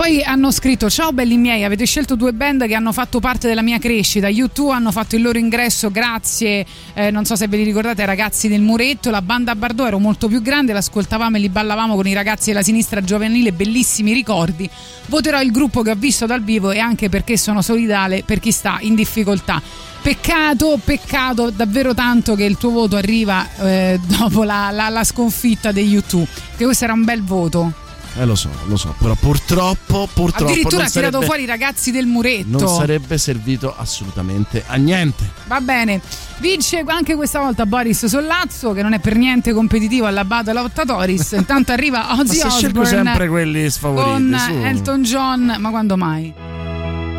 Poi 0.00 0.22
hanno 0.22 0.50
scritto: 0.50 0.88
Ciao 0.88 1.12
belli 1.12 1.36
miei, 1.36 1.62
avete 1.62 1.84
scelto 1.84 2.16
due 2.16 2.32
band 2.32 2.66
che 2.66 2.74
hanno 2.74 2.90
fatto 2.90 3.20
parte 3.20 3.46
della 3.46 3.60
mia 3.60 3.78
crescita. 3.78 4.28
U2 4.28 4.70
hanno 4.70 4.92
fatto 4.92 5.14
il 5.14 5.20
loro 5.20 5.36
ingresso 5.36 5.90
grazie, 5.90 6.64
eh, 6.94 7.10
non 7.10 7.26
so 7.26 7.36
se 7.36 7.48
ve 7.48 7.58
li 7.58 7.64
ricordate, 7.64 8.06
ragazzi 8.06 8.48
del 8.48 8.62
muretto. 8.62 9.10
La 9.10 9.20
banda 9.20 9.54
Bardot 9.54 9.88
ero 9.88 9.98
molto 9.98 10.26
più 10.26 10.40
grande, 10.40 10.72
l'ascoltavamo 10.72 11.36
e 11.36 11.40
li 11.40 11.50
ballavamo 11.50 11.96
con 11.96 12.06
i 12.06 12.14
ragazzi 12.14 12.48
della 12.48 12.62
sinistra 12.62 13.02
giovanile, 13.02 13.52
bellissimi 13.52 14.14
ricordi. 14.14 14.66
Voterò 15.08 15.38
il 15.42 15.50
gruppo 15.50 15.82
che 15.82 15.90
ho 15.90 15.96
visto 15.96 16.24
dal 16.24 16.42
vivo 16.42 16.70
e 16.70 16.78
anche 16.78 17.10
perché 17.10 17.36
sono 17.36 17.60
solidale 17.60 18.22
per 18.24 18.40
chi 18.40 18.52
sta 18.52 18.78
in 18.80 18.94
difficoltà. 18.94 19.60
Peccato, 20.00 20.80
peccato 20.82 21.50
davvero 21.50 21.92
tanto 21.92 22.34
che 22.36 22.44
il 22.44 22.56
tuo 22.56 22.70
voto 22.70 22.96
arriva 22.96 23.46
eh, 23.58 24.00
dopo 24.18 24.44
la, 24.44 24.70
la- 24.70 24.88
la 24.88 25.04
sconfitta 25.04 25.72
degli 25.72 25.94
U2, 25.94 26.24
che 26.56 26.64
questo 26.64 26.84
era 26.84 26.94
un 26.94 27.04
bel 27.04 27.22
voto. 27.22 27.88
Eh 28.16 28.24
lo 28.24 28.34
so, 28.34 28.50
lo 28.66 28.76
so, 28.76 28.94
però 28.98 29.14
purtroppo, 29.14 30.08
purtroppo 30.12 30.50
Addirittura 30.50 30.84
ha 30.84 30.88
tirato 30.88 31.12
sarebbe, 31.12 31.24
fuori 31.24 31.42
i 31.42 31.46
ragazzi 31.46 31.90
del 31.90 32.06
muretto. 32.06 32.58
non 32.58 32.68
sarebbe 32.68 33.16
servito 33.18 33.74
assolutamente 33.76 34.64
a 34.66 34.74
niente. 34.76 35.30
Va 35.46 35.60
bene, 35.60 36.00
vince 36.38 36.82
anche 36.86 37.14
questa 37.14 37.38
volta 37.40 37.66
Boris 37.66 38.06
Sollazzo 38.06 38.72
che 38.72 38.82
non 38.82 38.94
è 38.94 38.98
per 38.98 39.16
niente 39.16 39.52
competitivo 39.52 40.06
alla 40.06 40.24
Battle 40.24 40.58
of 40.58 40.72
Tatoris. 40.72 41.32
Intanto 41.38 41.72
arriva 41.72 42.18
Ozzy 42.18 42.40
Ma 42.40 42.54
Osbourne 42.54 42.86
sempre 42.86 43.28
quelli 43.28 43.70
sfavoriti, 43.70 44.10
con 44.10 44.36
su. 44.38 44.52
Elton 44.52 45.02
John, 45.02 45.56
ma 45.58 45.70
quando 45.70 45.96
mai? 45.96 46.34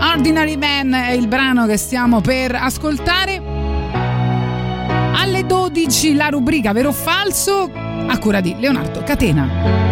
Ordinary 0.02 0.58
Man 0.58 0.94
è 0.94 1.12
il 1.12 1.28
brano 1.28 1.66
che 1.68 1.78
stiamo 1.78 2.22
per 2.22 2.56
ascoltare. 2.56 3.42
Alle 5.14 5.46
12 5.46 6.16
la 6.16 6.28
rubrica 6.28 6.74
vero 6.74 6.90
o 6.90 6.94
falso 6.94 7.72
a 8.08 8.18
cura 8.18 8.42
di 8.42 8.56
Leonardo 8.60 9.04
Catena. 9.04 9.91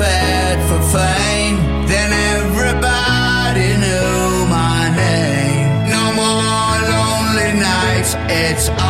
Unprepared 0.00 0.60
for 0.68 0.80
fame. 0.98 1.56
Then 1.86 2.12
everybody 2.12 3.76
knew 3.76 4.46
my 4.48 4.90
name. 4.96 5.90
No 5.90 6.12
more 6.12 6.74
lonely 6.90 7.60
nights. 7.60 8.14
It's 8.28 8.68
all 8.68 8.89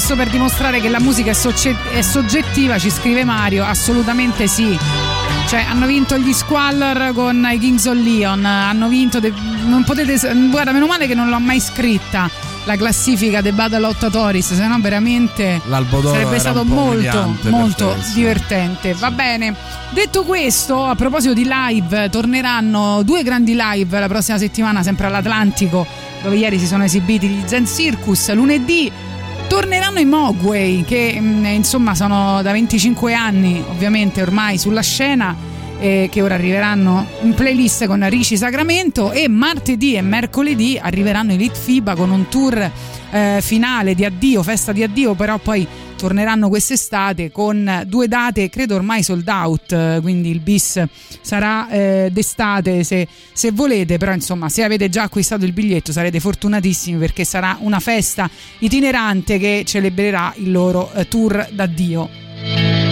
questo 0.00 0.16
per 0.16 0.30
dimostrare 0.30 0.80
che 0.80 0.88
la 0.88 0.98
musica 0.98 1.30
è, 1.30 1.34
socce- 1.34 1.76
è 1.92 2.00
soggettiva, 2.00 2.78
ci 2.78 2.90
scrive 2.90 3.22
Mario, 3.22 3.66
assolutamente 3.66 4.46
sì. 4.46 4.74
Cioè, 5.46 5.66
hanno 5.68 5.86
vinto 5.86 6.16
gli 6.16 6.32
Squallor 6.32 7.12
con 7.12 7.46
i 7.52 7.58
Kings 7.58 7.84
of 7.84 7.96
Leon, 7.96 8.46
hanno 8.46 8.88
vinto. 8.88 9.20
de- 9.20 9.30
non 9.66 9.84
potete. 9.84 10.18
Guarda, 10.48 10.72
meno 10.72 10.86
male 10.86 11.06
che 11.06 11.12
non 11.12 11.28
l'ho 11.28 11.38
mai 11.38 11.60
scritta 11.60 12.30
la 12.64 12.76
classifica 12.76 13.42
dei 13.42 13.52
Battle 13.52 13.80
Lottatoris, 13.80 14.54
se 14.54 14.66
no 14.66 14.78
veramente 14.80 15.60
L'Albo 15.66 16.00
d'Oro 16.00 16.14
sarebbe 16.14 16.38
stato 16.38 16.64
molto, 16.64 17.36
molto 17.50 17.94
divertente. 18.14 18.94
Va 18.94 19.10
bene. 19.10 19.54
Detto 19.90 20.24
questo, 20.24 20.86
a 20.86 20.94
proposito 20.94 21.34
di 21.34 21.46
live, 21.46 22.08
torneranno 22.08 23.02
due 23.02 23.22
grandi 23.22 23.54
live 23.54 24.00
la 24.00 24.08
prossima 24.08 24.38
settimana, 24.38 24.82
sempre 24.82 25.08
all'Atlantico, 25.08 25.86
dove 26.22 26.36
ieri 26.36 26.58
si 26.58 26.66
sono 26.66 26.84
esibiti 26.84 27.26
gli 27.26 27.42
Zen 27.44 27.66
Circus. 27.66 28.32
Lunedì 28.32 28.90
torneranno 29.60 29.98
i 29.98 30.06
Mogwai, 30.06 30.84
che 30.86 31.20
mh, 31.20 31.44
insomma 31.44 31.94
sono 31.94 32.40
da 32.40 32.50
25 32.50 33.12
anni, 33.12 33.62
ovviamente 33.68 34.22
ormai 34.22 34.56
sulla 34.56 34.80
scena. 34.80 35.36
eh, 35.82 36.08
che 36.10 36.20
ora 36.20 36.34
arriveranno 36.34 37.06
in 37.22 37.32
playlist 37.32 37.86
con 37.86 38.06
Ricci 38.06 38.36
Sacramento 38.36 39.12
e 39.12 39.28
martedì 39.28 39.94
e 39.94 40.02
mercoledì 40.02 40.78
arriveranno 40.80 41.32
i 41.32 41.38
Lit 41.38 41.56
FIBA 41.56 41.94
con 41.94 42.10
un 42.10 42.28
tour 42.28 42.70
eh, 43.10 43.38
finale 43.40 43.94
di 43.94 44.04
addio, 44.04 44.42
festa 44.42 44.72
di 44.72 44.82
addio, 44.82 45.14
però 45.14 45.38
poi 45.38 45.66
torneranno 46.00 46.48
quest'estate 46.48 47.30
con 47.30 47.82
due 47.86 48.08
date 48.08 48.48
credo 48.48 48.74
ormai 48.74 49.02
sold 49.02 49.28
out, 49.28 50.00
quindi 50.00 50.30
il 50.30 50.40
bis 50.40 50.82
sarà 51.20 51.68
eh, 51.68 52.08
d'estate 52.10 52.84
se, 52.84 53.06
se 53.30 53.50
volete, 53.50 53.98
però 53.98 54.14
insomma 54.14 54.48
se 54.48 54.64
avete 54.64 54.88
già 54.88 55.02
acquistato 55.02 55.44
il 55.44 55.52
biglietto 55.52 55.92
sarete 55.92 56.18
fortunatissimi 56.18 56.98
perché 56.98 57.24
sarà 57.24 57.58
una 57.60 57.80
festa 57.80 58.30
itinerante 58.60 59.38
che 59.38 59.62
celebrerà 59.66 60.32
il 60.38 60.50
loro 60.50 60.90
eh, 60.94 61.06
tour 61.06 61.46
d'addio. 61.52 62.89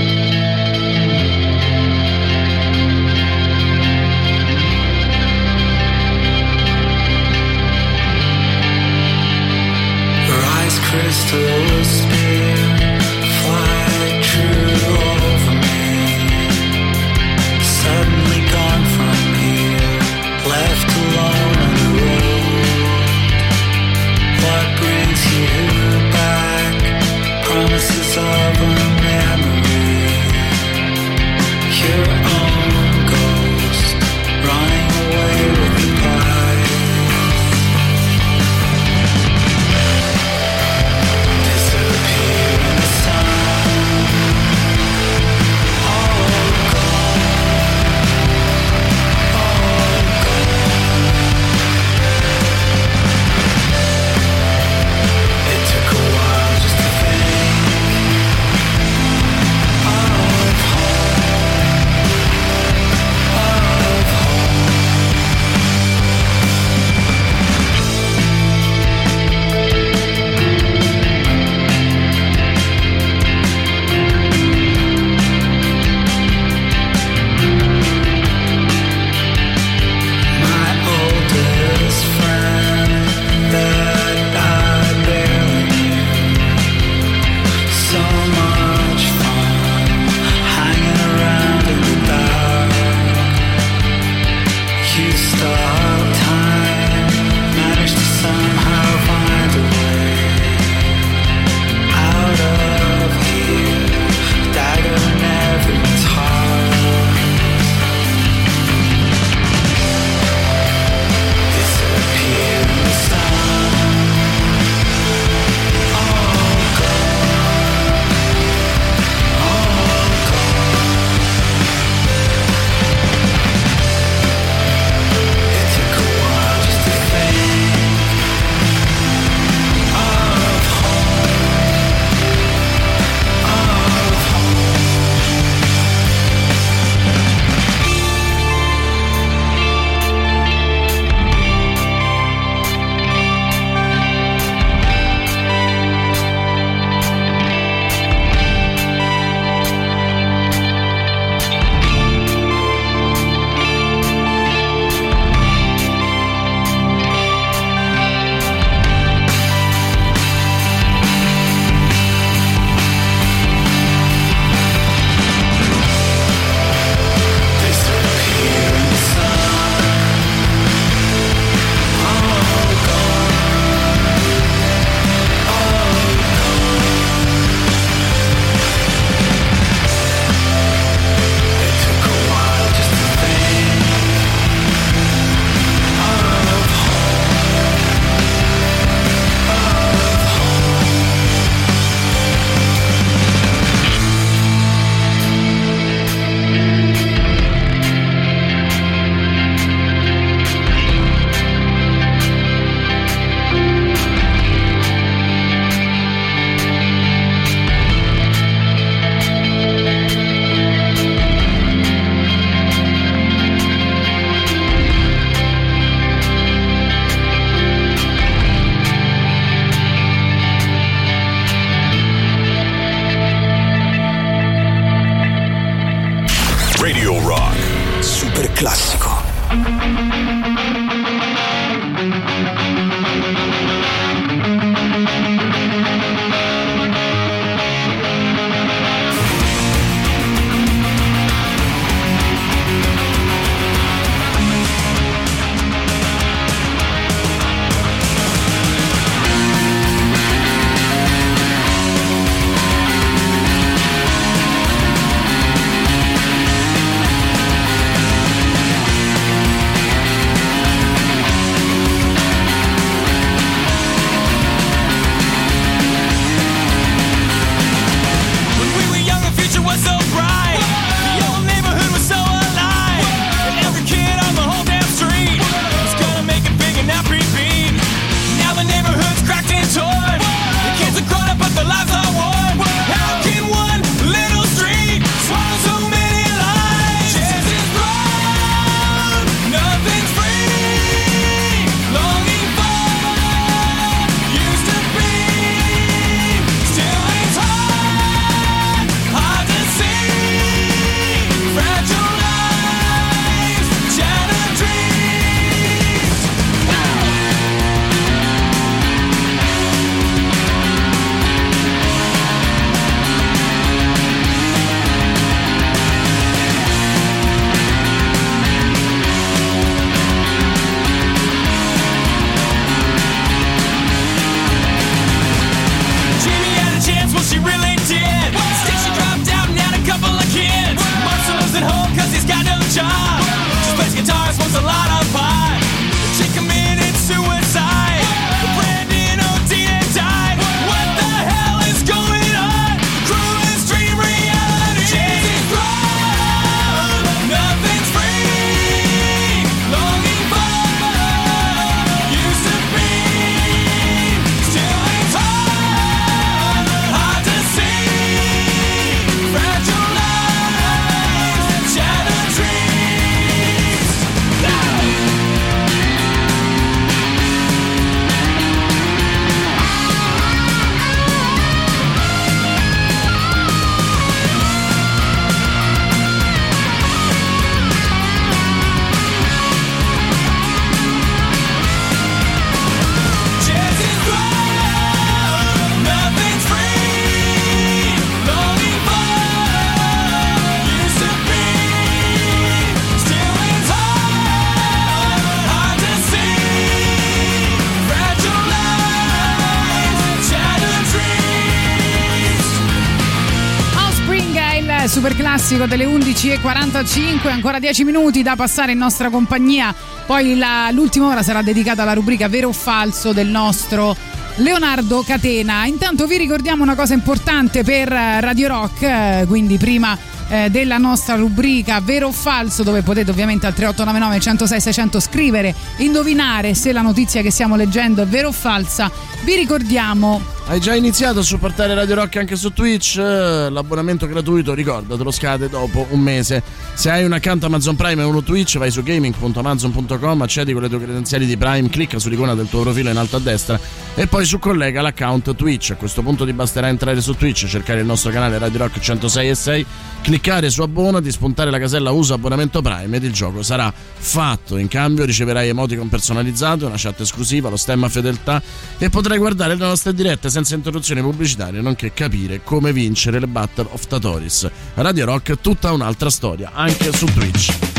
Classico 405.48 405.66
delle 405.66 405.86
11.45, 405.86 407.30
ancora 407.30 407.58
10 407.58 407.84
minuti 407.84 408.22
da 408.22 408.36
passare 408.36 408.72
in 408.72 408.78
nostra 408.78 409.08
compagnia. 409.08 409.74
Poi 410.04 410.36
la- 410.36 410.70
l'ultima 410.72 411.06
ora 411.06 411.22
sarà 411.22 411.40
dedicata 411.40 411.82
alla 411.82 411.94
rubrica 411.94 412.28
vero 412.28 412.48
o 412.48 412.52
falso 412.52 413.14
del 413.14 413.28
nostro 413.28 413.96
Leonardo 414.36 415.02
Catena. 415.06 415.64
Intanto 415.64 416.06
vi 416.06 416.18
ricordiamo 416.18 416.62
una 416.62 416.74
cosa 416.74 416.92
importante 416.92 417.64
per 417.64 417.90
eh, 417.90 418.20
Radio 418.20 418.48
Rock, 418.48 418.82
eh, 418.82 419.24
quindi 419.26 419.56
prima 419.56 419.96
eh, 420.28 420.50
della 420.50 420.76
nostra 420.76 421.14
rubrica 421.14 421.80
vero 421.80 422.08
o 422.08 422.12
falso 422.12 422.62
dove 422.62 422.82
potete 422.82 423.10
ovviamente 423.10 423.46
al 423.46 423.54
3899 423.54 424.20
106 424.20 424.60
600 424.60 425.00
scrivere, 425.00 425.54
indovinare 425.78 426.52
se 426.52 426.72
la 426.72 426.82
notizia 426.82 427.22
che 427.22 427.30
stiamo 427.30 427.56
leggendo 427.56 428.02
è 428.02 428.06
vera 428.06 428.28
o 428.28 428.32
falsa. 428.32 428.90
Vi 429.24 429.34
ricordiamo 429.34 430.36
Hai 430.50 430.60
già 430.60 430.74
iniziato 430.74 431.18
a 431.18 431.22
supportare 431.22 431.74
Radio 431.74 431.94
Rock 431.96 432.16
anche 432.16 432.34
su 432.34 432.54
Twitch? 432.54 432.96
Eh, 432.96 433.50
L'abbonamento 433.50 434.06
gratuito, 434.06 434.54
ricordatelo, 434.54 435.10
scade 435.10 435.50
dopo 435.50 435.86
un 435.90 436.00
mese. 436.00 436.42
Se 436.72 436.90
hai 436.90 437.04
un 437.04 437.12
account 437.12 437.44
Amazon 437.44 437.76
Prime 437.76 438.00
e 438.00 438.04
uno 438.06 438.22
Twitch, 438.22 438.56
vai 438.56 438.70
su 438.70 438.82
gaming.amazon.com, 438.82 440.22
accedi 440.22 440.54
con 440.54 440.62
le 440.62 440.70
tue 440.70 440.80
credenziali 440.80 441.26
di 441.26 441.36
Prime, 441.36 441.68
clicca 441.68 441.98
sull'icona 441.98 442.34
del 442.34 442.48
tuo 442.48 442.62
profilo 442.62 442.88
in 442.88 442.96
alto 442.96 443.16
a 443.16 443.20
destra 443.20 443.60
e 443.98 444.06
poi 444.06 444.24
su 444.24 444.38
collega 444.38 444.80
l'account 444.80 445.34
Twitch. 445.34 445.72
A 445.72 445.74
questo 445.74 446.02
punto 446.02 446.24
ti 446.24 446.32
basterà 446.32 446.68
entrare 446.68 447.00
su 447.00 447.14
Twitch, 447.14 447.46
cercare 447.46 447.80
il 447.80 447.86
nostro 447.86 448.12
canale 448.12 448.38
Radio 448.38 448.58
Rock 448.60 448.78
106 448.78 449.28
e 449.28 449.34
6, 449.34 449.66
cliccare 450.02 450.50
su 450.50 450.62
abbonati, 450.62 451.10
spuntare 451.10 451.50
la 451.50 451.58
casella 451.58 451.90
usa 451.90 452.14
abbonamento 452.14 452.62
Prime 452.62 452.96
ed 452.96 453.02
il 453.02 453.12
gioco 453.12 453.42
sarà 453.42 453.72
fatto. 453.74 454.56
In 454.56 454.68
cambio 454.68 455.04
riceverai 455.04 455.48
emoticon 455.48 455.88
personalizzate, 455.88 456.64
una 456.64 456.76
chat 456.76 457.00
esclusiva, 457.00 457.48
lo 457.48 457.56
stemma 457.56 457.88
fedeltà 457.88 458.40
e 458.78 458.88
potrai 458.88 459.18
guardare 459.18 459.56
le 459.56 459.66
nostre 459.66 459.92
dirette 459.92 460.30
senza 460.30 460.54
interruzioni 460.54 461.00
pubblicitarie, 461.00 461.60
nonché 461.60 461.92
capire 461.92 462.42
come 462.44 462.72
vincere 462.72 463.18
le 463.18 463.26
Battle 463.26 463.66
of 463.72 463.84
Tatoris. 463.84 464.48
Radio 464.74 465.06
Rock, 465.06 465.40
tutta 465.40 465.72
un'altra 465.72 466.08
storia, 466.08 466.52
anche 466.54 466.92
su 466.92 467.04
Twitch. 467.06 467.77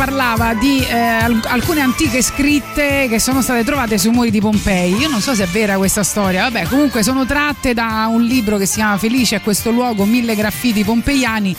Parlava 0.00 0.54
di 0.54 0.82
eh, 0.82 0.98
al- 0.98 1.42
alcune 1.44 1.82
antiche 1.82 2.22
scritte 2.22 3.06
che 3.06 3.18
sono 3.18 3.42
state 3.42 3.64
trovate 3.64 3.98
sui 3.98 4.10
muri 4.10 4.30
di 4.30 4.40
Pompei. 4.40 4.96
Io 4.96 5.10
non 5.10 5.20
so 5.20 5.34
se 5.34 5.44
è 5.44 5.46
vera 5.46 5.76
questa 5.76 6.02
storia, 6.02 6.44
vabbè, 6.44 6.68
comunque 6.68 7.02
sono 7.02 7.26
tratte 7.26 7.74
da 7.74 8.06
un 8.10 8.22
libro 8.22 8.56
che 8.56 8.64
si 8.64 8.76
chiama 8.76 8.96
Felice 8.96 9.34
a 9.34 9.40
questo 9.40 9.70
luogo, 9.70 10.06
mille 10.06 10.34
graffiti 10.34 10.84
pompeiani 10.84 11.54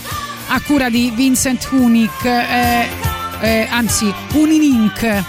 a 0.48 0.60
cura 0.60 0.90
di 0.90 1.12
Vincent 1.14 1.68
Hunic, 1.70 2.24
eh, 2.24 2.88
eh, 3.42 3.68
anzi 3.70 4.12
Uninink. 4.32 5.22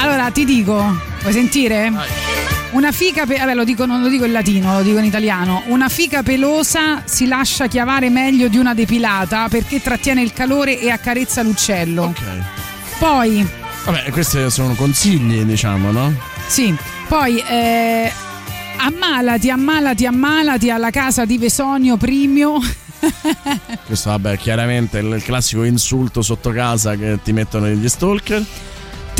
Allora 0.00 0.28
ti 0.32 0.44
dico, 0.44 0.98
vuoi 1.20 1.32
sentire? 1.32 1.92
Una 2.72 2.90
fica, 2.90 3.26
pe- 3.26 3.36
vabbè 3.36 3.54
lo 3.54 3.64
dico, 3.64 3.84
non 3.84 4.00
lo 4.00 4.08
dico 4.08 4.24
in 4.24 4.32
latino, 4.32 4.74
lo 4.74 4.82
dico 4.82 4.98
in 4.98 5.04
italiano. 5.04 5.62
Una 5.66 5.88
fica 5.88 6.22
pelosa 6.22 7.02
si 7.04 7.26
lascia 7.26 7.66
chiavare 7.66 8.08
meglio 8.08 8.48
di 8.48 8.56
una 8.56 8.72
depilata 8.72 9.48
perché 9.48 9.82
trattiene 9.82 10.22
il 10.22 10.32
calore 10.32 10.78
e 10.80 10.90
accarezza 10.90 11.42
l'uccello. 11.42 12.14
Poi, 12.98 13.46
Vabbè, 13.84 14.10
questi 14.10 14.50
sono 14.50 14.74
consigli, 14.74 15.42
diciamo, 15.42 15.90
no? 15.90 16.14
sì, 16.46 16.74
poi 17.08 17.38
eh, 17.40 18.10
ammalati, 18.76 19.50
ammalati, 19.50 20.06
ammalati 20.06 20.70
alla 20.70 20.90
casa 20.90 21.24
di 21.24 21.36
Vesonio 21.36 21.96
Primio. 21.96 22.58
Questo, 23.84 24.10
vabbè, 24.10 24.38
chiaramente 24.38 24.98
è 24.98 25.02
il 25.02 25.22
classico 25.22 25.64
insulto 25.64 26.22
sotto 26.22 26.50
casa 26.52 26.94
che 26.94 27.18
ti 27.22 27.32
mettono 27.32 27.68
gli 27.68 27.88
stalker. 27.88 28.42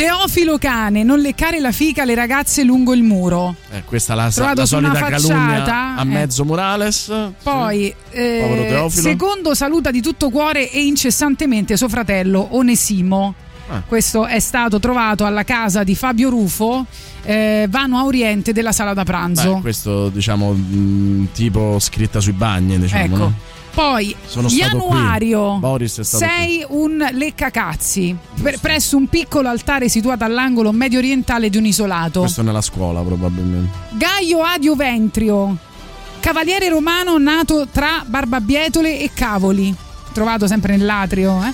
Teofilo 0.02 0.58
Cane, 0.58 1.04
non 1.04 1.20
leccare 1.20 1.60
la 1.60 1.70
fica 1.70 2.02
alle 2.02 2.16
ragazze 2.16 2.64
lungo 2.64 2.92
il 2.92 3.04
muro. 3.04 3.54
Eh, 3.70 3.84
questa 3.84 4.14
è 4.14 4.16
la, 4.16 4.30
Trovato 4.30 4.60
la 4.62 4.66
solita 4.66 5.00
calunnia 5.04 5.94
a 5.94 6.02
eh. 6.02 6.04
mezzo 6.04 6.44
Morales. 6.44 7.12
Poi, 7.40 7.94
eh, 8.10 8.86
secondo 8.88 9.54
saluta 9.54 9.92
di 9.92 10.02
tutto 10.02 10.30
cuore 10.30 10.68
e 10.72 10.82
incessantemente 10.82 11.76
suo 11.76 11.88
fratello 11.88 12.48
Onesimo. 12.50 13.32
Ah. 13.68 13.84
Questo 13.86 14.26
è 14.26 14.40
stato 14.40 14.80
trovato 14.80 15.24
alla 15.24 15.44
casa 15.44 15.84
di 15.84 15.94
Fabio 15.94 16.30
Rufo, 16.30 16.84
eh, 17.22 17.66
vano 17.70 17.98
a 17.98 18.04
oriente 18.04 18.52
della 18.52 18.72
sala 18.72 18.94
da 18.94 19.04
pranzo. 19.04 19.54
Beh, 19.54 19.60
questo 19.60 20.08
diciamo 20.08 20.52
mh, 20.52 21.28
tipo 21.32 21.78
scritta 21.78 22.18
sui 22.18 22.32
bagni, 22.32 22.76
diciamo. 22.76 23.04
Ecco. 23.04 23.16
no? 23.16 23.34
Poi, 23.74 24.14
Sono 24.26 24.48
qui. 24.48 24.56
Januario, 24.58 25.60
sei 26.02 26.64
un 26.68 27.06
leccacazzi 27.12 28.14
per- 28.42 28.58
presso 28.60 28.96
un 28.98 29.06
piccolo 29.08 29.48
altare 29.48 29.88
situato 29.88 30.24
all'angolo 30.24 30.72
medio 30.72 30.98
orientale 30.98 31.48
di 31.48 31.56
un 31.56 31.64
isolato. 31.64 32.20
Questo 32.20 32.42
nella 32.42 32.60
scuola 32.60 33.00
probabilmente. 33.00 33.70
Gaio 33.92 34.42
Adio 34.42 34.74
Ventrio, 34.74 35.56
cavaliere 36.20 36.68
romano 36.68 37.16
nato 37.18 37.66
tra 37.72 38.02
Barbabietole 38.04 39.00
e 39.00 39.10
Cavoli, 39.14 39.74
trovato 40.12 40.46
sempre 40.46 40.76
nell'atrio. 40.76 41.42
eh. 41.42 41.52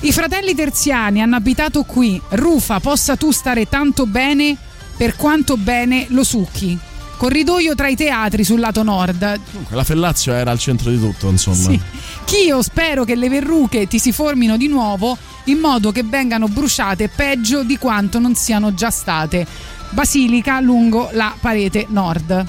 I 0.00 0.12
fratelli 0.12 0.54
terziani 0.54 1.22
hanno 1.22 1.36
abitato 1.36 1.84
qui. 1.84 2.20
Rufa, 2.30 2.80
possa 2.80 3.16
tu 3.16 3.30
stare 3.30 3.68
tanto 3.68 4.04
bene 4.06 4.56
per 4.96 5.14
quanto 5.16 5.56
bene 5.56 6.06
lo 6.08 6.24
succhi. 6.24 6.76
Corridoio 7.16 7.74
tra 7.74 7.88
i 7.88 7.96
teatri 7.96 8.44
sul 8.44 8.60
lato 8.60 8.82
nord. 8.82 9.40
Comunque 9.50 9.74
la 9.74 9.84
Fellazio 9.84 10.32
era 10.34 10.50
al 10.50 10.58
centro 10.58 10.90
di 10.90 10.98
tutto, 10.98 11.28
insomma. 11.28 11.70
Sì. 11.70 11.80
Ch'io 12.24 12.62
spero 12.62 13.04
che 13.04 13.14
le 13.14 13.28
verruche 13.28 13.86
ti 13.86 13.98
si 13.98 14.12
formino 14.12 14.56
di 14.56 14.68
nuovo 14.68 15.16
in 15.44 15.58
modo 15.58 15.92
che 15.92 16.02
vengano 16.02 16.48
bruciate 16.48 17.08
peggio 17.08 17.62
di 17.62 17.78
quanto 17.78 18.18
non 18.18 18.34
siano 18.34 18.74
già 18.74 18.90
state. 18.90 19.46
Basilica 19.90 20.60
lungo 20.60 21.08
la 21.12 21.34
parete 21.38 21.86
nord. 21.88 22.46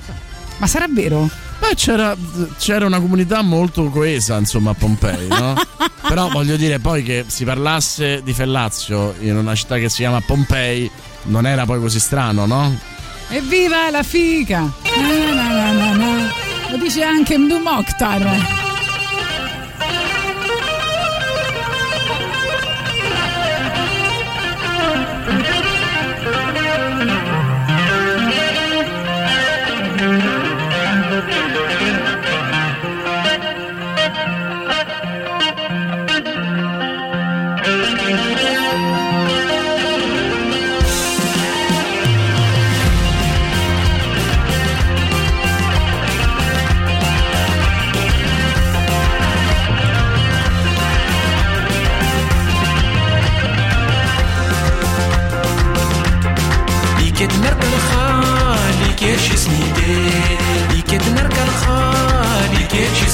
Ma 0.58 0.68
sarà 0.68 0.88
vero? 0.90 1.30
Beh, 1.60 1.76
c'era, 1.76 2.16
c'era 2.60 2.86
una 2.86 3.00
comunità 3.00 3.42
molto 3.42 3.90
coesa, 3.90 4.38
insomma, 4.38 4.72
a 4.72 4.74
Pompei, 4.74 5.28
no? 5.28 5.56
Però 6.08 6.30
voglio 6.30 6.56
dire 6.56 6.80
poi 6.80 7.04
che 7.04 7.26
si 7.28 7.46
parlasse 7.46 8.22
di 8.24 8.34
Fellazio 8.34 9.16
in 9.20 9.36
una 9.36 9.56
città 9.56 9.78
che 9.78 9.90
si 9.90 9.98
chiama 9.98 10.22
Pompei 10.22 10.90
non 11.24 11.46
era 11.46 11.66
poi 11.66 11.80
così 11.80 12.00
strano, 12.00 12.46
no? 12.46 12.78
Evviva 13.30 13.92
la 13.92 14.04
figa! 14.04 14.72
Na, 14.96 15.74
na, 15.74 15.94
na. 15.94 16.32
Lo 16.72 16.78
dice 16.78 17.04
anche 17.04 17.38
Mdu 17.38 17.60
Mokhtar. 17.60 18.67
كيتش 59.18 59.40
سنيدي 59.40 60.10
لي 60.72 60.82
كتنركا 60.82 61.44
الخال 61.44 62.50
لي 62.54 62.64
كيتش 62.66 63.10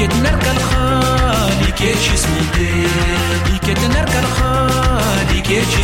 لي 0.00 0.50
الخال 0.52 1.64
لي 1.64 1.72
كيتش 1.72 2.08
لي 3.46 3.58
الخال 4.18 5.26
لي 5.34 5.40
كيتش 5.40 5.74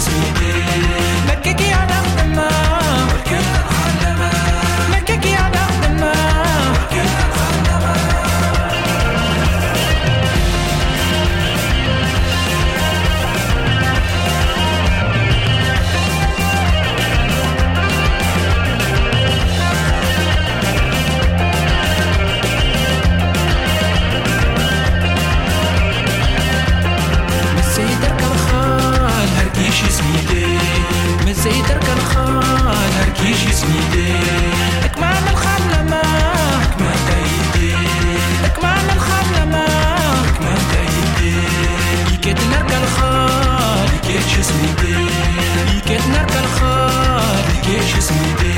مسيدك 31.50 31.90
الخال 31.98 32.92
هركيش 33.00 33.38
سميدي 33.56 34.14
اكمان 34.86 35.24
الخال 35.32 35.62
لما 35.74 36.02
اكمان 36.64 36.98
تايدي 37.08 37.76
اكمان 38.46 38.86
الخال 38.96 39.26
لما 39.42 39.66
اكمان 40.30 40.58
تايدي 40.72 41.38
يكت 42.14 42.40
نرك 42.52 42.72
الخال 42.84 43.90
يكيش 44.04 44.46
سميدي 44.46 45.06
يكت 45.78 46.08
نرك 46.08 46.32
الخال 46.44 47.44
يكيش 47.58 48.04
سميدي 48.04 48.54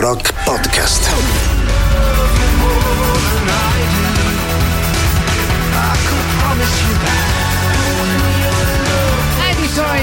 Rock 0.00 0.32
Podcast. 0.44 1.10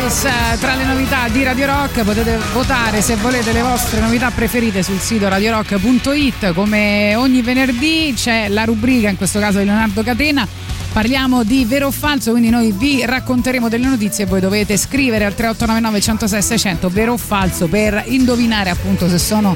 Eh, 0.08 0.58
tra 0.60 0.76
le 0.76 0.86
novità 0.86 1.28
di 1.30 1.44
Radio 1.44 1.66
Rock 1.66 2.04
potete 2.04 2.38
votare 2.54 3.02
se 3.02 3.16
volete 3.16 3.52
le 3.52 3.62
vostre 3.62 4.00
novità 4.00 4.30
preferite 4.30 4.84
sul 4.84 5.00
sito 5.00 5.28
radiorock.it 5.28 6.54
come 6.54 7.16
ogni 7.16 7.42
venerdì 7.42 8.14
c'è 8.16 8.50
la 8.50 8.66
rubrica 8.66 9.10
in 9.10 9.18
questo 9.18 9.40
caso 9.40 9.58
di 9.58 9.66
Leonardo 9.66 10.04
Catena. 10.04 10.48
Parliamo 10.94 11.44
di 11.44 11.66
vero 11.66 11.88
o 11.88 11.92
falso 11.92 12.32
quindi 12.32 12.50
noi 12.50 12.72
vi 12.72 13.04
racconteremo 13.04 13.68
delle 13.68 13.88
notizie 13.88 14.24
e 14.24 14.28
voi 14.28 14.40
dovete 14.40 14.78
scrivere 14.78 15.26
al 15.26 15.34
3899 15.34 16.02
106 16.02 16.42
600 16.42 16.90
vero 16.90 17.14
o 17.14 17.18
falso 17.18 17.68
per 17.68 18.04
indovinare 18.08 18.70
appunto 18.70 19.10
se 19.10 19.18
sono 19.18 19.56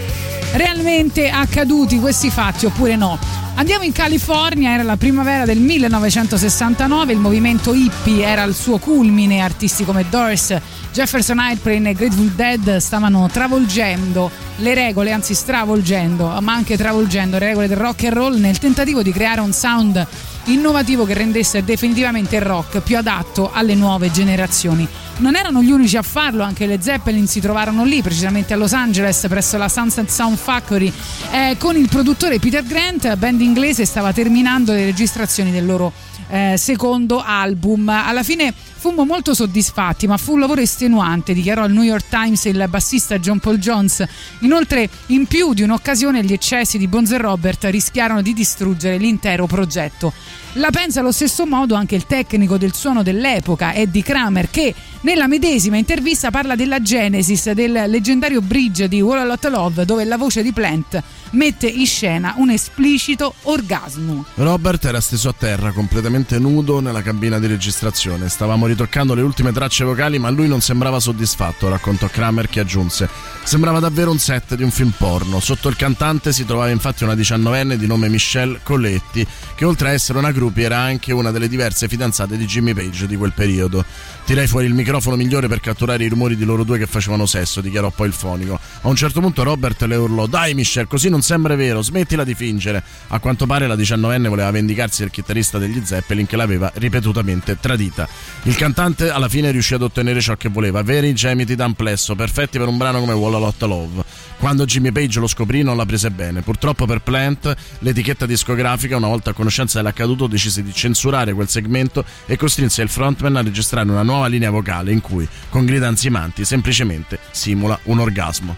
realmente 0.54 1.30
accaduti 1.30 2.00
questi 2.00 2.30
fatti 2.30 2.66
oppure 2.66 2.96
no? 2.96 3.18
Andiamo 3.56 3.84
in 3.84 3.92
California, 3.92 4.72
era 4.72 4.84
la 4.84 4.96
primavera 4.96 5.46
del 5.46 5.60
1969, 5.60 7.14
il 7.14 7.20
movimento 7.20 7.74
hippie 7.74 8.26
era 8.26 8.44
al 8.44 8.56
suo 8.56 8.78
culmine, 8.78 9.42
artisti 9.42 9.84
come 9.84 10.06
Doors, 10.10 10.58
Jefferson 10.94 11.40
Airplane 11.40 11.90
e 11.90 11.94
Grateful 11.94 12.32
Dead 12.32 12.78
stavano 12.78 13.30
travolgendo 13.32 14.32
le 14.58 14.74
regole, 14.74 15.12
anzi 15.12 15.34
stravolgendo, 15.34 16.40
ma 16.42 16.54
anche 16.54 16.78
travolgendo 16.78 17.38
le 17.38 17.48
regole 17.48 17.68
del 17.68 17.78
rock 17.78 18.06
and 18.06 18.14
roll 18.14 18.40
nel 18.40 18.58
tentativo 18.58 19.02
di 19.04 19.12
creare 19.12 19.42
un 19.42 19.54
sound 19.54 20.08
innovativo 20.46 21.06
che 21.06 21.14
rendesse 21.14 21.64
definitivamente 21.64 22.36
il 22.36 22.42
rock 22.42 22.82
più 22.82 22.98
adatto 22.98 23.52
alle 23.54 23.76
nuove 23.76 24.12
generazioni. 24.12 24.88
Non 25.18 25.36
erano 25.36 25.62
gli 25.62 25.72
unici 25.72 25.98
a 25.98 26.02
farlo, 26.02 26.44
anche 26.44 26.66
le 26.66 26.82
Zeppelin 26.82 27.28
si 27.28 27.40
trovarono 27.40 27.84
lì, 27.84 28.02
precisamente 28.02 28.54
a 28.54 28.58
Los 28.58 28.74
Angeles, 28.74 29.26
presso 29.30 29.58
la 29.58 29.70
Sunset 29.70 30.10
Sound 30.10 30.38
Factory, 30.38 30.92
eh, 31.32 31.56
con 31.60 31.76
il 31.76 31.88
produttore 31.90 32.40
Peter 32.40 32.64
Grant, 32.64 33.16
band 33.16 33.42
inglese 33.42 33.86
stava 33.86 34.14
terminando 34.14 34.74
le 34.74 34.86
registrazioni 34.86 35.52
del 35.52 35.66
loro 35.66 35.94
eh, 36.32 36.56
secondo 36.58 37.22
album. 37.22 37.90
Alla 37.90 38.24
fine 38.24 38.54
fummo 38.54 39.06
molto 39.06 39.34
soddisfatti, 39.34 40.08
ma 40.08 40.18
fu 40.18 40.34
un 40.34 40.40
lavoro 40.40 40.62
estenuante, 40.62 41.34
dichiarò 41.34 41.66
il 41.66 41.74
New 41.74 41.84
York 41.84 42.08
Times 42.10 42.46
il 42.46 42.66
bassista 42.68 43.20
John 43.20 43.40
Paul 43.40 43.58
Jones. 43.60 44.04
Inoltre, 44.40 44.90
in 45.08 45.28
più 45.28 45.54
di 45.54 45.62
un'occasione, 45.62 46.24
gli 46.24 46.34
eccessi 46.34 46.78
di 46.78 46.88
Bonzo 46.88 47.16
e 47.16 47.18
Robert 47.20 47.66
rischiarono 47.66 48.22
di 48.22 48.34
distruggere 48.34 48.98
l'intero 48.98 49.46
progetto. 49.46 50.14
La 50.56 50.70
pensa 50.70 51.00
allo 51.00 51.12
stesso 51.14 51.46
modo 51.46 51.76
anche 51.76 51.96
il 51.96 52.06
tecnico 52.06 52.58
del 52.58 52.74
suono 52.74 53.04
dell'epoca, 53.04 53.74
Eddie 53.74 54.04
Kramer, 54.04 54.50
che 54.50 54.76
nella 55.02 55.28
medesima 55.28 55.78
intervista 55.78 56.30
parla 56.30 56.56
della 56.56 56.82
genesis 56.82 57.52
del 57.52 57.84
leggendario 57.88 58.42
bridge 58.42 58.88
di 58.90 59.02
Wall 59.02 59.30
of 59.30 59.50
Love, 59.50 59.86
dove 59.86 60.04
la 60.04 60.18
voce 60.18 60.44
di 60.44 60.52
Plant 60.52 61.02
mette 61.32 61.68
in 61.68 61.86
scena 61.86 62.36
un 62.38 62.50
esplicito 62.50 63.34
orgasmo. 63.44 64.26
Robert 64.36 64.86
era 64.86 65.02
steso 65.02 65.30
a 65.30 65.36
terra, 65.38 65.72
completamente 65.72 66.40
nudo 66.40 66.80
nella 66.80 67.02
cabina 67.02 67.40
di 67.40 67.48
registrazione. 67.48 68.30
Stavamo 68.30 68.66
ritoccando 68.66 69.14
le 69.14 69.22
ultime 69.22 69.52
tracce 69.52 69.84
vocali, 69.84 70.20
ma 70.20 70.30
lui 70.30 70.48
non 70.48 70.62
sembrava 70.62 71.00
soddisfatto, 71.00 71.70
raccontò 71.70 72.08
Kramer 72.08 72.48
che 72.48 72.60
aggiunse. 72.60 73.10
Sembrava 73.44 73.80
davvero 73.80 74.12
un 74.12 74.20
set 74.20 74.56
di 74.56 74.64
un 74.64 74.72
film 74.72 74.94
porno. 74.98 75.40
Sotto 75.40 75.70
il 75.70 75.76
cantante 75.76 76.34
si 76.34 76.46
trovava 76.46 76.70
infatti 76.70 77.04
una 77.04 77.16
diciannovenne 77.16 77.78
di 77.78 77.88
nome 77.88 78.10
Michelle 78.10 78.60
Colletti, 78.64 79.26
che 79.56 79.66
oltre 79.66 79.90
a 79.90 79.92
essere 79.94 80.18
una 80.18 80.32
groupie 80.32 80.66
era 80.66 80.80
anche 80.80 81.14
una 81.14 81.32
delle 81.32 81.48
diverse 81.48 81.88
fidanzate 81.88 82.38
di 82.38 82.46
Jimmy 82.46 82.74
Page 82.74 83.08
di 83.08 83.16
quel 83.16 83.34
periodo. 83.34 83.84
Tirai 84.24 84.48
fuori 84.48 84.66
il 84.66 84.74
microfono 84.74 85.18
migliore 85.18 85.50
per 85.50 85.60
catturare 85.60 86.06
i 86.06 86.08
rumori 86.08 86.38
di 86.38 86.46
loro 86.46 86.64
due 86.64 86.78
che 86.78 86.86
facevano 86.86 87.26
sesso, 87.26 87.60
dichiarò 87.60 87.90
poi 87.90 88.08
il 88.08 88.14
fonico. 88.14 88.58
A 88.82 88.88
un 88.88 88.96
certo 88.96 89.20
punto 89.20 89.44
Robert 89.44 89.82
le 89.82 89.96
urlò: 89.96 90.26
Dai, 90.26 90.54
Michelle, 90.54 90.88
così 90.88 91.10
non 91.10 91.22
sembra 91.22 91.56
vero, 91.56 91.82
smettila 91.82 92.24
di 92.24 92.34
fingere. 92.34 92.82
A 93.08 93.20
quanto 93.20 93.46
pare 93.46 93.68
la 93.68 93.76
diciannovenne 93.76 94.30
voleva 94.30 94.50
vendicarsi 94.52 95.02
del 95.02 95.12
chitarrista 95.12 95.58
degli 95.58 95.82
Zeppelin 95.84 96.28
che 96.28 96.38
l'aveva 96.38 96.72
ripetutamente 96.76 97.58
tradita. 97.60 98.08
Il 98.44 98.56
cantante 98.56 99.10
alla 99.10 99.28
fine 99.28 99.52
riuscì 99.52 99.74
ad 99.74 99.82
ottenere 99.82 100.22
ciò 100.22 100.38
che 100.38 100.48
voleva: 100.48 100.82
veri 100.82 101.14
gemiti 101.14 101.56
d'amplesso, 101.56 102.16
perfetti 102.16 102.58
per 102.58 102.70
un 102.70 102.78
brano 102.78 103.02
come 103.02 103.14
Wall 103.14 103.36
a 103.36 103.40
Lotta 103.40 103.66
Love. 103.66 104.04
Quando 104.42 104.66
Jimmy 104.66 104.92
Page 104.92 105.20
lo 105.20 105.28
scoprì, 105.28 105.62
non 105.62 105.78
la 105.78 105.86
prese 105.86 106.10
bene. 106.10 106.42
Purtroppo 106.42 106.88
per 106.88 107.02
Plant, 107.02 107.56
l'etichetta 107.78 108.26
discografica, 108.26 108.98
una 108.98 109.08
volta 109.08 109.30
a 109.30 109.34
conoscenza 109.34 109.78
dell'accaduto, 109.78 110.26
decise 110.26 110.64
di 110.64 110.74
censurare 110.74 111.32
quel 111.32 111.48
segmento 111.48 112.04
e 112.26 112.38
costrinse 112.38 112.82
il 112.82 112.90
frontman 112.90 113.36
a 113.36 113.44
registrare 113.44 113.88
una 113.88 114.02
nuova 114.02 114.26
linea 114.26 114.50
vocale 114.50 114.92
in 114.92 115.00
cui, 115.00 115.28
con 115.50 115.64
grida 115.64 115.88
ansimanti, 115.88 116.44
semplicemente 116.44 117.20
simula 117.30 117.78
un 117.84 118.00
orgasmo. 118.00 118.56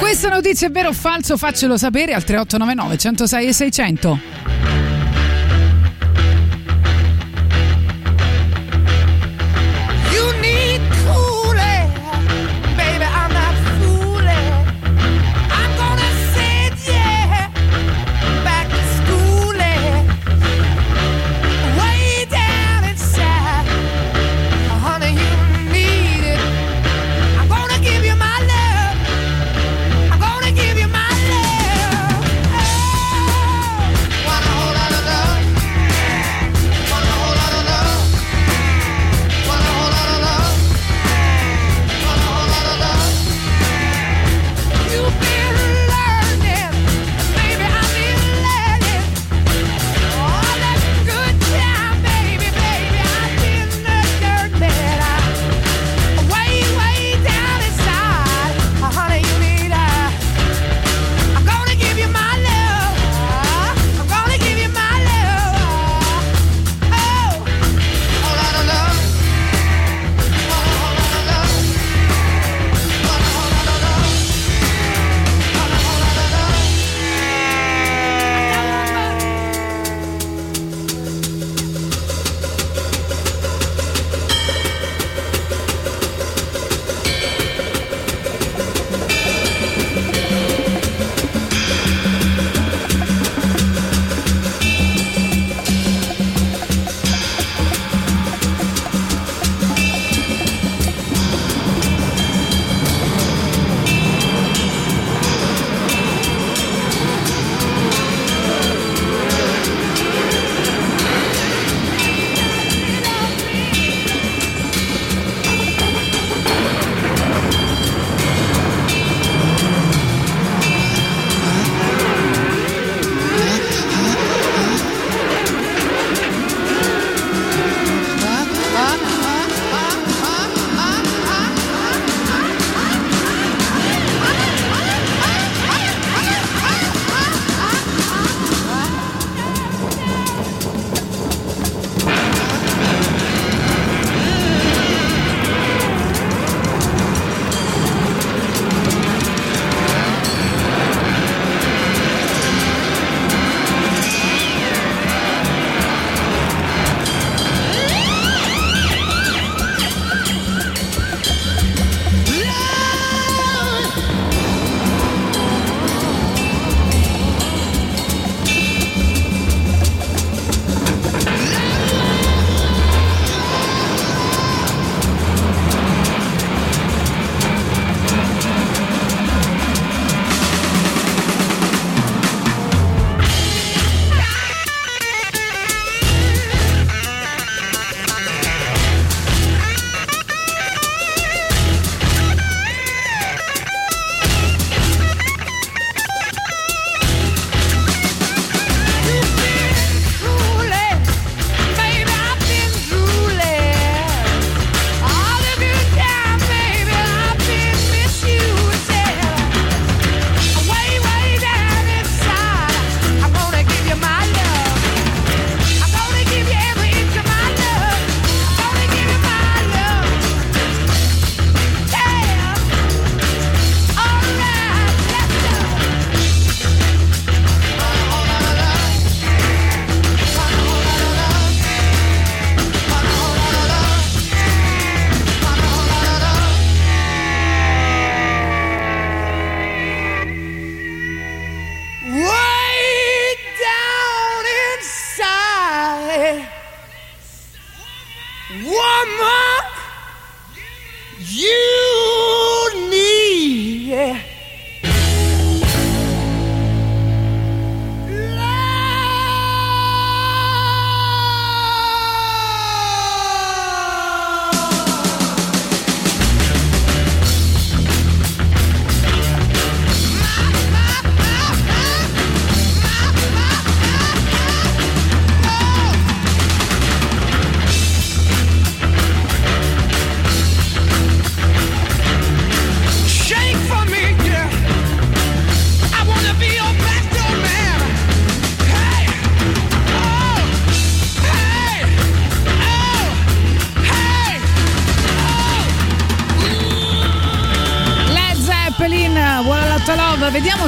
Questa 0.00 0.28
notizia 0.28 0.66
è 0.66 0.70
vero 0.72 0.88
o 0.88 0.94
falso? 0.94 1.36
Faccelo 1.36 1.76
sapere 1.76 2.12
al 2.12 2.24
3899 2.24 2.98
106 2.98 3.46
e 3.46 3.52
600. 3.52 4.99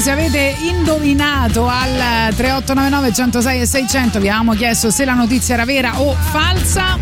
Se 0.03 0.11
avete 0.11 0.57
indovinato 0.63 1.69
al 1.69 2.35
3899 2.35 3.13
106 3.13 3.61
e 3.61 3.67
600. 3.67 4.19
Vi 4.19 4.29
avevamo 4.29 4.55
chiesto 4.55 4.91
se 4.91 5.05
la 5.05 5.15
notizia 5.15 5.55
era 5.55 5.65
vera 5.65 6.01
o 6.01 6.13
falsa. 6.15 6.99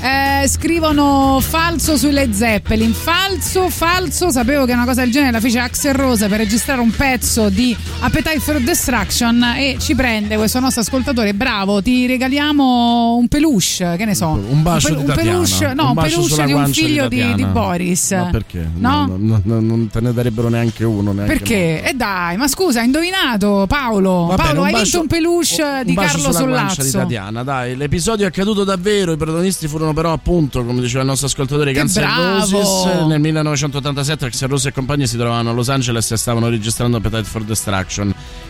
Eh, 0.00 0.46
scrivono 0.46 1.40
falso 1.40 1.96
sui 1.96 2.12
Led 2.12 2.32
Zeppelin. 2.32 2.94
Falso, 2.94 3.68
falso. 3.68 4.30
Sapevo 4.30 4.64
che 4.64 4.74
una 4.74 4.84
cosa 4.84 5.00
del 5.00 5.10
genere 5.10 5.32
la 5.32 5.40
fece 5.40 5.58
Axel 5.58 5.94
Rose 5.94 6.28
per 6.28 6.38
registrare 6.38 6.80
un 6.80 6.92
pezzo 6.92 7.48
di 7.48 7.76
Appetite 8.04 8.40
for 8.40 8.58
Destruction 8.60 9.40
e 9.56 9.76
ci 9.78 9.94
prende 9.94 10.34
questo 10.36 10.58
nostro 10.58 10.80
ascoltatore. 10.80 11.34
Bravo, 11.34 11.80
ti 11.80 12.04
regaliamo 12.06 13.14
un 13.14 13.28
peluche, 13.28 13.94
che 13.96 14.04
ne 14.04 14.16
so. 14.16 14.26
Un 14.30 14.60
bacio 14.60 14.88
pe- 14.88 14.94
di 14.96 15.00
un 15.08 15.14
peluche, 15.14 15.72
no, 15.72 15.90
Un 15.90 15.96
un 15.96 16.02
peluche 16.02 16.44
di 16.44 16.52
un 16.52 16.64
di 16.64 16.72
figlio 16.72 17.06
di, 17.06 17.18
Tatiana. 17.18 17.36
di 17.36 17.44
Boris. 17.44 18.10
Ma 18.10 18.24
perché? 18.32 18.68
No? 18.74 19.06
No, 19.06 19.16
no, 19.18 19.40
no, 19.44 19.60
non 19.60 19.88
te 19.88 20.00
ne 20.00 20.12
darebbero 20.12 20.48
neanche 20.48 20.82
uno. 20.82 21.12
Neanche 21.12 21.32
Perché? 21.36 21.82
E 21.84 21.94
dai, 21.94 22.36
ma 22.36 22.48
scusa, 22.48 22.80
hai 22.80 22.86
indovinato 22.86 23.66
Paolo. 23.68 24.26
Va 24.26 24.34
bene, 24.34 24.48
Paolo, 24.48 24.60
un 24.62 24.66
hai 24.66 24.72
bacio- 24.72 24.82
vinto 24.84 25.00
un 25.00 25.06
peluche 25.06 25.62
Un 25.62 25.82
di 25.84 25.94
Carlo 25.94 26.20
guancia 26.30 26.82
di 26.82 26.88
Sollazzo. 26.88 26.98
Tatiana, 26.98 27.42
dai, 27.44 27.76
l'episodio 27.76 28.24
è 28.24 28.28
accaduto 28.28 28.64
davvero, 28.64 29.12
i 29.12 29.16
protagonisti 29.16 29.68
furono 29.68 29.92
però 29.92 30.12
appunto, 30.12 30.64
come 30.64 30.80
diceva 30.80 31.02
il 31.02 31.06
nostro 31.06 31.28
ascoltatore 31.28 31.72
Che 31.72 31.78
Guns! 31.78 32.00
Roses, 32.00 33.06
nel 33.06 33.20
1987 33.20 34.24
Axel 34.26 34.48
Rose 34.48 34.68
e 34.70 34.72
compagni 34.72 35.06
si 35.06 35.16
trovavano 35.16 35.50
a 35.50 35.52
Los 35.52 35.68
Angeles 35.68 36.10
e 36.10 36.16
stavano 36.16 36.48
registrando 36.48 36.96
Appetite 36.96 37.22
for 37.24 37.44
Destruction. 37.44 37.90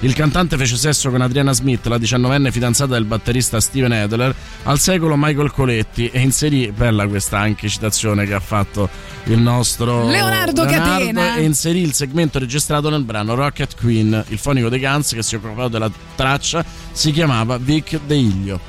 Il 0.01 0.15
cantante 0.15 0.57
fece 0.57 0.77
sesso 0.77 1.11
con 1.11 1.21
Adriana 1.21 1.53
Smith, 1.53 1.87
la 1.87 1.99
diciannovenne 1.99 2.53
fidanzata 2.53 2.95
del 2.95 3.05
batterista 3.05 3.61
Steven 3.61 3.93
Adler, 3.93 4.35
al 4.65 4.79
secolo 4.79 5.15
Michael 5.17 5.51
Coletti 5.51 6.09
e 6.09 6.21
inserì, 6.21 6.71
bella 6.71 7.07
questa 7.07 7.39
anche 7.39 7.69
citazione 7.69 8.27
che 8.27 8.35
ha 8.35 8.41
fatto 8.41 8.89
il 9.25 9.39
nostro 9.39 10.09
Leonardo 10.09 10.65
Catena. 10.65 11.37
e 11.37 11.45
inserì 11.45 11.81
il 11.81 11.93
segmento 11.93 12.39
registrato 12.39 12.91
nel 12.91 13.05
brano 13.05 13.35
Rocket 13.35 13.77
Queen, 13.81 14.25
il 14.29 14.39
fonico 14.39 14.69
dei 14.69 14.81
Guns 14.81 15.13
che 15.13 15.23
si 15.23 15.37
occupava 15.37 15.69
della 15.69 15.91
traccia 16.15 16.65
si 16.93 17.11
chiamava 17.13 17.59
Vic 17.59 18.01
De 18.07 18.17
Ilio. 18.17 18.61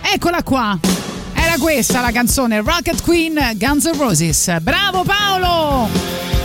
Eccola 0.00 0.42
qua. 0.42 0.78
Era 1.32 1.56
questa 1.58 2.00
la 2.00 2.10
canzone 2.10 2.60
Rocket 2.60 3.02
Queen 3.02 3.38
Guns 3.54 3.86
N' 3.86 3.96
Roses. 3.96 4.58
Bravo 4.60 5.04
Paolo! 5.04 6.39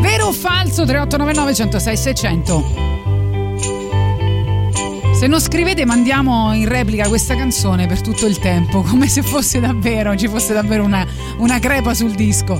Vero 0.00 0.26
o 0.26 0.32
falso 0.32 0.84
3899 0.84 1.54
106 1.54 1.96
600? 1.96 3.03
Se 5.14 5.28
non 5.28 5.40
scrivete 5.40 5.84
mandiamo 5.84 6.52
in 6.54 6.68
replica 6.68 7.06
questa 7.06 7.36
canzone 7.36 7.86
per 7.86 8.00
tutto 8.00 8.26
il 8.26 8.38
tempo, 8.40 8.82
come 8.86 9.06
se 9.06 9.22
fosse 9.22 9.60
davvero, 9.60 10.16
ci 10.16 10.26
fosse 10.26 10.52
davvero 10.52 10.84
una, 10.84 11.06
una 11.38 11.60
crepa 11.60 11.94
sul 11.94 12.12
disco. 12.14 12.56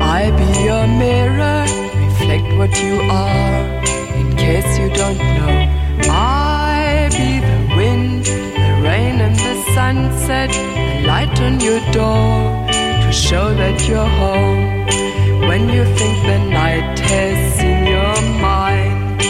I 0.00 0.30
be 0.32 0.62
your 0.64 0.86
mirror, 0.88 1.64
reflect 1.94 2.52
what 2.56 2.76
you 2.82 3.00
are, 3.08 3.82
in 4.16 4.34
case 4.36 4.78
you 4.78 4.90
don't 4.90 5.18
know. 5.18 5.68
I 6.10 7.08
be 7.10 7.40
the 7.40 7.74
wind, 7.76 8.24
the 8.24 8.80
rain 8.82 9.20
and 9.20 9.36
the 9.36 9.62
sunset, 9.74 10.50
the 10.50 11.06
light 11.06 11.40
on 11.40 11.60
your 11.60 11.80
door, 11.92 12.66
to 12.68 13.12
show 13.12 13.54
that 13.54 13.86
you're 13.86 14.08
home. 14.18 15.23
When 15.54 15.68
you 15.68 15.84
think 15.84 16.16
the 16.26 16.38
night 16.50 16.98
has 16.98 17.54
seen 17.54 17.86
your 17.86 18.16
mind, 18.42 19.20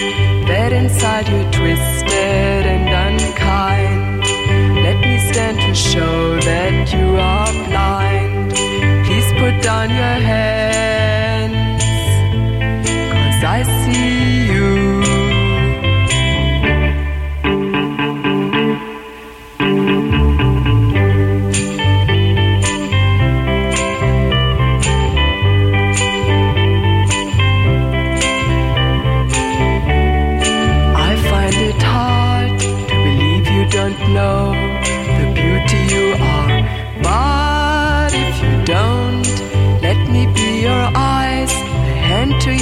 that 0.48 0.72
inside 0.72 1.28
you're 1.28 1.50
twisted 1.52 2.62
and 2.74 2.88
unkind. 3.04 4.24
Let 4.86 4.98
me 5.00 5.18
stand 5.30 5.58
to 5.60 5.74
show 5.74 6.40
that 6.40 6.90
you 6.94 7.08
are 7.32 7.52
blind. 7.68 8.54
Please 9.04 9.30
put 9.38 9.62
down 9.62 9.90
your 9.90 10.18
hands, 10.32 11.84
cause 13.12 13.44
I 13.56 13.62
see 13.84 14.43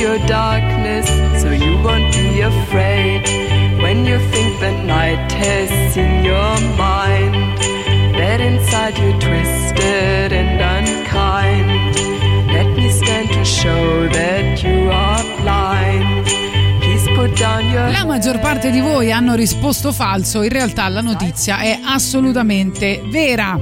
your 0.03 0.19
darkness, 0.27 1.07
so 1.41 1.51
you 1.51 1.81
won't 1.81 2.13
be 2.13 2.41
afraid. 2.41 3.23
When 3.81 4.05
you 4.05 4.19
think 4.33 4.59
the 4.59 4.73
night 4.85 5.31
has 5.31 5.71
seen 5.93 6.25
your 6.25 6.55
mind, 6.77 7.59
that 8.19 8.41
inside 8.41 8.99
you're 8.99 9.19
twisted 9.21 10.33
and 10.33 10.61
unkind. 10.61 11.95
Let 12.51 12.67
me 12.75 12.91
stand 12.91 13.29
to 13.31 13.45
show 13.45 14.09
that 14.09 14.63
you 14.63 14.91
are 14.91 15.23
blind. 15.41 16.11
La 17.93 18.05
maggior 18.05 18.39
parte 18.39 18.71
di 18.71 18.81
voi 18.81 19.13
hanno 19.13 19.35
risposto 19.35 19.93
falso, 19.93 20.43
in 20.43 20.51
realtà 20.51 20.89
la 20.89 21.01
notizia 21.01 21.59
è 21.59 21.79
assolutamente 21.85 23.03
vera. 23.11 23.59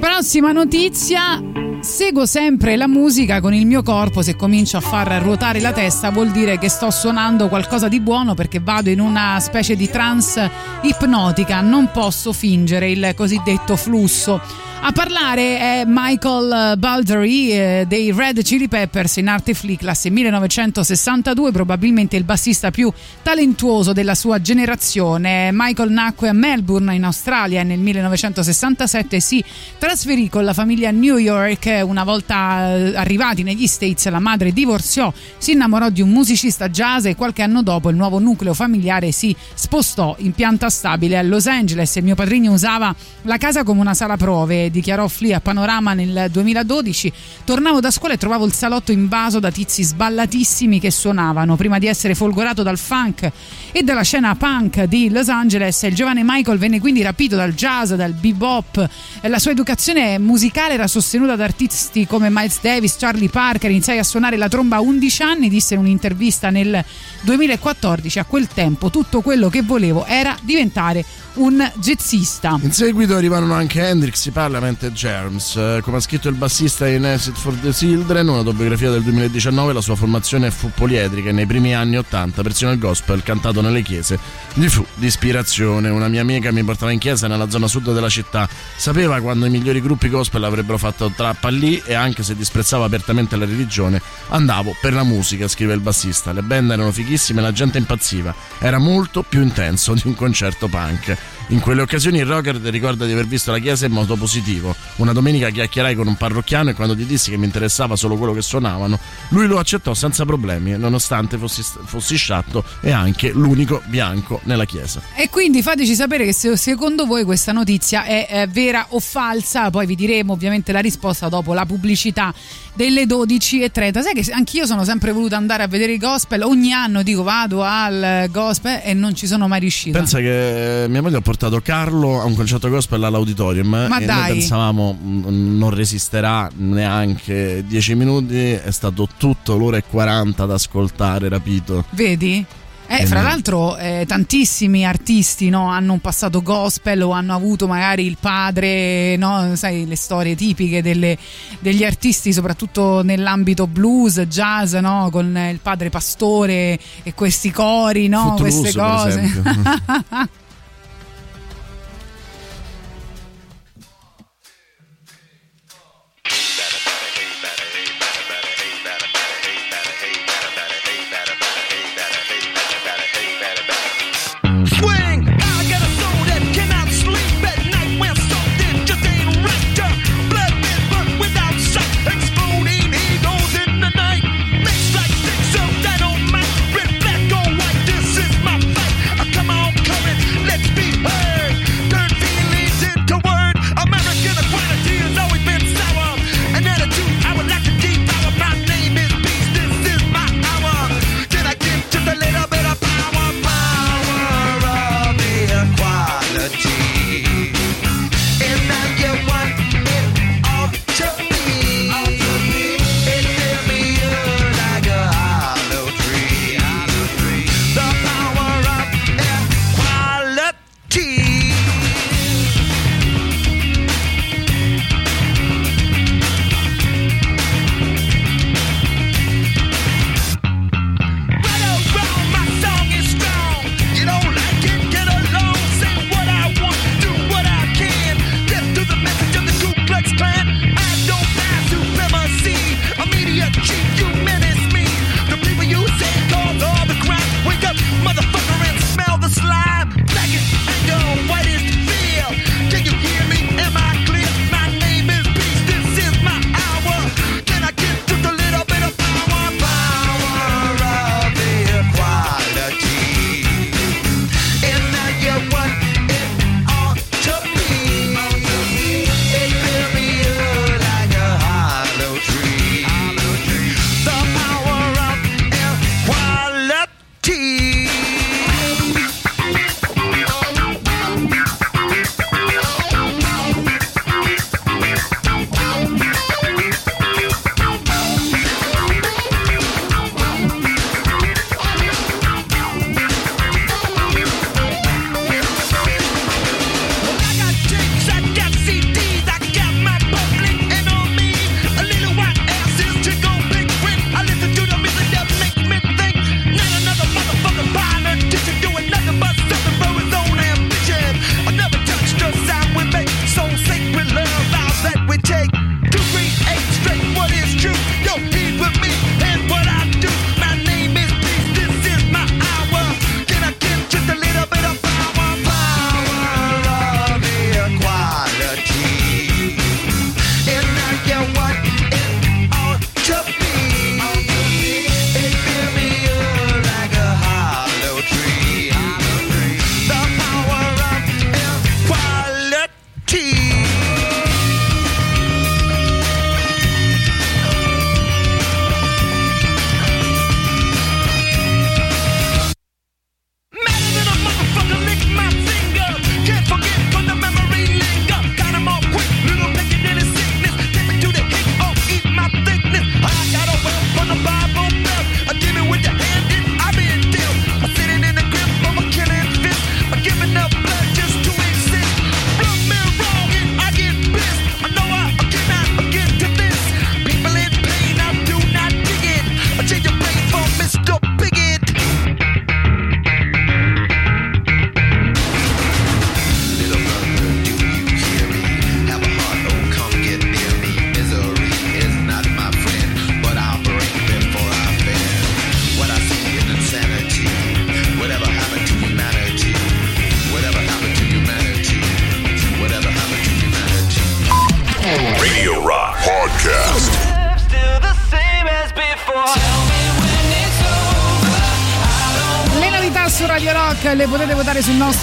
Prossima 0.00 0.52
notizia. 0.52 1.55
Seguo 1.86 2.26
sempre 2.26 2.74
la 2.74 2.88
musica 2.88 3.40
con 3.40 3.54
il 3.54 3.64
mio 3.64 3.84
corpo, 3.84 4.20
se 4.20 4.34
comincio 4.34 4.76
a 4.76 4.80
far 4.80 5.22
ruotare 5.22 5.60
la 5.60 5.72
testa 5.72 6.10
vuol 6.10 6.32
dire 6.32 6.58
che 6.58 6.68
sto 6.68 6.90
suonando 6.90 7.48
qualcosa 7.48 7.86
di 7.86 8.00
buono 8.00 8.34
perché 8.34 8.58
vado 8.58 8.90
in 8.90 8.98
una 8.98 9.38
specie 9.38 9.76
di 9.76 9.88
trance 9.88 10.50
ipnotica, 10.82 11.60
non 11.60 11.90
posso 11.92 12.32
fingere 12.32 12.90
il 12.90 13.12
cosiddetto 13.14 13.76
flusso. 13.76 14.40
A 14.88 14.92
parlare 14.92 15.58
è 15.58 15.82
Michael 15.84 16.78
Baldry 16.78 17.50
eh, 17.50 17.84
dei 17.88 18.12
Red 18.12 18.40
Chili 18.42 18.68
Peppers 18.68 19.16
in 19.16 19.26
arte 19.26 19.52
Flea 19.52 19.74
classe 19.74 20.10
1962, 20.10 21.50
probabilmente 21.50 22.14
il 22.14 22.22
bassista 22.22 22.70
più 22.70 22.92
talentuoso 23.20 23.92
della 23.92 24.14
sua 24.14 24.40
generazione. 24.40 25.50
Michael 25.52 25.90
nacque 25.90 26.28
a 26.28 26.32
Melbourne 26.32 26.94
in 26.94 27.02
Australia 27.02 27.62
e 27.62 27.64
nel 27.64 27.80
1967 27.80 29.18
si 29.18 29.42
trasferì 29.76 30.28
con 30.28 30.44
la 30.44 30.52
famiglia 30.52 30.90
a 30.90 30.92
New 30.92 31.16
York. 31.16 31.82
Una 31.84 32.04
volta 32.04 32.76
eh, 32.76 32.94
arrivati 32.94 33.42
negli 33.42 33.66
States, 33.66 34.08
la 34.08 34.20
madre 34.20 34.52
divorziò, 34.52 35.12
si 35.36 35.50
innamorò 35.50 35.88
di 35.88 36.00
un 36.00 36.10
musicista 36.10 36.68
jazz 36.68 37.06
e 37.06 37.16
qualche 37.16 37.42
anno 37.42 37.64
dopo 37.64 37.90
il 37.90 37.96
nuovo 37.96 38.20
nucleo 38.20 38.54
familiare 38.54 39.10
si 39.10 39.34
spostò 39.52 40.14
in 40.18 40.30
pianta 40.30 40.70
stabile 40.70 41.18
a 41.18 41.22
Los 41.22 41.48
Angeles. 41.48 41.96
Mio 41.96 42.14
padrino 42.14 42.52
usava 42.52 42.94
la 43.22 43.36
casa 43.36 43.64
come 43.64 43.80
una 43.80 43.94
sala 43.94 44.16
prove, 44.16 44.70
dichiarò 44.76 45.08
Flea 45.08 45.38
a 45.38 45.40
Panorama 45.40 45.94
nel 45.94 46.28
2012. 46.30 47.12
Tornavo 47.44 47.80
da 47.80 47.90
scuola 47.90 48.14
e 48.14 48.18
trovavo 48.18 48.44
il 48.44 48.52
salotto 48.52 48.92
invaso 48.92 49.40
da 49.40 49.50
tizi 49.50 49.82
sballatissimi 49.82 50.78
che 50.78 50.90
suonavano. 50.90 51.56
Prima 51.56 51.78
di 51.78 51.86
essere 51.86 52.14
folgorato 52.14 52.62
dal 52.62 52.78
funk 52.78 53.30
e 53.72 53.82
dalla 53.82 54.02
scena 54.02 54.34
punk 54.34 54.84
di 54.84 55.10
Los 55.10 55.28
Angeles, 55.28 55.82
il 55.82 55.94
giovane 55.94 56.22
Michael 56.22 56.58
venne 56.58 56.78
quindi 56.80 57.02
rapito 57.02 57.36
dal 57.36 57.54
jazz, 57.54 57.92
dal 57.94 58.12
bebop. 58.12 58.88
La 59.22 59.38
sua 59.38 59.52
educazione 59.52 60.18
musicale 60.18 60.74
era 60.74 60.86
sostenuta 60.86 61.36
da 61.36 61.44
artisti 61.44 62.06
come 62.06 62.28
Miles 62.30 62.58
Davis, 62.60 62.96
Charlie 62.98 63.30
Parker. 63.30 63.70
Iniziai 63.70 63.98
a 63.98 64.04
suonare 64.04 64.36
la 64.36 64.48
tromba 64.48 64.76
a 64.76 64.80
11 64.80 65.22
anni, 65.22 65.48
disse 65.48 65.74
in 65.74 65.80
un'intervista 65.80 66.50
nel 66.50 66.84
2014. 67.22 68.18
A 68.18 68.24
quel 68.24 68.46
tempo 68.48 68.90
tutto 68.90 69.22
quello 69.22 69.48
che 69.48 69.62
volevo 69.62 70.04
era 70.04 70.36
diventare 70.42 71.04
un 71.36 71.70
jazzista. 71.76 72.58
In 72.62 72.72
seguito 72.72 73.14
arrivarono 73.14 73.54
anche 73.54 73.80
Hendrix, 73.80 74.30
Parliament 74.30 74.82
e 74.82 74.92
Germs. 74.92 75.56
Eh, 75.56 75.80
Come 75.82 75.96
ha 75.96 76.00
scritto 76.00 76.28
il 76.28 76.34
bassista 76.34 76.86
in 76.86 77.04
Acid 77.04 77.36
for 77.36 77.54
the 77.54 77.70
Children, 77.70 78.28
un'autobiografia 78.28 78.90
del 78.90 79.02
2019, 79.02 79.72
la 79.72 79.80
sua 79.80 79.96
formazione 79.96 80.50
fu 80.50 80.70
poliedrica 80.74 81.30
e 81.30 81.32
nei 81.32 81.46
primi 81.46 81.74
anni 81.74 81.96
80, 81.96 82.42
persino 82.42 82.70
il 82.70 82.78
gospel 82.78 83.22
cantato 83.22 83.60
nelle 83.60 83.82
chiese 83.82 84.18
gli 84.54 84.68
fu 84.68 84.84
di 84.94 85.06
ispirazione. 85.06 85.90
Una 85.90 86.08
mia 86.08 86.22
amica 86.22 86.50
mi 86.50 86.64
portava 86.64 86.90
in 86.90 86.98
chiesa 86.98 87.26
nella 87.26 87.50
zona 87.50 87.68
sud 87.68 87.92
della 87.92 88.08
città. 88.08 88.48
Sapeva 88.76 89.20
quando 89.20 89.44
i 89.44 89.50
migliori 89.50 89.82
gruppi 89.82 90.08
gospel 90.08 90.44
avrebbero 90.44 90.78
fatto 90.78 91.12
trappa 91.14 91.48
lì 91.50 91.82
e 91.84 91.92
anche 91.94 92.22
se 92.22 92.34
disprezzava 92.34 92.86
apertamente 92.86 93.36
la 93.36 93.44
religione, 93.44 94.00
andavo 94.28 94.74
per 94.80 94.94
la 94.94 95.02
musica, 95.02 95.46
scrive 95.46 95.74
il 95.74 95.80
bassista. 95.80 96.32
Le 96.32 96.42
band 96.42 96.70
erano 96.70 96.90
fighissime, 96.90 97.42
la 97.42 97.52
gente 97.52 97.76
impazziva. 97.76 98.34
Era 98.58 98.78
molto 98.78 99.22
più 99.22 99.42
intenso 99.42 99.92
di 99.92 100.02
un 100.04 100.14
concerto 100.14 100.68
punk. 100.68 101.16
In 101.50 101.60
quelle 101.60 101.80
occasioni 101.80 102.18
il 102.18 102.26
rocker 102.26 102.56
ricorda 102.56 103.06
di 103.06 103.12
aver 103.12 103.28
visto 103.28 103.52
la 103.52 103.60
chiesa 103.60 103.86
in 103.86 103.92
modo 103.92 104.16
positivo. 104.16 104.74
Una 104.96 105.12
domenica 105.12 105.48
chiacchierai 105.48 105.94
con 105.94 106.08
un 106.08 106.16
parrocchiano 106.16 106.70
e 106.70 106.74
quando 106.74 106.96
gli 106.96 107.04
dissi 107.04 107.30
che 107.30 107.36
mi 107.36 107.44
interessava 107.44 107.94
solo 107.94 108.16
quello 108.16 108.32
che 108.32 108.42
suonavano, 108.42 108.98
lui 109.28 109.46
lo 109.46 109.60
accettò 109.60 109.94
senza 109.94 110.24
problemi, 110.24 110.76
nonostante 110.76 111.38
fossi, 111.38 111.62
fossi 111.84 112.16
sciatto 112.16 112.64
e 112.80 112.90
anche 112.90 113.30
l'unico 113.30 113.80
bianco 113.86 114.40
nella 114.42 114.64
chiesa. 114.64 115.00
E 115.14 115.30
quindi 115.30 115.62
fateci 115.62 115.94
sapere 115.94 116.24
che 116.24 116.32
se 116.32 116.56
secondo 116.56 117.06
voi 117.06 117.22
questa 117.22 117.52
notizia 117.52 118.02
è, 118.02 118.26
eh, 118.28 118.46
vera 118.48 118.86
o 118.88 118.98
falsa, 118.98 119.70
poi 119.70 119.86
vi 119.86 119.94
diremo 119.94 120.32
ovviamente 120.32 120.72
la 120.72 120.80
risposta 120.80 121.28
dopo 121.28 121.54
la 121.54 121.64
pubblicità 121.64 122.34
delle 122.74 123.04
12.30. 123.04 124.00
Sai 124.00 124.14
che 124.14 124.32
anch'io 124.32 124.66
sono 124.66 124.82
sempre 124.82 125.12
voluta 125.12 125.36
andare 125.36 125.62
a 125.62 125.68
vedere 125.68 125.92
i 125.92 125.98
gospel, 125.98 126.42
ogni 126.42 126.72
anno 126.72 127.04
dico 127.04 127.22
vado 127.22 127.62
al 127.62 128.28
gospel 128.32 128.80
e 128.82 128.94
non 128.94 129.14
ci 129.14 129.28
sono 129.28 129.46
mai 129.46 129.60
riuscita. 129.60 129.96
Pensa 129.96 130.18
che 130.18 130.82
eh, 130.82 130.88
mia 130.88 131.00
moglie 131.00 131.18
ha 131.18 131.20
portato 131.20 131.35
Carlo 131.62 132.20
a 132.20 132.24
un 132.24 132.34
concerto 132.34 132.68
gospel 132.68 133.02
all'auditorium 133.04 133.86
Ma 133.88 133.98
e 133.98 134.04
dai. 134.04 134.16
noi 134.16 134.38
pensavamo 134.38 134.98
mm, 135.00 135.58
non 135.58 135.70
resisterà 135.70 136.50
neanche 136.56 137.64
10 137.66 137.94
minuti, 137.94 138.50
è 138.52 138.70
stato 138.70 139.08
tutto 139.16 139.56
l'ora 139.56 139.76
e 139.76 139.84
40 139.88 140.42
ad 140.42 140.50
ascoltare, 140.50 141.28
rapito. 141.28 141.84
Vedi? 141.90 142.44
Eh, 142.88 143.04
fra 143.04 143.20
l'altro 143.20 143.76
eh, 143.76 144.04
tantissimi 144.06 144.86
artisti 144.86 145.48
no, 145.48 145.68
hanno 145.68 145.92
un 145.94 145.98
passato 146.00 146.40
gospel 146.40 147.02
o 147.02 147.10
hanno 147.10 147.34
avuto 147.34 147.66
magari 147.66 148.06
il 148.06 148.16
padre, 148.20 149.16
no, 149.16 149.56
sai 149.56 149.86
le 149.86 149.96
storie 149.96 150.36
tipiche 150.36 150.82
delle- 150.82 151.18
degli 151.58 151.82
artisti 151.82 152.32
soprattutto 152.32 153.02
nell'ambito 153.02 153.66
blues, 153.66 154.20
jazz, 154.20 154.74
no, 154.74 155.08
con 155.10 155.36
il 155.36 155.58
padre 155.60 155.90
pastore 155.90 156.78
e 157.02 157.12
questi 157.14 157.50
cori, 157.50 158.06
no, 158.06 158.36
queste 158.38 158.72
cose. 158.72 159.42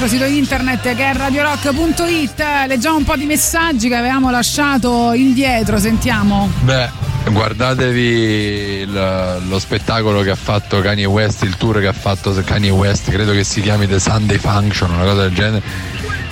nostro 0.04 0.08
sito 0.08 0.26
internet 0.26 0.96
che 0.96 1.12
è 1.12 1.14
radiorock.it. 1.16 2.44
Leggiamo 2.68 2.98
un 2.98 3.04
po' 3.06 3.16
di 3.16 3.26
messaggi 3.26 3.88
che 3.88 3.96
avevamo 3.96 4.32
lasciato 4.32 5.14
indietro, 5.14 5.80
sentiamo. 5.80 6.50
Beh, 6.62 6.90
guardatevi 7.32 8.02
il- 8.82 9.42
lo 9.48 9.60
spettacolo 9.60 10.22
che 10.22 10.32
ha 10.32 10.36
fatto 10.36 10.82
Kanye 10.82 11.06
West, 11.06 11.44
il 11.44 11.56
tour 11.56 11.80
che 11.80 11.88
ha 11.88 11.94
fatto 11.94 12.34
Kanye 12.44 12.70
West, 12.72 13.10
credo 13.12 13.32
che 13.32 13.46
si 13.46 13.62
chiami 13.62 13.88
The 13.88 14.00
Sunday 14.00 14.38
Function, 14.38 14.92
una 14.92 15.04
cosa 15.04 15.22
del 15.22 15.34
genere, 15.34 15.62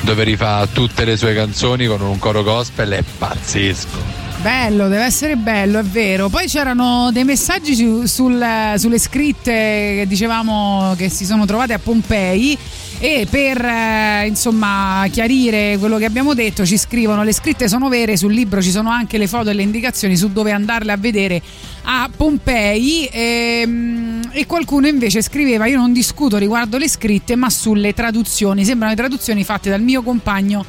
dove 0.02 0.24
rifà 0.26 0.68
tutte 0.72 1.06
le 1.06 1.16
sue 1.16 1.34
canzoni 1.34 1.86
con 1.86 2.02
un 2.02 2.20
coro 2.20 2.44
gospel, 2.44 2.90
è 2.92 3.04
pazzesco. 3.18 4.20
Bello, 4.42 4.88
deve 4.88 5.04
essere 5.04 5.36
bello, 5.36 5.78
è 5.78 5.84
vero. 5.84 6.28
Poi 6.28 6.48
c'erano 6.48 7.12
dei 7.14 7.24
messaggi 7.24 7.76
su- 7.76 8.06
sul- 8.08 8.74
sulle 8.76 8.98
scritte 8.98 9.52
che 9.52 10.06
dicevamo 10.08 10.96
che 10.98 11.10
si 11.10 11.26
sono 11.26 11.46
trovate 11.46 11.74
a 11.74 11.80
Pompei 11.80 12.58
e 13.04 13.26
per 13.28 13.66
eh, 13.66 14.28
insomma 14.28 15.08
chiarire 15.10 15.78
quello 15.80 15.98
che 15.98 16.06
abbiamo 16.06 16.36
detto 16.36 16.68
ci 16.68 16.78
scrivono 16.78 17.24
le 17.24 17.34
scritte 17.34 17.68
sono 17.68 17.90
vere, 17.90 18.16
sul 18.16 18.32
libro 18.32 18.62
ci 18.62 18.70
sono 18.70 18.92
anche 18.92 19.18
le 19.18 19.26
foto 19.26 19.50
e 19.50 19.54
le 19.54 19.64
indicazioni 19.64 20.16
su 20.16 20.32
dove 20.32 20.52
andarle 20.52 20.92
a 20.92 20.98
vedere 20.98 21.42
a 21.86 22.08
Pompei 22.16 23.10
ehm, 23.12 24.30
e 24.32 24.46
qualcuno 24.46 24.86
invece 24.86 25.24
scriveva 25.24 25.66
io 25.66 25.78
non 25.78 25.92
discuto 25.92 26.38
riguardo 26.38 26.78
le 26.78 26.88
scritte 26.88 27.36
ma 27.36 27.50
sulle 27.50 27.96
traduzioni, 27.96 28.64
sembrano 28.64 28.94
le 28.94 29.00
traduzioni 29.00 29.44
fatte 29.44 29.72
dal 29.72 29.82
mio 29.82 30.04
compagno 30.04 30.64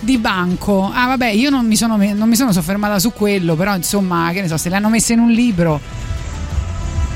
di 0.00 0.18
banco. 0.18 0.90
Ah, 0.92 1.06
vabbè, 1.06 1.30
io 1.30 1.50
non 1.50 1.66
mi, 1.66 1.76
sono, 1.76 1.96
non 1.96 2.28
mi 2.28 2.36
sono 2.36 2.52
soffermata 2.52 2.98
su 2.98 3.12
quello, 3.12 3.56
però 3.56 3.74
insomma, 3.74 4.30
che 4.32 4.42
ne 4.42 4.48
so, 4.48 4.56
se 4.56 4.68
le 4.68 4.76
hanno 4.76 4.88
messe 4.88 5.14
in 5.14 5.18
un 5.18 5.30
libro. 5.30 5.80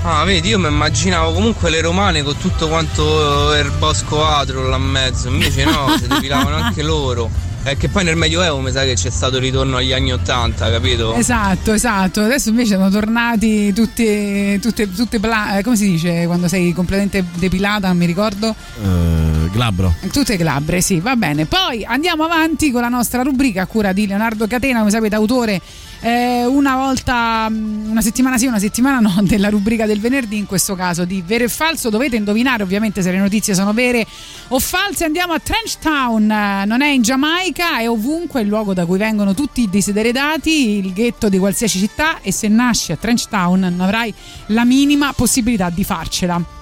Ah, 0.05 0.25
vedi, 0.25 0.49
io 0.49 0.59
mi 0.59 0.67
immaginavo 0.67 1.33
comunque 1.33 1.71
le 1.71 1.81
romane 1.81 2.23
con 2.25 2.37
tutto 2.37 2.67
quanto 2.69 3.55
il 3.55 3.71
bosco 3.79 4.27
atro 4.27 4.67
là 4.69 4.77
in 4.77 4.83
mezzo, 4.83 5.29
invece 5.29 5.65
no, 5.65 5.95
si 5.97 6.09
depilavano 6.09 6.57
anche 6.57 6.83
loro. 6.83 7.31
È 7.63 7.77
che 7.77 7.89
poi 7.89 8.03
nel 8.03 8.17
Medioevo 8.17 8.59
mi 8.59 8.73
sa 8.73 8.83
che 8.83 8.95
c'è 8.95 9.11
stato 9.11 9.37
il 9.37 9.43
ritorno 9.43 9.77
agli 9.77 9.93
anni 9.93 10.13
Ottanta, 10.13 10.69
capito? 10.69 11.15
Esatto, 11.15 11.73
esatto. 11.73 12.23
Adesso 12.23 12.49
invece 12.49 12.75
sono 12.75 12.91
tornati 12.91 13.73
tutti, 13.73 14.59
tutte, 14.59 14.93
tutte 14.93 15.21
bla- 15.21 15.59
eh, 15.59 15.63
come 15.63 15.77
si 15.77 15.89
dice 15.89 16.27
quando 16.27 16.49
sei 16.49 16.73
completamente 16.73 17.25
depilata, 17.37 17.87
non 17.87 17.97
mi 17.97 18.07
ricordo. 18.07 18.53
Eh, 18.83 19.51
glabro. 19.53 19.95
Tutte 20.13 20.37
glabre, 20.37 20.81
sì, 20.81 20.99
va 20.99 21.15
bene. 21.15 21.47
Poi 21.47 21.85
andiamo 21.85 22.25
avanti 22.25 22.73
con 22.73 22.81
la 22.81 22.89
nostra 22.89 23.23
rubrica 23.23 23.63
a 23.63 23.67
cura 23.67 23.93
di 23.93 24.09
Leonardo 24.09 24.49
Catena, 24.49 24.81
come 24.81 24.91
sapete, 24.91 25.15
autore 25.15 25.61
eh, 26.05 26.45
una 26.47 26.75
volta, 26.75 27.49
mh, 27.49 27.91
una 27.91 28.01
settimana 28.01 28.37
sì, 28.37 28.47
una 28.47 28.59
settimana 28.59 28.99
no, 28.99 29.15
della 29.23 29.49
rubrica 29.49 29.87
del 29.87 30.01
venerdì, 30.01 30.37
in 30.37 30.47
questo 30.47 30.75
caso 30.75 31.05
di 31.05 31.23
vero 31.25 31.45
e 31.45 31.49
falso. 31.49 31.91
Dovete 31.91 32.17
indovinare 32.17 32.65
ovviamente 32.65 33.03
se 33.03 33.13
le 33.13 33.19
notizie 33.19 33.55
sono 33.55 33.73
vere 33.73 34.05
o 34.49 34.59
false. 34.59 35.05
Andiamo 35.05 35.33
a 35.33 35.39
Trench 35.39 35.79
Town, 35.79 36.29
eh, 36.29 36.65
non 36.65 36.83
è 36.83 36.89
in 36.89 37.03
Giamaica, 37.03 37.79
è 37.79 37.89
ovunque 37.89 38.41
il 38.41 38.49
luogo 38.49 38.75
da 38.75 38.85
cui 38.85 38.99
vengono 38.99 39.33
tutti 39.33 39.63
i 39.63 39.71
desideratati, 39.71 40.79
il 40.79 40.93
ghetto 40.93 41.29
di 41.29 41.39
qualsiasi 41.39 41.79
città 41.79 42.21
e 42.21 42.33
se 42.33 42.49
nasci 42.49 42.91
a 42.91 42.97
Trench 42.97 43.29
Town 43.29 43.61
non 43.61 43.81
avrai 43.81 44.13
la 44.47 44.65
minima 44.65 45.13
possibilità 45.13 45.71
di 45.71 45.85
farcela. 45.85 46.61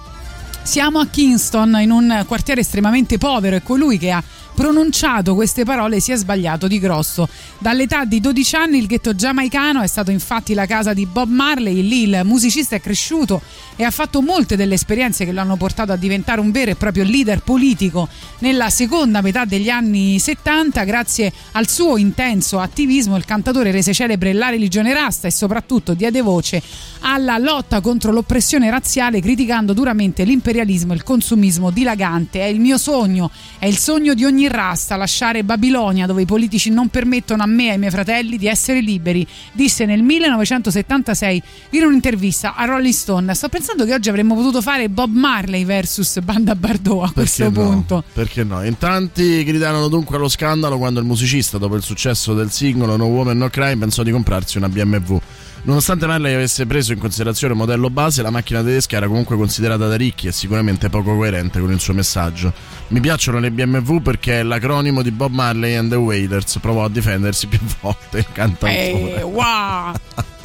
Siamo 0.62 1.00
a 1.00 1.06
Kingston, 1.06 1.78
in 1.80 1.90
un 1.90 2.24
quartiere 2.28 2.60
estremamente 2.60 3.16
povero 3.16 3.56
e 3.56 3.62
colui 3.62 3.98
che 3.98 4.10
ha 4.10 4.22
pronunciato 4.54 5.34
queste 5.34 5.64
parole 5.64 6.00
si 6.00 6.12
è 6.12 6.16
sbagliato 6.16 6.66
di 6.66 6.78
grosso. 6.78 7.28
Dall'età 7.58 8.04
di 8.04 8.20
12 8.20 8.56
anni 8.56 8.78
il 8.78 8.86
ghetto 8.86 9.14
giamaicano 9.14 9.82
è 9.82 9.86
stato 9.86 10.10
infatti 10.10 10.54
la 10.54 10.66
casa 10.66 10.92
di 10.92 11.06
Bob 11.06 11.28
Marley, 11.30 11.82
lì 11.82 12.02
il 12.02 12.20
musicista 12.24 12.76
è 12.76 12.80
cresciuto 12.80 13.40
e 13.76 13.84
ha 13.84 13.90
fatto 13.90 14.20
molte 14.20 14.56
delle 14.56 14.74
esperienze 14.74 15.24
che 15.24 15.32
lo 15.32 15.40
hanno 15.40 15.56
portato 15.56 15.92
a 15.92 15.96
diventare 15.96 16.40
un 16.40 16.50
vero 16.50 16.70
e 16.70 16.76
proprio 16.76 17.04
leader 17.04 17.42
politico 17.42 18.08
nella 18.38 18.70
seconda 18.70 19.20
metà 19.20 19.44
degli 19.44 19.68
anni 19.68 20.18
70 20.18 20.84
grazie 20.84 21.32
al 21.52 21.68
suo 21.68 21.96
intenso 21.96 22.58
attivismo 22.58 23.16
il 23.16 23.24
cantatore 23.24 23.70
rese 23.70 23.94
celebre 23.94 24.32
la 24.32 24.50
religione 24.50 24.92
rasta 24.92 25.28
e 25.28 25.30
soprattutto 25.30 25.94
diede 25.94 26.20
voce 26.20 26.62
alla 27.00 27.38
lotta 27.38 27.80
contro 27.80 28.12
l'oppressione 28.12 28.70
razziale 28.70 29.20
criticando 29.20 29.72
duramente 29.72 30.24
l'imperialismo 30.24 30.92
e 30.92 30.96
il 30.96 31.02
consumismo 31.02 31.70
dilagante. 31.70 32.40
È 32.40 32.44
il 32.44 32.60
mio 32.60 32.78
sogno, 32.78 33.30
è 33.58 33.66
il 33.66 33.78
sogno 33.78 34.14
di 34.14 34.24
ogni 34.24 34.39
rasta 34.48 34.96
lasciare 34.96 35.44
Babilonia 35.44 36.06
dove 36.06 36.22
i 36.22 36.26
politici 36.26 36.70
non 36.70 36.88
permettono 36.88 37.42
a 37.42 37.46
me 37.46 37.66
e 37.66 37.70
ai 37.70 37.78
miei 37.78 37.90
fratelli 37.90 38.36
di 38.36 38.46
essere 38.46 38.80
liberi, 38.80 39.26
disse 39.52 39.84
nel 39.84 40.02
1976 40.02 41.42
in 41.70 41.84
un'intervista 41.84 42.54
a 42.54 42.64
Rolling 42.64 42.92
Stone. 42.92 43.34
Sto 43.34 43.48
pensando 43.48 43.84
che 43.84 43.94
oggi 43.94 44.08
avremmo 44.08 44.34
potuto 44.34 44.60
fare 44.62 44.88
Bob 44.88 45.12
Marley 45.12 45.64
versus 45.64 46.20
Banda 46.20 46.54
Bardot 46.54 47.04
a 47.08 47.12
questo 47.12 47.44
Perché 47.44 47.60
no? 47.60 47.70
punto. 47.70 48.04
Perché 48.12 48.44
no? 48.44 48.64
In 48.64 48.78
tanti 48.78 49.44
gridarono 49.44 49.88
dunque 49.88 50.16
allo 50.16 50.28
scandalo 50.28 50.78
quando 50.78 51.00
il 51.00 51.06
musicista, 51.06 51.58
dopo 51.58 51.76
il 51.76 51.82
successo 51.82 52.34
del 52.34 52.50
singolo 52.50 52.96
No 52.96 53.06
Woman 53.06 53.38
No 53.38 53.48
Crime, 53.48 53.78
pensò 53.78 54.02
di 54.02 54.10
comprarsi 54.10 54.58
una 54.58 54.68
BMW. 54.68 55.18
Nonostante 55.62 56.06
Marley 56.06 56.34
avesse 56.34 56.64
preso 56.66 56.92
in 56.92 56.98
considerazione 56.98 57.52
il 57.52 57.58
modello 57.58 57.90
base, 57.90 58.22
la 58.22 58.30
macchina 58.30 58.62
tedesca 58.62 58.96
era 58.96 59.06
comunque 59.06 59.36
considerata 59.36 59.86
da 59.86 59.96
ricchi 59.96 60.26
e 60.26 60.32
sicuramente 60.32 60.88
poco 60.88 61.14
coerente 61.14 61.60
con 61.60 61.70
il 61.70 61.80
suo 61.80 61.92
messaggio. 61.92 62.52
Mi 62.88 63.00
piacciono 63.00 63.38
le 63.38 63.50
BMW 63.50 63.98
perché 63.98 64.40
è 64.40 64.42
l'acronimo 64.42 65.02
di 65.02 65.10
Bob 65.10 65.32
Marley 65.32 65.74
and 65.74 65.90
the 65.90 65.96
Wailers, 65.96 66.58
provò 66.60 66.84
a 66.84 66.88
difendersi 66.88 67.46
più 67.48 67.60
volte 67.80 68.18
il 68.18 68.26
cantautore. 68.32 69.16
Eh, 69.16 69.22
wow! 69.22 69.92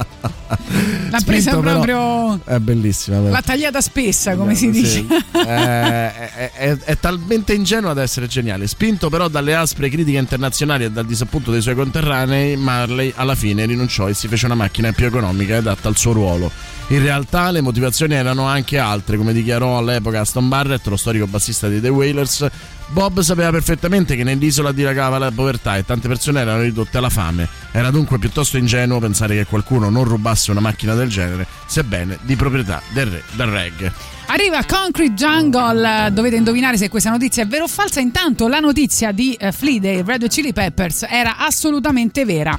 L'ha 0.48 1.18
Spinto, 1.18 1.24
presa 1.24 1.50
però- 1.56 1.72
proprio. 1.80 2.40
È 2.44 2.58
bellissima. 2.58 3.18
però. 3.18 3.30
L'ha 3.30 3.42
tagliata 3.42 3.80
spessa, 3.80 4.36
come 4.36 4.54
si 4.54 4.70
Sì. 4.72 4.80
dice. 4.82 5.06
Eh, 5.32 5.44
è, 5.44 6.50
è- 6.52 6.76
è 6.78 6.98
talmente 6.98 7.52
ingenuo 7.54 7.90
ad 7.90 7.98
essere 7.98 8.26
geniale. 8.26 8.66
Spinto 8.66 9.08
però 9.08 9.28
dalle 9.28 9.54
aspre 9.54 9.88
critiche 9.88 10.18
internazionali 10.18 10.84
e 10.84 10.90
dal 10.90 11.06
disappunto 11.06 11.50
dei 11.50 11.62
suoi 11.62 11.74
conterranei, 11.74 12.56
Marley 12.56 13.12
alla 13.16 13.34
fine 13.34 13.64
rinunciò 13.66 14.08
e 14.08 14.14
si 14.14 14.28
fece 14.28 14.46
una 14.46 14.54
macchina 14.54 14.92
più 14.92 15.06
economica 15.06 15.54
e 15.54 15.58
adatta 15.58 15.88
al 15.88 15.96
suo 15.96 16.12
ruolo. 16.12 16.50
In 16.88 17.02
realtà 17.02 17.50
le 17.50 17.62
motivazioni 17.62 18.14
erano 18.14 18.46
anche 18.46 18.78
altre, 18.78 19.16
come 19.16 19.32
dichiarò 19.32 19.78
all'epoca 19.78 20.20
Aston 20.20 20.48
Barrett, 20.48 20.86
lo 20.86 20.96
storico 20.96 21.26
bassista 21.26 21.66
di 21.66 21.80
The 21.80 21.88
Wailers. 21.88 22.46
Bob 22.88 23.20
sapeva 23.22 23.50
perfettamente 23.50 24.14
che 24.14 24.22
nell'isola 24.22 24.70
dilagava 24.70 25.18
la 25.18 25.32
povertà 25.32 25.76
e 25.76 25.84
tante 25.84 26.06
persone 26.06 26.40
erano 26.40 26.62
ridotte 26.62 26.98
alla 26.98 27.10
fame. 27.10 27.48
Era 27.72 27.90
dunque 27.90 28.20
piuttosto 28.20 28.56
ingenuo 28.56 29.00
pensare 29.00 29.34
che 29.34 29.46
qualcuno 29.46 29.90
non 29.90 30.04
rubasse 30.04 30.52
una 30.52 30.60
macchina 30.60 30.94
del 30.94 31.08
genere, 31.08 31.48
sebbene 31.66 32.18
di 32.22 32.36
proprietà 32.36 32.80
del, 32.92 33.06
re, 33.06 33.22
del 33.32 33.46
reggae. 33.48 33.92
Arriva 34.26 34.62
Concrete 34.64 35.14
Jungle, 35.14 36.10
dovete 36.12 36.36
indovinare 36.36 36.76
se 36.76 36.88
questa 36.88 37.10
notizia 37.10 37.42
è 37.42 37.46
vera 37.48 37.64
o 37.64 37.68
falsa. 37.68 37.98
Intanto 37.98 38.46
la 38.46 38.60
notizia 38.60 39.10
di 39.10 39.34
eh, 39.34 39.50
Flea 39.50 39.80
dei 39.80 40.02
Red 40.06 40.28
Chili 40.28 40.52
Peppers 40.52 41.04
era 41.08 41.36
assolutamente 41.38 42.24
vera. 42.24 42.56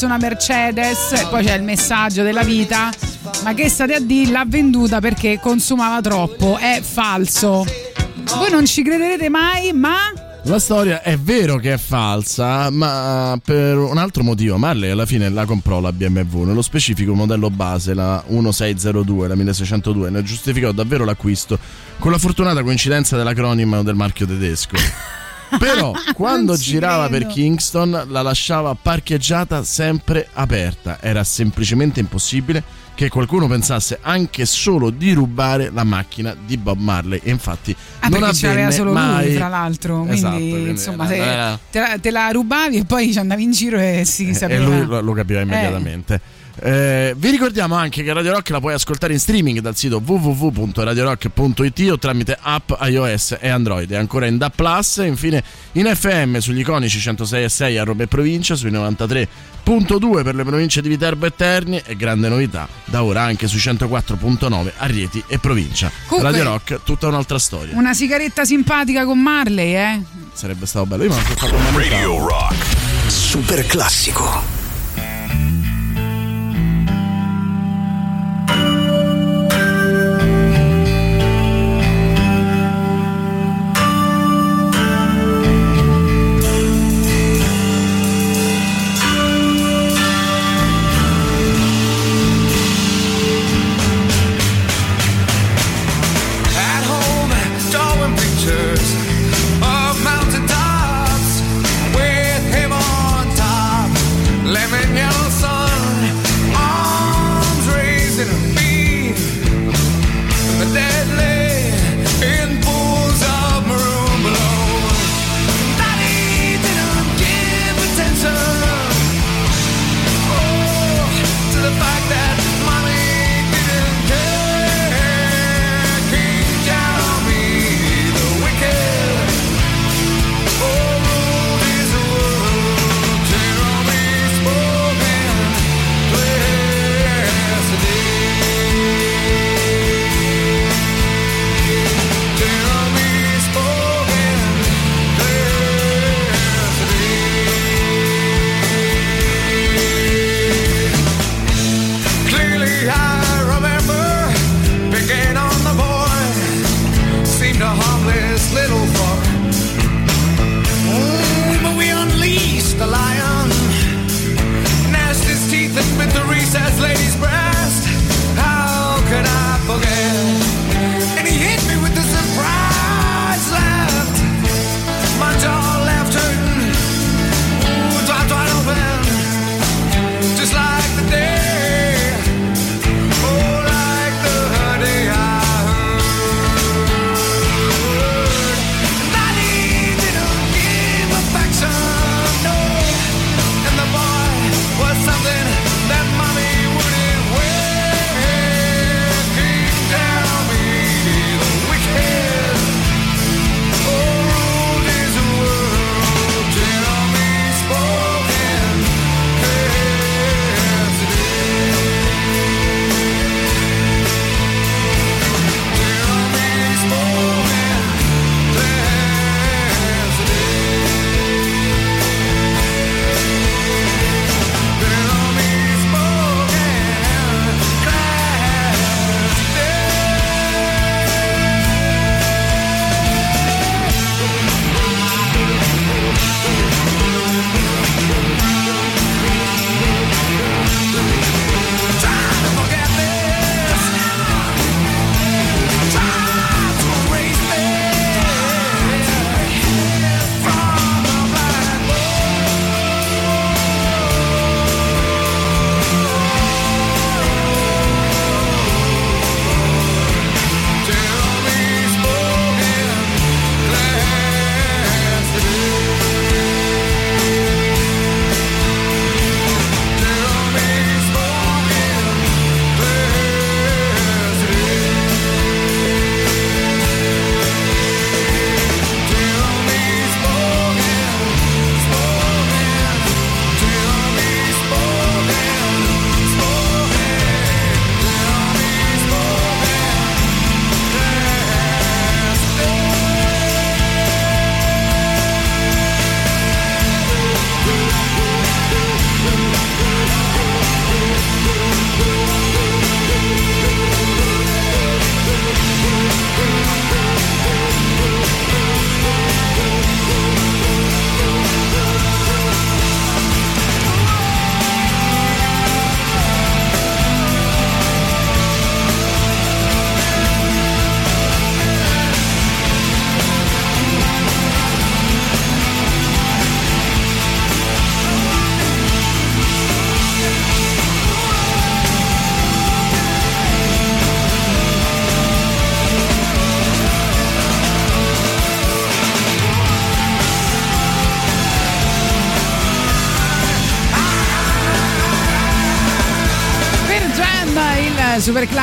Fosse 0.00 0.04
una 0.06 0.18
Mercedes, 0.18 1.26
poi 1.28 1.44
c'è 1.44 1.56
il 1.56 1.62
messaggio 1.62 2.22
della 2.22 2.42
vita. 2.42 2.90
Ma 3.44 3.52
che 3.52 3.68
state 3.68 3.94
a 3.94 4.00
dire? 4.00 4.30
L'ha 4.30 4.44
venduta 4.46 5.00
perché 5.00 5.38
consumava 5.40 6.00
troppo. 6.00 6.56
È 6.56 6.80
falso. 6.82 7.66
Voi 8.36 8.50
non 8.50 8.64
ci 8.64 8.82
crederete 8.82 9.28
mai, 9.28 9.72
ma 9.72 9.96
La 10.44 10.58
storia 10.58 11.02
è 11.02 11.18
vero 11.18 11.56
che 11.56 11.74
è 11.74 11.76
falsa, 11.76 12.70
ma 12.70 13.38
per 13.44 13.76
un 13.76 13.98
altro 13.98 14.22
motivo. 14.22 14.56
Marley 14.56 14.90
alla 14.90 15.04
fine 15.04 15.28
la 15.28 15.44
comprò 15.44 15.80
la 15.80 15.92
BMW, 15.92 16.44
nello 16.44 16.62
specifico 16.62 17.10
il 17.10 17.16
modello 17.18 17.50
base, 17.50 17.92
la 17.92 18.22
1602, 18.26 19.28
la 19.28 19.34
1602, 19.34 20.08
ne 20.08 20.22
giustificò 20.22 20.72
davvero 20.72 21.04
l'acquisto 21.04 21.58
con 21.98 22.10
la 22.10 22.18
fortunata 22.18 22.62
coincidenza 22.62 23.18
dell'acronimo 23.18 23.82
del 23.82 23.96
marchio 23.96 24.26
tedesco. 24.26 24.76
Però 25.58 25.92
quando 26.14 26.56
girava 26.56 27.08
credo. 27.08 27.26
per 27.26 27.34
Kingston 27.34 28.04
la 28.08 28.22
lasciava 28.22 28.74
parcheggiata 28.80 29.62
sempre 29.64 30.28
aperta. 30.32 30.98
Era 31.00 31.24
semplicemente 31.24 32.00
impossibile 32.00 32.62
che 32.94 33.08
qualcuno 33.08 33.46
pensasse 33.46 33.98
anche 34.02 34.44
solo 34.44 34.90
di 34.90 35.12
rubare 35.12 35.70
la 35.72 35.84
macchina 35.84 36.36
di 36.44 36.56
Bob 36.58 36.78
Marley. 36.78 37.20
E 37.22 37.30
infatti 37.30 37.74
Ah, 38.00 38.08
non 38.08 38.22
avvenne 38.24 38.48
l'aveva 38.54 38.70
solo 38.70 38.92
mai. 38.92 39.26
lui, 39.26 39.34
tra 39.36 39.48
l'altro. 39.48 39.96
Quindi, 40.00 40.14
Esatto, 40.16 40.36
quindi 40.36 40.68
insomma, 40.70 41.14
era- 41.14 41.58
te, 41.70 41.80
la, 41.80 41.98
te 41.98 42.10
la 42.10 42.28
rubavi 42.30 42.76
e 42.78 42.84
poi 42.84 43.12
ci 43.12 43.18
andavi 43.18 43.42
in 43.42 43.52
giro 43.52 43.78
e 43.78 44.02
si 44.04 44.28
e 44.28 44.34
sapeva. 44.34 44.64
lui 44.64 44.84
lo, 44.84 45.00
lo 45.00 45.12
capiva 45.12 45.40
immediatamente. 45.40 46.14
Eh, 46.14 46.20
vi 46.62 47.30
ricordiamo 47.30 47.74
anche 47.74 48.02
che 48.02 48.12
Radio 48.12 48.32
Rock 48.32 48.50
la 48.50 48.60
puoi 48.60 48.74
ascoltare 48.74 49.14
in 49.14 49.18
streaming 49.18 49.60
dal 49.60 49.76
sito 49.76 50.02
www.radiorock.it 50.04 51.90
o 51.90 51.98
tramite 51.98 52.36
app 52.40 52.72
iOS 52.82 53.38
e 53.40 53.48
Android. 53.48 53.90
È 53.90 53.96
ancora 53.96 54.26
in 54.26 54.36
DA 54.36 54.50
Plus, 54.50 54.98
e 54.98 55.06
infine 55.06 55.42
in 55.72 55.90
FM 55.94 56.36
sugli 56.38 56.60
iconici 56.60 56.98
106.6 56.98 57.78
a 57.78 57.84
Roma 57.84 58.02
e 58.02 58.06
provincia, 58.08 58.54
sui 58.56 58.70
93.2 58.70 60.22
per 60.22 60.34
le 60.34 60.44
province 60.44 60.82
di 60.82 60.88
Viterbo 60.88 61.24
e 61.26 61.32
Terni 61.34 61.80
e 61.84 61.96
grande 61.96 62.28
novità 62.28 62.68
da 62.84 63.04
ora 63.04 63.22
anche 63.22 63.46
sui 63.46 63.58
104.9 63.58 64.72
a 64.76 64.86
Rieti 64.86 65.22
e 65.26 65.38
provincia. 65.38 65.90
Comunque- 66.06 66.30
Radio 66.30 66.50
Rock, 66.50 66.80
tutta 66.84 67.08
un'altra 67.08 67.38
storia. 67.38 67.74
Una 67.74 67.94
sigaretta 67.94 68.44
simpatica 68.44 69.04
con 69.06 69.18
Marley, 69.18 69.74
eh? 69.74 70.02
Sarebbe 70.34 70.66
stato 70.66 70.84
bello. 70.86 71.04
Io 71.04 71.10
mi 71.10 71.20
sono 71.22 71.34
fatto 71.36 71.54
un 71.54 71.78
Radio 71.78 72.26
Rock. 72.26 72.54
Super 73.06 73.64
classico. 73.66 74.59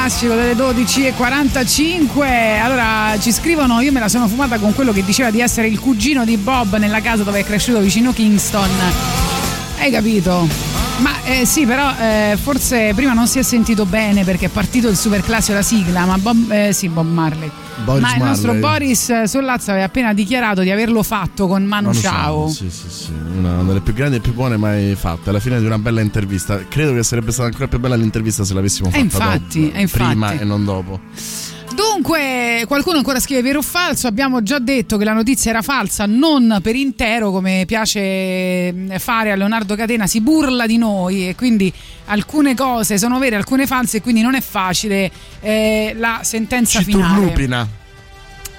Classico 0.08 0.36
delle 0.36 0.54
12.45. 0.54 2.62
Allora 2.62 3.20
ci 3.20 3.34
scrivono: 3.34 3.82
Io 3.82 3.92
me 3.92 4.00
la 4.00 4.08
sono 4.08 4.30
fumata 4.30 4.58
con 4.58 4.74
quello 4.74 4.94
che 4.94 5.04
diceva 5.04 5.32
di 5.32 5.42
essere 5.42 5.68
il 5.68 5.80
cugino 5.80 6.24
di 6.24 6.38
Bob 6.38 6.78
nella 6.78 7.02
casa 7.02 7.24
dove 7.24 7.40
è 7.40 7.44
cresciuto 7.44 7.80
vicino 7.80 8.14
Kingston. 8.14 8.70
Hai 9.80 9.92
capito? 9.92 10.48
Ma 11.00 11.12
eh, 11.26 11.46
sì, 11.46 11.66
però 11.66 11.94
eh, 12.00 12.38
forse 12.42 12.94
prima 12.96 13.12
non 13.14 13.28
si 13.28 13.40
è 13.40 13.44
sentito 13.44 13.86
bene 13.86 14.24
perché 14.24 14.46
è 14.46 14.50
partito 14.50 14.88
il 14.88 14.96
super 14.96 15.22
classico 15.22 15.56
la 15.56 15.62
sigla, 15.62 16.06
ma 16.06 16.18
Bob, 16.18 16.50
eh, 16.52 16.72
sì, 16.72 16.88
Bob 16.88 17.08
Marley. 17.08 17.52
Boris 17.84 18.02
ma 18.02 18.16
il 18.16 18.24
nostro 18.24 18.54
Marley. 18.54 18.62
Boris 18.62 19.24
Sollazzo 19.24 19.72
aveva 19.72 19.86
appena 19.86 20.14
dichiarato 20.14 20.62
di 20.62 20.72
averlo 20.72 21.04
fatto 21.04 21.48
con 21.48 21.66
Manu, 21.66 21.90
Manu 21.90 22.00
Ciao. 22.00 22.48
Sì, 22.48 22.72
sì, 22.72 22.90
sì, 22.90 22.97
grandi 23.98 24.18
e 24.18 24.20
più 24.20 24.34
buone 24.34 24.58
mai 24.58 24.94
fatte. 24.96 25.30
Alla 25.30 25.40
fine 25.40 25.60
di 25.60 25.66
una 25.66 25.80
bella 25.80 26.02
intervista. 26.02 26.64
Credo 26.68 26.94
che 26.94 27.02
sarebbe 27.02 27.32
stata 27.32 27.48
ancora 27.48 27.68
più 27.68 27.80
bella 27.80 27.96
l'intervista 27.96 28.44
se 28.44 28.54
l'avessimo 28.54 28.90
E 28.90 28.92
fatta 28.92 29.00
infatti, 29.00 29.66
dopo, 29.66 29.78
infatti. 29.80 30.04
prima 30.06 30.32
e 30.40 30.44
non 30.44 30.64
dopo. 30.64 31.00
Dunque, 31.74 32.64
qualcuno 32.68 32.98
ancora 32.98 33.20
scrive 33.20 33.42
vero 33.42 33.60
o 33.60 33.62
falso. 33.64 34.06
Abbiamo 34.08 34.44
già 34.44 34.60
detto 34.60 34.98
che 34.98 35.04
la 35.04 35.14
notizia 35.14 35.50
era 35.50 35.64
falsa, 35.64 36.06
non 36.06 36.60
per 36.62 36.76
intero, 36.76 37.32
come 37.32 37.64
piace 37.66 38.00
eh, 38.00 39.00
fare 39.00 39.32
a 39.32 39.36
Leonardo 39.36 39.76
Catena, 39.76 40.06
si 40.06 40.22
burla 40.22 40.68
di 40.68 40.78
noi 40.78 41.30
e 41.30 41.36
quindi 41.36 41.74
alcune 42.06 42.54
cose 42.56 43.00
sono 43.00 43.18
vere, 43.18 43.36
alcune 43.36 43.66
false, 43.66 43.98
e 43.98 44.02
quindi 44.02 44.22
non 44.22 44.36
è 44.36 44.42
facile 44.42 45.12
eh, 45.42 45.96
la 45.98 46.20
sentenza 46.24 46.80
Ci 46.80 46.86
finale. 46.86 47.16
turlupina. 47.16 47.68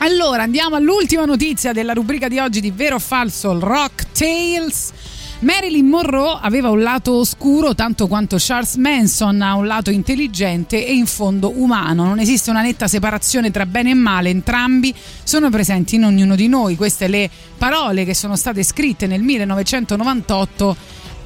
Allora, 0.00 0.42
andiamo 0.44 0.76
all'ultima 0.76 1.24
notizia 1.24 1.72
della 1.72 1.92
rubrica 1.92 2.28
di 2.28 2.38
oggi 2.38 2.60
di 2.60 2.70
Vero 2.70 2.96
o 2.96 2.98
Falso, 3.00 3.58
Rock 3.58 4.06
Tales. 4.12 4.92
Marilyn 5.40 5.86
Monroe 5.86 6.40
aveva 6.42 6.68
un 6.68 6.82
lato 6.82 7.12
oscuro 7.12 7.72
tanto 7.72 8.08
quanto 8.08 8.38
Charles 8.40 8.74
Manson 8.74 9.40
ha 9.40 9.54
un 9.54 9.68
lato 9.68 9.90
intelligente 9.90 10.84
e 10.84 10.92
in 10.92 11.06
fondo 11.06 11.52
umano. 11.54 12.04
Non 12.04 12.18
esiste 12.18 12.50
una 12.50 12.60
netta 12.60 12.88
separazione 12.88 13.52
tra 13.52 13.64
bene 13.64 13.90
e 13.90 13.94
male, 13.94 14.30
entrambi 14.30 14.92
sono 15.22 15.48
presenti 15.48 15.94
in 15.94 16.06
ognuno 16.06 16.34
di 16.34 16.48
noi. 16.48 16.74
Queste 16.74 17.06
le 17.06 17.30
parole 17.56 18.04
che 18.04 18.14
sono 18.14 18.34
state 18.34 18.64
scritte 18.64 19.06
nel 19.06 19.22
1998 19.22 20.76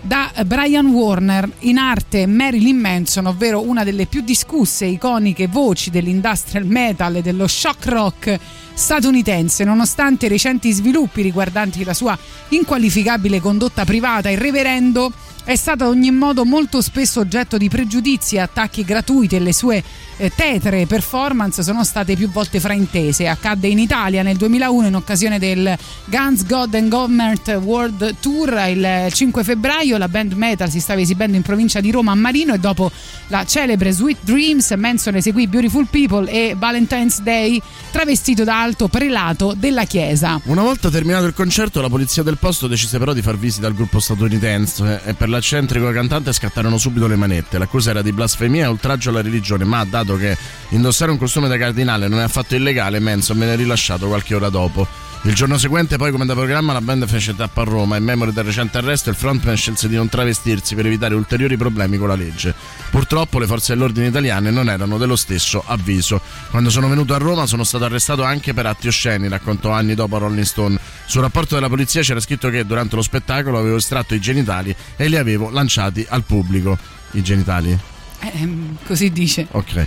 da 0.03 0.31
Brian 0.45 0.89
Warner 0.89 1.49
in 1.61 1.79
arte 1.79 2.27
Marilyn 2.27 2.77
Manson, 2.77 3.25
ovvero 3.27 3.67
una 3.67 3.83
delle 3.83 4.05
più 4.05 4.21
discusse 4.21 4.85
e 4.85 4.91
iconiche 4.91 5.47
voci 5.47 5.89
dell'industrial 5.89 6.67
metal 6.67 7.17
e 7.17 7.23
dello 7.23 7.47
shock 7.47 7.87
rock 7.87 8.39
statunitense, 8.74 9.65
nonostante 9.65 10.27
i 10.27 10.28
recenti 10.28 10.73
sviluppi 10.73 11.23
riguardanti 11.23 11.85
la 11.85 11.94
sua 11.94 12.19
inqualificabile 12.49 13.40
condotta 13.40 13.85
privata, 13.85 14.31
il 14.31 14.39
reverendo 14.39 15.12
è 15.44 15.57
stato 15.57 15.85
ad 15.85 15.90
ogni 15.90 16.12
modo 16.12 16.44
molto 16.44 16.81
spesso 16.81 17.19
oggetto 17.19 17.57
di 17.57 17.69
pregiudizi 17.69 18.36
e 18.36 18.40
attacchi 18.40 18.85
gratuiti 18.85 19.35
e 19.35 19.40
le 19.40 19.53
sue 19.53 19.82
eh, 20.16 20.31
tetre 20.32 20.86
performance 20.86 21.65
sono 21.65 21.82
state 21.82 22.15
più 22.15 22.31
volte 22.31 22.61
fraintese. 22.61 23.27
Accadde 23.27 23.66
in 23.66 23.81
Italia 23.81 24.23
nel 24.23 24.36
2001 24.36 24.86
in 24.86 24.94
occasione 24.94 25.40
del 25.40 25.77
Guns, 26.05 26.47
God 26.47 26.74
and 26.74 26.89
Government 26.89 27.49
World 27.61 28.16
Tour 28.20 28.53
il 28.69 29.09
5 29.12 29.43
febbraio. 29.43 29.99
La 29.99 30.09
band 30.09 30.35
metal 30.35 30.70
si 30.70 30.78
stava 30.78 31.01
esibendo 31.01 31.36
in 31.36 31.43
provincia 31.43 31.81
di 31.81 31.90
Roma 31.90 32.12
a 32.12 32.16
Marino 32.16 32.55
e 32.55 32.59
dopo 32.59 32.93
la 33.27 33.44
celebre 33.44 33.90
Sweet 33.90 34.19
Dreams 34.20 34.70
Manson 34.77 35.16
eseguì 35.16 35.49
Beautiful 35.49 35.89
People 35.90 36.31
e 36.31 36.55
Valentine's 36.57 37.20
Day 37.20 37.61
travestito 37.90 38.44
da 38.44 38.62
alto 38.63 38.87
prelato 38.87 39.55
della 39.57 39.85
chiesa. 39.85 40.41
Una 40.45 40.63
volta 40.63 40.89
terminato 40.89 41.25
il 41.25 41.35
concerto, 41.35 41.81
la 41.81 41.89
polizia 41.89 42.23
del 42.23 42.39
posto 42.39 42.69
decise 42.69 42.97
però 42.97 43.13
di 43.13 43.21
far 43.21 43.37
visita 43.37 43.67
al 43.67 43.75
gruppo 43.75 43.99
statunitense 43.99 45.01
e 45.05 45.15
per 45.15 45.29
l'accentrico 45.29 45.91
cantante 45.91 46.33
scattarono 46.33 46.79
subito 46.79 47.09
le 47.09 47.17
manette. 47.17 47.59
L'accusa 47.59 47.91
era 47.91 48.03
di 48.03 48.13
blasfemia 48.13 48.65
e 48.65 48.69
oltraggio 48.69 49.11
alla 49.11 49.21
religione, 49.21 49.65
ma 49.65 49.85
dato 49.85 50.17
che 50.17 50.37
indossare 50.69 51.11
un 51.11 51.19
costume 51.19 51.49
da 51.49 51.59
cardinale 51.59 52.07
non 52.07 52.21
è 52.21 52.23
affatto 52.23 52.55
illegale, 52.55 53.01
Manson 53.01 53.37
venne 53.37 53.57
rilasciato 53.57 54.07
qualche 54.07 54.37
ora 54.37 54.49
dopo. 54.49 54.87
Il 55.24 55.36
giorno 55.36 55.57
seguente, 55.57 55.99
poi, 55.99 56.11
come 56.11 56.27
da 56.27 56.35
programma, 56.35 56.73
la 56.73 56.81
band 56.81 57.07
fece 57.07 57.36
tappa 57.36 57.61
a 57.61 57.65
Roma. 57.65 57.97
In 57.97 58.03
memoria 58.03 58.32
del 58.32 58.43
recente 58.43 58.78
arresto, 58.78 59.09
il 59.09 59.15
frontman 59.15 59.57
scelse 59.57 59.89
di 59.89 59.94
non 59.94 60.09
travestirsi 60.09 60.74
per 60.74 60.86
evitare 60.86 61.15
ulteriori 61.15 61.57
problemi 61.57 61.97
con 61.97 62.09
la 62.09 62.16
legge. 62.16 62.53
Purtroppo, 62.90 63.39
le 63.39 63.47
forze 63.47 63.73
dell'ordine 63.73 64.09
italiane 64.09 64.51
non 64.51 64.69
erano 64.69 64.99
dello 64.99 65.15
stesso 65.15 65.62
avviso. 65.65 66.20
Quando 66.51 66.70
sono 66.70 66.89
venuto 66.89 67.15
a 67.15 67.19
Roma, 67.19 67.47
sono 67.47 67.62
stato 67.62 67.85
arrestato 67.85 68.24
anche 68.24 68.53
per 68.53 68.66
atti 68.66 68.89
osceni, 68.89 69.28
raccontò 69.28 69.70
anni 69.70 69.94
dopo 69.94 70.16
a 70.16 70.19
Rolling 70.19 70.44
Stone. 70.44 70.77
Sul 71.07 71.20
rapporto 71.20 71.55
della 71.55 71.69
polizia 71.69 72.03
c'era 72.03 72.19
scritto 72.19 72.51
che 72.51 72.66
durante 72.66 72.97
lo 72.97 73.03
spettacolo 73.03 73.61
avevo 73.61 73.77
estratto 73.77 74.15
i 74.15 74.20
genitali 74.20 74.74
e 74.97 75.07
li 75.07 75.16
avevo 75.16 75.51
lanciati 75.51 76.05
al 76.09 76.24
pubblico. 76.24 76.77
I 77.12 77.23
genitali? 77.23 77.78
Ehm, 78.19 78.77
così 78.85 79.12
dice. 79.12 79.47
Ok. 79.53 79.86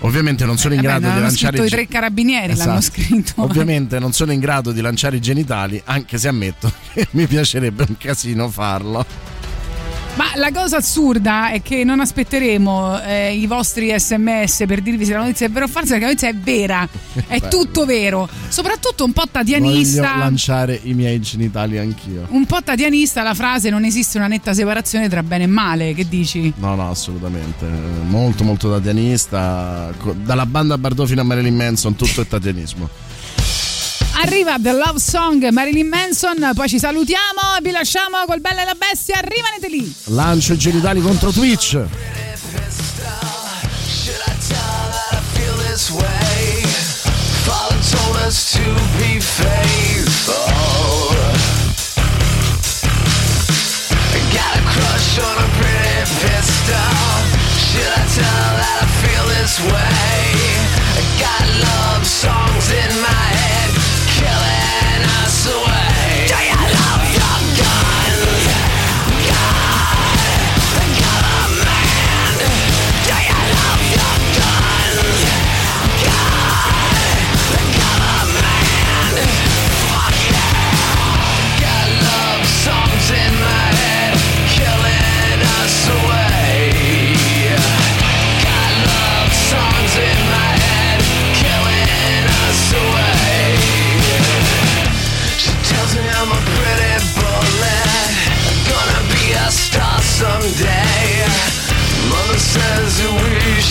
Ovviamente 0.00 0.44
non 0.44 0.58
sono 0.58 0.74
in 0.74 0.80
Vabbè, 0.82 0.92
grado 0.92 1.06
di 1.06 1.12
l'hanno 1.12 1.26
lanciare 1.26 1.64
i 1.64 1.68
tre 1.68 1.86
carabinieri, 1.88 2.54
l'hanno 2.54 2.78
Esatto. 2.78 3.00
scritto. 3.00 3.32
Ovviamente 3.42 3.98
non 3.98 4.12
sono 4.12 4.32
in 4.32 4.40
grado 4.40 4.72
di 4.72 4.80
lanciare 4.80 5.16
i 5.16 5.20
genitali, 5.20 5.80
anche 5.84 6.18
se 6.18 6.28
ammetto 6.28 6.70
che 6.92 7.06
mi 7.12 7.26
piacerebbe 7.26 7.84
un 7.88 7.96
casino 7.96 8.48
farlo. 8.48 9.04
Ma 10.16 10.24
la 10.36 10.50
cosa 10.50 10.78
assurda 10.78 11.50
è 11.50 11.60
che 11.60 11.84
non 11.84 12.00
aspetteremo 12.00 13.02
eh, 13.02 13.34
i 13.34 13.46
vostri 13.46 13.92
sms 13.98 14.64
per 14.66 14.80
dirvi 14.80 15.04
se 15.04 15.12
la 15.12 15.18
notizia 15.18 15.46
è 15.46 15.50
vera 15.50 15.66
o 15.66 15.68
falsa, 15.68 15.90
perché 15.98 16.04
la 16.04 16.10
notizia 16.10 16.28
è 16.30 16.34
vera, 16.34 16.88
è 17.26 17.38
Bello. 17.38 17.48
tutto 17.48 17.84
vero. 17.84 18.26
Soprattutto 18.48 19.04
un 19.04 19.12
po' 19.12 19.24
Voglio 19.30 19.32
tatianista. 19.32 20.16
lanciare 20.16 20.80
i 20.84 20.94
miei 20.94 21.20
genitali 21.20 21.76
anch'io. 21.76 22.26
Un 22.30 22.46
po' 22.46 22.62
tatianista 22.62 23.22
la 23.22 23.34
frase 23.34 23.68
non 23.68 23.84
esiste 23.84 24.16
una 24.16 24.26
netta 24.26 24.54
separazione 24.54 25.08
tra 25.10 25.22
bene 25.22 25.44
e 25.44 25.48
male, 25.48 25.92
che 25.92 26.08
dici? 26.08 26.50
No, 26.56 26.74
no, 26.74 26.88
assolutamente. 26.90 27.66
Molto, 28.06 28.42
molto 28.42 28.70
tatianista. 28.70 29.92
Dalla 30.24 30.46
banda 30.46 30.78
Bardot 30.78 31.06
fino 31.06 31.20
a 31.20 31.24
Marilyn 31.24 31.54
Manson, 31.54 31.94
tutto 31.94 32.22
è 32.22 32.26
tatianismo. 32.26 32.88
Arriva 34.18 34.56
The 34.58 34.72
Love 34.72 34.98
Song 34.98 35.46
Marilyn 35.50 35.88
Manson, 35.88 36.52
poi 36.54 36.68
ci 36.68 36.78
salutiamo 36.78 37.56
e 37.58 37.62
vi 37.62 37.70
lasciamo 37.70 38.16
col 38.26 38.40
Bella 38.40 38.62
e 38.62 38.64
la 38.64 38.74
Bestia, 38.74 39.20
rimanete 39.20 39.68
lì! 39.68 39.94
Lancio 40.04 40.54
i 40.54 40.58
genitali 40.58 41.02
contro 41.02 41.30
Twitch. 41.30 41.78
Should 57.76 57.84
I 57.84 58.06
tell 58.16 58.56
that 58.56 58.82
I 58.82 58.86
feel 59.02 59.26
this 59.26 59.60
way? 59.60 60.32
I 60.96 61.04
got 61.20 61.46
love 61.60 62.06
songs 62.06 62.70
in 62.70 62.88
my 63.02 63.08
head, 63.08 63.55
killing 64.26 65.04
us 65.22 65.46
away. 65.46 65.85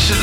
She 0.05 0.13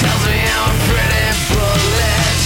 tells 0.00 0.24
me 0.26 0.40
I'm 0.40 0.64
a 0.64 0.80
pretty 0.88 1.28
bullet, 1.52 2.40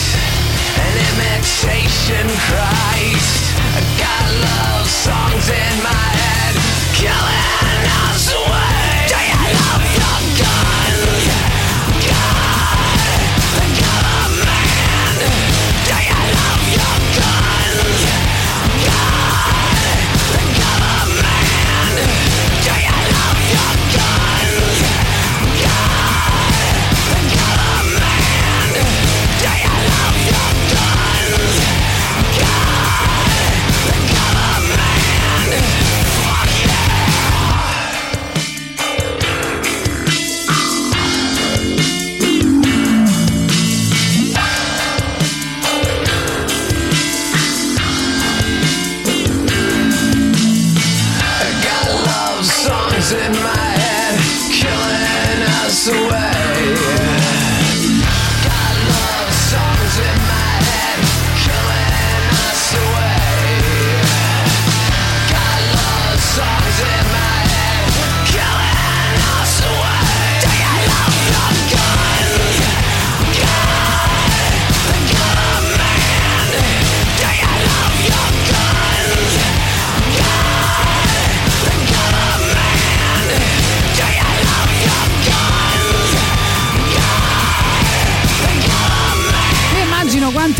an 0.74 0.94
imitation 1.06 2.26
Christ. 2.50 3.54
I 3.62 3.86
got 4.02 4.26
love 4.42 4.86
songs 4.90 5.46
in 5.48 5.82
my 5.84 6.06
head, 6.18 6.58
killing 6.98 7.86
us. 8.10 8.33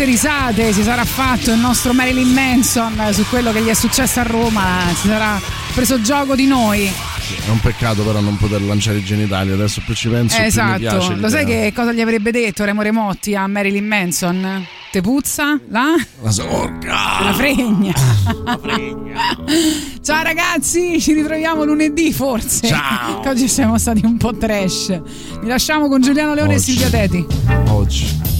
Risate 0.05 0.71
si 0.71 0.83
sarà 0.83 1.03
fatto 1.03 1.51
il 1.51 1.59
nostro 1.59 1.91
Marilyn 1.91 2.31
Manson 2.31 3.09
su 3.11 3.25
quello 3.27 3.51
che 3.51 3.61
gli 3.61 3.67
è 3.67 3.73
successo 3.73 4.19
a 4.19 4.23
Roma, 4.23 4.63
si 4.95 5.07
sarà 5.07 5.41
preso 5.73 5.99
gioco 6.01 6.35
di 6.35 6.45
noi. 6.45 6.85
È 6.85 7.49
un 7.49 7.59
peccato 7.59 8.03
però 8.03 8.19
non 8.19 8.37
poter 8.37 8.61
lanciare 8.61 8.99
i 8.99 9.03
genitali, 9.03 9.51
adesso 9.51 9.81
più 9.83 9.95
ci 9.95 10.07
penso 10.09 10.35
più 10.35 10.43
mi 10.43 10.49
esatto, 10.49 10.77
piace 10.77 11.15
lo 11.15 11.27
sai 11.27 11.45
che 11.45 11.73
cosa 11.75 11.91
gli 11.91 12.01
avrebbe 12.01 12.31
detto 12.31 12.63
Remo 12.63 12.83
Remotti 12.83 13.35
a 13.35 13.47
Marilyn 13.47 13.85
Manson? 13.85 14.65
Te 14.91 15.01
puzza? 15.01 15.59
La? 15.69 15.95
La 16.21 16.31
sorga! 16.31 16.93
La 17.23 17.33
fregna. 17.33 17.93
Ciao 20.01 20.23
ragazzi, 20.23 21.01
ci 21.01 21.13
ritroviamo 21.13 21.65
lunedì 21.65 22.13
forse. 22.13 22.67
Ciao. 22.67 23.19
Che 23.19 23.27
oggi 23.29 23.47
siamo 23.47 23.77
stati 23.77 24.05
un 24.05 24.17
po' 24.17 24.35
trash. 24.37 24.99
Vi 25.41 25.47
lasciamo 25.47 25.87
con 25.89 26.01
Giuliano 26.01 26.33
Leone 26.33 26.55
Oggi. 26.55 26.61
e 26.61 26.63
Silvia 26.63 26.89
Teti. 26.89 27.25
Oggi. 27.69 28.34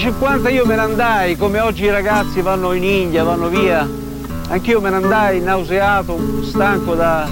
50 0.00 0.48
io 0.48 0.64
me 0.64 0.76
ne 0.76 0.80
andai, 0.80 1.36
come 1.36 1.60
oggi 1.60 1.84
i 1.84 1.90
ragazzi 1.90 2.40
vanno 2.40 2.72
in 2.72 2.84
India, 2.84 3.22
vanno 3.22 3.48
via. 3.48 3.86
Anch'io 4.48 4.80
me 4.80 4.88
ne 4.88 4.96
andai 4.96 5.42
nauseato, 5.42 6.42
stanco 6.42 6.94
da, 6.94 7.28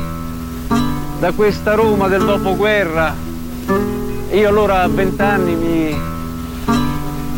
da 1.19 1.33
questa 1.33 1.73
Roma 1.73 2.09
del 2.09 2.27
dopoguerra. 2.27 3.15
Io 4.33 4.49
allora 4.49 4.83
a 4.83 4.89
vent'anni 4.89 5.55
mi, 5.55 5.99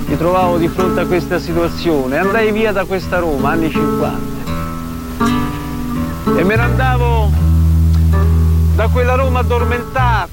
mi 0.07 0.17
trovavo 0.17 0.59
di 0.59 0.67
fronte 0.67 1.02
a 1.02 1.07
questa 1.07 1.39
situazione. 1.39 2.18
Andai 2.18 2.50
via 2.50 2.73
da 2.73 2.84
questa 2.84 3.20
Roma, 3.20 3.50
anni 3.50 3.70
50. 3.70 4.18
E 6.39 6.42
me 6.42 6.57
ne 6.57 6.62
andavo 6.62 7.31
da 8.75 8.89
quella 8.89 9.15
Roma 9.15 9.39
addormentata, 9.39 10.30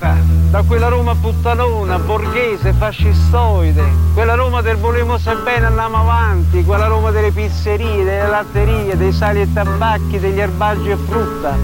da 0.49 0.63
quella 0.63 0.87
Roma 0.87 1.13
puttanona, 1.15 1.99
borghese, 1.99 2.73
fascistoide, 2.73 3.83
quella 4.13 4.35
Roma 4.35 4.61
del 4.61 4.77
volemo 4.77 5.17
se 5.17 5.35
bene 5.43 5.65
andiamo 5.65 5.97
avanti, 5.97 6.63
quella 6.63 6.87
Roma 6.87 7.11
delle 7.11 7.31
pizzerie, 7.31 8.03
delle 8.03 8.27
latterie, 8.27 8.95
dei 8.95 9.11
sali 9.11 9.41
e 9.41 9.51
tabacchi, 9.51 10.19
degli 10.19 10.39
erbaggi 10.39 10.89
e 10.89 10.95
frutta, 10.95 11.55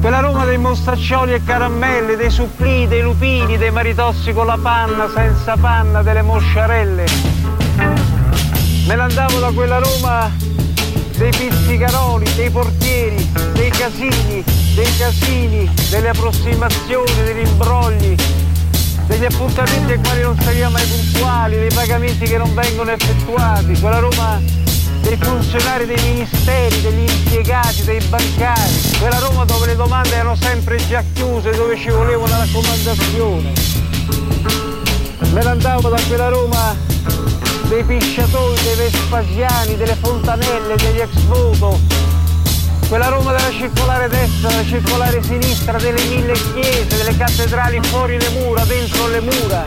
quella 0.00 0.20
Roma 0.20 0.44
dei 0.44 0.58
mostaccioli 0.58 1.32
e 1.32 1.42
caramelle, 1.44 2.16
dei 2.16 2.30
supplì, 2.30 2.86
dei 2.86 3.02
lupini, 3.02 3.58
dei 3.58 3.70
maritossi 3.70 4.32
con 4.32 4.46
la 4.46 4.58
panna, 4.60 5.08
senza 5.08 5.56
panna, 5.56 6.02
delle 6.02 6.22
mosciarelle. 6.22 7.04
Me 8.86 8.96
ne 8.96 9.00
andavo 9.00 9.38
da 9.38 9.52
quella 9.52 9.78
Roma 9.78 10.41
dei 11.22 11.30
pizzicaroli, 11.30 12.34
dei 12.34 12.50
portieri, 12.50 13.30
dei 13.52 13.70
casini, 13.70 14.42
dei 14.74 14.96
casini, 14.96 15.70
delle 15.88 16.08
approssimazioni, 16.08 17.14
degli 17.22 17.46
imbrogli, 17.46 18.16
degli 19.06 19.24
appuntamenti 19.24 19.92
ai 19.92 19.98
quali 20.02 20.22
non 20.22 20.36
saliamo 20.40 20.72
mai 20.72 20.84
puntuali, 20.84 21.56
dei 21.58 21.70
pagamenti 21.72 22.24
che 22.24 22.36
non 22.38 22.52
vengono 22.54 22.90
effettuati, 22.90 23.78
quella 23.78 24.00
Roma 24.00 24.40
dei 25.02 25.16
funzionari 25.16 25.86
dei 25.86 26.02
ministeri, 26.02 26.80
degli 26.80 27.08
impiegati, 27.08 27.84
dei 27.84 28.00
bancari, 28.08 28.72
quella 28.98 29.18
Roma 29.20 29.44
dove 29.44 29.66
le 29.66 29.76
domande 29.76 30.16
erano 30.16 30.34
sempre 30.34 30.76
già 30.88 31.04
chiuse, 31.12 31.52
dove 31.52 31.78
ci 31.78 31.90
voleva 31.90 32.24
una 32.24 32.38
raccomandazione. 32.38 33.52
Me 35.30 35.42
ne 35.42 35.48
andavo 35.48 35.88
da 35.88 36.00
quella 36.08 36.28
Roma 36.28 36.81
dei 37.72 37.84
pisciatori, 37.84 38.60
dei 38.64 38.76
vespasiani, 38.76 39.76
delle 39.78 39.96
fontanelle, 39.96 40.76
degli 40.76 41.00
ex 41.00 41.14
voto, 41.22 41.80
quella 42.86 43.08
Roma 43.08 43.32
della 43.32 43.50
circolare 43.50 44.08
destra, 44.10 44.50
della 44.50 44.64
circolare 44.64 45.22
sinistra, 45.22 45.78
delle 45.78 46.04
mille 46.04 46.34
chiese, 46.34 46.86
delle 46.86 47.16
cattedrali 47.16 47.80
fuori 47.84 48.20
le 48.20 48.28
mura, 48.28 48.62
dentro 48.64 49.08
le 49.08 49.20
mura, 49.20 49.64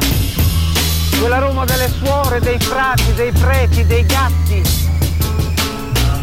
quella 1.20 1.40
Roma 1.40 1.66
delle 1.66 1.92
suore, 2.00 2.40
dei 2.42 2.60
frati, 2.60 3.12
dei 3.16 3.32
preti, 3.32 3.84
dei 3.88 4.06
gatti. 4.06 4.62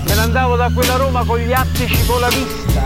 Me 0.05 0.15
ne 0.15 0.21
andavo 0.21 0.55
da 0.55 0.71
quella 0.73 0.95
Roma 0.95 1.25
con 1.25 1.39
gli 1.39 1.53
attici 1.53 2.07
con 2.07 2.21
la 2.21 2.29
vista, 2.29 2.85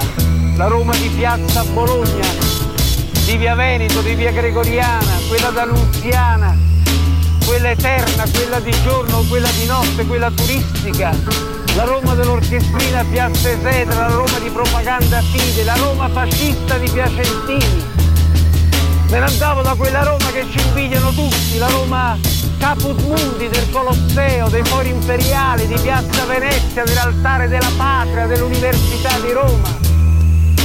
la 0.57 0.68
Roma 0.68 0.97
di 0.97 1.08
piazza 1.08 1.65
Bologna, 1.65 2.26
di 3.26 3.36
via 3.36 3.55
Veneto, 3.55 4.00
di 4.00 4.15
via 4.15 4.33
Gregoriana, 4.33 5.18
quella 5.28 5.50
d'Annunziana, 5.50 6.66
quella 7.47 7.70
eterna, 7.70 8.25
quella 8.33 8.58
di 8.58 8.75
giorno, 8.83 9.25
quella 9.28 9.49
di 9.50 9.66
notte, 9.66 10.05
quella 10.05 10.31
turistica, 10.31 11.15
la 11.76 11.84
Roma 11.84 12.15
dell'orchestrina 12.15 13.05
Piazza 13.08 13.50
Esedra, 13.50 14.08
la 14.08 14.15
Roma 14.15 14.39
di 14.41 14.50
propaganda 14.50 15.23
fide, 15.23 15.62
la 15.62 15.76
Roma 15.76 16.08
fascista 16.08 16.76
di 16.76 16.91
Piacentini. 16.91 17.84
Me 19.08 19.18
ne 19.20 19.25
andavo 19.25 19.62
da 19.62 19.75
quella 19.75 20.02
Roma 20.02 20.31
che 20.33 20.44
ci 20.50 20.58
invidiano 20.66 21.12
tutti, 21.12 21.57
la 21.58 21.68
Roma 21.68 22.18
caput 22.58 23.00
mundi 23.02 23.49
del 23.49 23.70
Colosseo, 23.70 24.49
dei 24.49 24.65
fori 24.65 24.89
imperiali, 24.89 25.68
di 25.68 25.78
Piazza 25.81 26.25
Venezia, 26.25 26.83
dell'altare 26.83 27.47
della 27.47 27.70
patria, 27.76 28.26
dell'Università 28.26 29.20
di 29.20 29.31
Roma. 29.31 29.78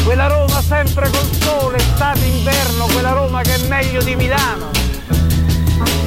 Quella 0.04 0.26
Roma 0.26 0.60
sempre 0.64 1.08
col 1.12 1.30
sole, 1.40 1.78
estate, 1.78 2.26
inverno, 2.26 2.86
quella 2.86 3.12
Roma 3.12 3.42
che 3.42 3.54
è 3.54 3.68
meglio 3.68 4.02
di 4.02 4.16
Milano. 4.16 4.81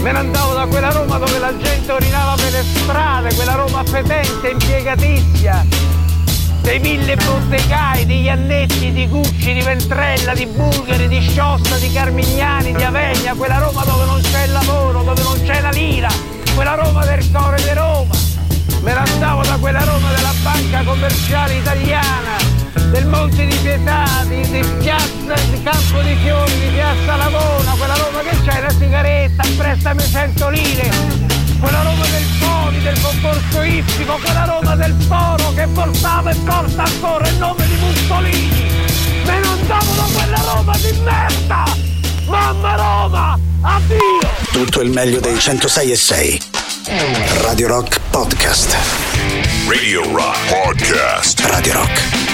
Me 0.05 0.13
ne 0.13 0.19
andavo 0.19 0.53
da 0.53 0.67
quella 0.67 0.91
Roma 0.91 1.17
dove 1.17 1.39
la 1.39 1.57
gente 1.57 1.91
orinava 1.91 2.35
per 2.35 2.53
le 2.53 2.63
strade, 2.63 3.35
quella 3.35 3.55
Roma 3.55 3.83
fetente, 3.85 4.51
impiegatizia, 4.51 5.65
dei 6.61 6.79
mille 6.79 7.17
bottegai, 7.17 8.05
di 8.05 8.21
Iannetti, 8.21 8.93
di 8.93 9.09
Gucci, 9.09 9.55
di 9.55 9.63
Ventrella, 9.63 10.35
di 10.35 10.45
Bulgari, 10.45 11.09
di 11.09 11.27
Sciossa, 11.27 11.79
di 11.79 11.91
Carmignani, 11.91 12.75
di 12.75 12.83
Avegna, 12.83 13.33
quella 13.33 13.57
Roma 13.57 13.83
dove 13.85 14.05
non 14.05 14.21
c'è 14.21 14.45
il 14.45 14.53
lavoro, 14.53 15.03
dove 15.03 15.23
non 15.23 15.43
c'è 15.43 15.63
la 15.63 15.71
lira, 15.71 16.09
quella 16.55 16.75
Roma 16.75 17.03
del 17.07 17.31
cuore 17.31 17.63
di 17.63 17.73
Roma. 17.73 18.15
Me 18.83 18.93
ne 18.93 18.99
andavo 18.99 19.43
da 19.43 19.57
quella 19.57 19.85
Roma 19.85 20.13
della 20.13 20.35
banca 20.43 20.83
commerciale 20.83 21.55
italiana, 21.55 22.37
del 22.95 23.07
Monte 23.07 23.45
di 23.45 23.57
Pietà, 23.57 24.05
di, 24.29 24.41
di 24.51 24.65
piazza 24.79 25.35
di 25.51 25.63
Campo 25.65 26.01
di 26.03 26.15
Fiori, 26.23 26.53
di 26.61 26.69
piazza 26.75 27.17
Lavona, 27.17 27.73
quella 27.73 27.97
Roma 27.97 28.21
che 28.21 28.37
c'è 28.45 28.61
la 28.61 28.71
sigaretta, 28.71 29.43
prestami 29.57 30.03
100 30.09 30.49
lire, 30.51 30.91
quella 31.59 31.83
Roma 31.83 32.05
del 32.07 32.25
Poli, 32.39 32.83
del 32.83 33.01
concorso 33.01 33.63
ippico, 33.63 34.17
quella 34.23 34.45
Roma 34.45 34.77
del 34.77 34.95
Foro 35.09 35.53
che 35.55 35.67
portava 35.75 36.31
e 36.31 36.35
porta 36.37 36.85
ancora 36.85 37.29
il 37.29 37.37
nome 37.37 37.67
di 37.67 37.75
Mussolini. 37.75 38.71
Me 39.25 39.41
ne 39.41 39.47
andavo 39.47 39.93
da 39.95 40.07
quella 40.15 40.53
Roma 40.53 40.77
di 40.77 41.01
merda! 41.03 41.65
Mamma 42.27 42.77
Roma! 42.77 43.39
Addio! 43.63 43.99
Tutto 44.53 44.81
il 44.83 44.91
meglio 44.91 45.19
dei 45.19 45.37
106 45.37 45.91
e 45.91 45.97
6. 45.97 46.43
Radio 47.41 47.67
Rock 47.67 47.99
Podcast. 48.11 48.77
Radio 49.67 50.03
Rock 50.13 50.39
Podcast. 50.49 51.41
Radio 51.41 51.73
Rock. 51.73 52.34